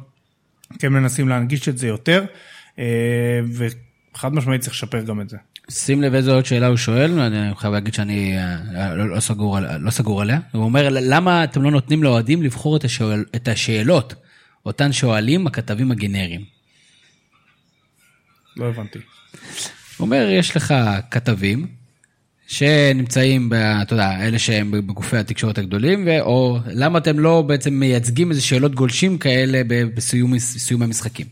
[0.79, 2.25] כן מנסים להנגיש את זה יותר,
[2.79, 5.37] אה, וחד משמעית צריך לשפר גם את זה.
[5.69, 9.59] שים לב איזה עוד שאלה הוא שואל, אני חייב להגיד שאני אה, לא, לא, סגור,
[9.79, 10.39] לא סגור עליה.
[10.51, 14.13] הוא אומר, למה אתם לא נותנים לאוהדים לבחור את, השואל, את השאלות,
[14.65, 16.41] אותן שואלים הכתבים הגנריים?
[18.57, 18.99] לא הבנתי.
[19.99, 20.73] אומר, יש לך
[21.11, 21.67] כתבים
[22.47, 23.51] שנמצאים,
[23.81, 28.75] אתה יודע, אלה שהם בגופי התקשורת הגדולים, או למה אתם לא בעצם מייצגים איזה שאלות
[28.75, 30.33] גולשים כאלה בסיום
[30.81, 31.25] המשחקים?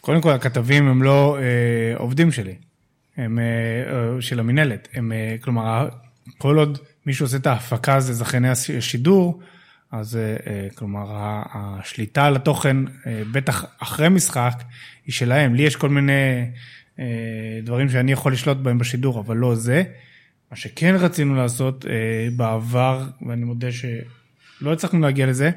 [0.00, 2.54] קודם כל, הכתבים הם לא אה, עובדים שלי,
[3.16, 4.88] הם אה, של המינהלת.
[4.96, 5.88] אה, כלומר,
[6.38, 9.40] כל עוד מישהו עושה את ההפקה זה זכייני השידור,
[10.00, 11.06] אז אה, אה, כלומר,
[11.52, 12.76] השליטה על התוכן,
[13.06, 14.62] אה, בטח אחרי משחק,
[15.06, 15.54] היא שלהם.
[15.54, 16.12] לי יש כל מיני
[17.62, 19.82] דברים שאני יכול לשלוט בהם בשידור, אבל לא זה.
[20.50, 21.84] מה שכן רצינו לעשות
[22.36, 25.50] בעבר, ואני מודה שלא הצלחנו להגיע לזה,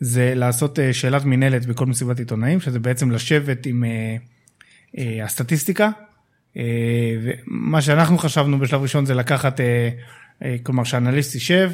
[0.00, 3.84] זה לעשות שאלת מינהלת בכל מסיבת עיתונאים, שזה בעצם לשבת עם
[5.24, 5.90] הסטטיסטיקה.
[6.56, 9.60] ומה שאנחנו חשבנו בשלב ראשון זה לקחת,
[10.62, 11.70] כלומר שאנליסט יישב,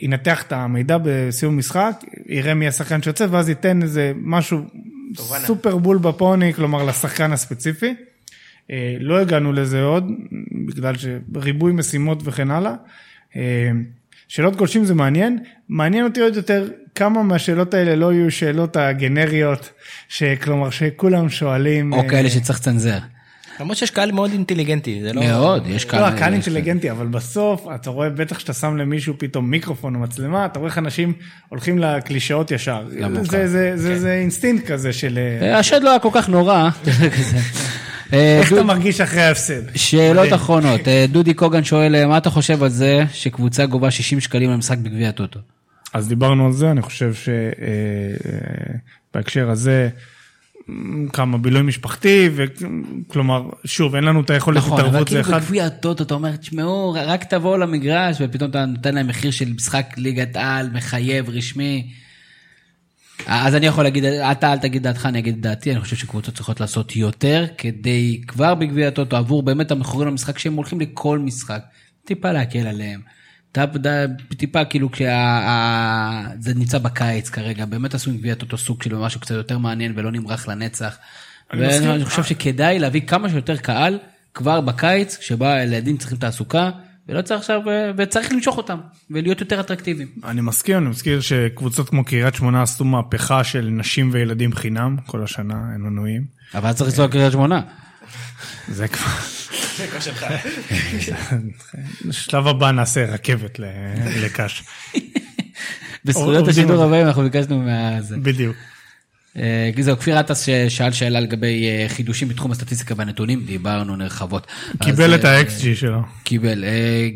[0.00, 4.58] ינתח את המידע בסיום משחק, יראה מי השחקן שיוצא, ואז ייתן איזה משהו
[5.14, 5.46] תובנה.
[5.46, 7.94] סופר בול בפוני, כלומר לשחקן הספציפי.
[9.00, 10.10] לא הגענו לזה עוד,
[10.66, 12.74] בגלל שריבוי משימות וכן הלאה.
[14.28, 15.38] שאלות גולשים זה מעניין,
[15.68, 19.70] מעניין אותי עוד יותר כמה מהשאלות האלה לא יהיו שאלות הגנריות,
[20.08, 21.92] שכלומר שכולם שואלים.
[21.92, 22.98] או כאלה אה, שצריך לצנזר.
[23.60, 25.22] למרות שיש קהל מאוד אינטליגנטי, זה לא...
[25.22, 26.00] מאוד, יש קהל...
[26.00, 30.46] לא, הקהל אינטליגנטי, אבל בסוף אתה רואה בטח שאתה שם למישהו פתאום מיקרופון או מצלמה,
[30.46, 31.12] אתה רואה איך אנשים
[31.48, 32.84] הולכים לקלישאות ישר.
[33.74, 34.06] זה כן.
[34.06, 35.18] אינסטינקט כזה של...
[35.42, 36.68] אה, השד לא היה כל כך נורא.
[38.12, 39.76] אה, איך אתה מרגיש אחרי ההפסד?
[39.76, 40.88] שאלות אחרונות.
[40.88, 44.78] אה, דודי קוגן שואל, אה, מה אתה חושב על זה שקבוצה גובה 60 שקלים למשחק
[44.78, 45.40] בגביע הטוטו?
[45.94, 47.12] אז דיברנו על זה, אני חושב
[49.14, 49.88] שבהקשר הזה,
[51.12, 55.30] כמה בילוי משפחתי, וכלומר, שוב, אין לנו את היכולת נכון, התערבות זה אחד.
[55.30, 59.06] נכון, אבל כאילו בגביע הטוטו אתה אומר, תשמעו, רק תבואו למגרש, ופתאום אתה נותן להם
[59.06, 61.92] מחיר של משחק ליגת על, מחייב, רשמי.
[63.26, 66.60] אז אני יכול להגיד, אתה אל תגיד דעתך, אני אגיד דעתי, אני חושב שקבוצות צריכות
[66.60, 71.62] לעשות יותר, כדי כבר בגביע הטוטו, עבור באמת המכורים למשחק, שהם הולכים לכל משחק,
[72.04, 73.00] טיפה להקל עליהם.
[74.36, 79.34] טיפה כאילו כשזה נמצא בקיץ כרגע, באמת עשו עם גביע הטוטו סוג של משהו קצת
[79.34, 80.96] יותר מעניין ולא נמרח לנצח.
[81.52, 83.98] ואני חושב שכדאי להביא כמה שיותר קהל
[84.34, 86.70] כבר בקיץ, שבה הילדים צריכים תעסוקה,
[87.08, 87.60] ולא צריך עכשיו,
[87.96, 88.78] וצריך למשוך אותם,
[89.10, 90.08] ולהיות יותר אטרקטיביים.
[90.24, 95.24] אני מסכים, אני מזכיר שקבוצות כמו קריית שמונה עשו מהפכה של נשים וילדים חינם כל
[95.24, 96.24] השנה, הם מנויים.
[96.54, 97.60] אבל אז צריך לנסוע לקריית שמונה.
[98.68, 99.10] זה כבר...
[102.08, 103.64] בשלב הבא נעשה רכבת ל-
[104.24, 104.62] לקש.
[106.04, 106.84] בזכויות השידור.
[106.84, 107.98] הבאים אנחנו ביקשנו מה...
[108.22, 108.56] בדיוק.
[109.36, 114.46] אה, זהו, כפיר עטס ששאל שאלה לגבי אה, חידושים בתחום הסטטיסטיקה והנתונים, דיברנו נרחבות.
[114.82, 116.02] קיבל את אה, ה-XG שלו.
[116.24, 116.64] קיבל.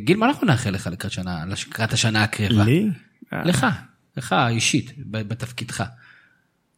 [0.04, 2.64] גיל, מה אנחנו נאחל לך לקראת שנה, לקראת השנה הקרבה?
[2.64, 2.86] לי?
[3.32, 3.66] לך,
[4.16, 5.84] לך אישית, בתפקידך.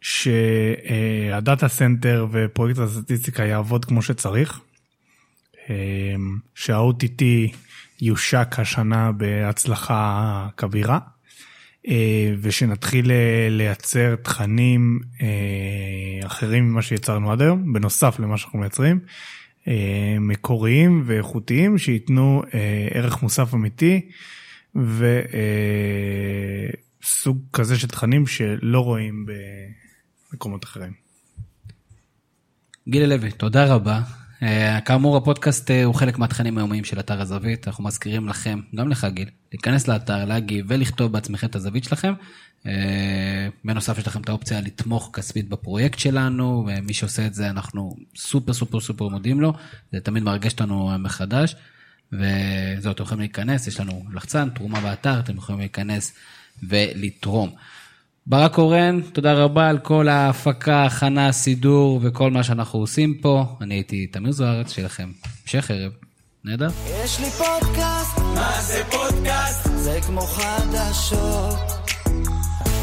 [0.00, 4.60] שה data center ופרויקט הסטטיסטיקה יעבוד כמו שצריך,
[5.70, 6.14] אה,
[6.54, 7.22] שה-OTT
[8.00, 10.98] יושק השנה בהצלחה כבירה,
[11.88, 18.98] אה, ושנתחיל אה, לייצר תכנים אה, אחרים ממה שיצרנו עד היום, בנוסף למה שאנחנו מייצרים,
[20.20, 22.42] מקוריים ואיכותיים, שייתנו
[22.90, 24.00] ערך מוסף אמיתי.
[27.02, 29.26] וסוג כזה של תכנים שלא רואים
[30.32, 30.92] במקומות אחרים.
[32.88, 34.00] גילי לוי, תודה רבה.
[34.40, 37.68] Uh, כאמור, הפודקאסט uh, הוא חלק מהתכנים היומיים של אתר הזווית.
[37.68, 42.12] אנחנו מזכירים לכם, גם לך גיל, להיכנס לאתר, להגיב ולכתוב בעצמכם את הזווית שלכם.
[42.62, 42.66] Uh,
[43.64, 48.52] בנוסף, יש לכם את האופציה לתמוך כספית בפרויקט שלנו, ומי שעושה את זה, אנחנו סופר
[48.52, 49.52] סופר סופר מודים לו.
[49.92, 51.56] זה תמיד מרגש אותנו מחדש.
[52.12, 56.12] וזהו, אתם יכולים להיכנס, יש לנו לחצן, תרומה באתר, אתם יכולים להיכנס
[56.62, 57.50] ולתרום.
[58.26, 63.44] ברק קורן, תודה רבה על כל ההפקה, הכנה, סידור וכל מה שאנחנו עושים פה.
[63.60, 65.10] אני הייתי תמיר זוארץ, שיהיה לכם
[65.42, 65.92] המשך ערב.
[66.44, 66.68] נהדר.
[67.04, 69.68] יש לי פודקאסט, מה זה פודקאסט?
[69.76, 71.58] זה כמו חדשות.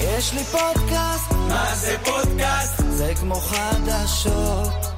[0.04, 2.84] יש לי פודקאסט, מה זה פודקאסט?
[2.90, 4.97] זה כמו חדשות.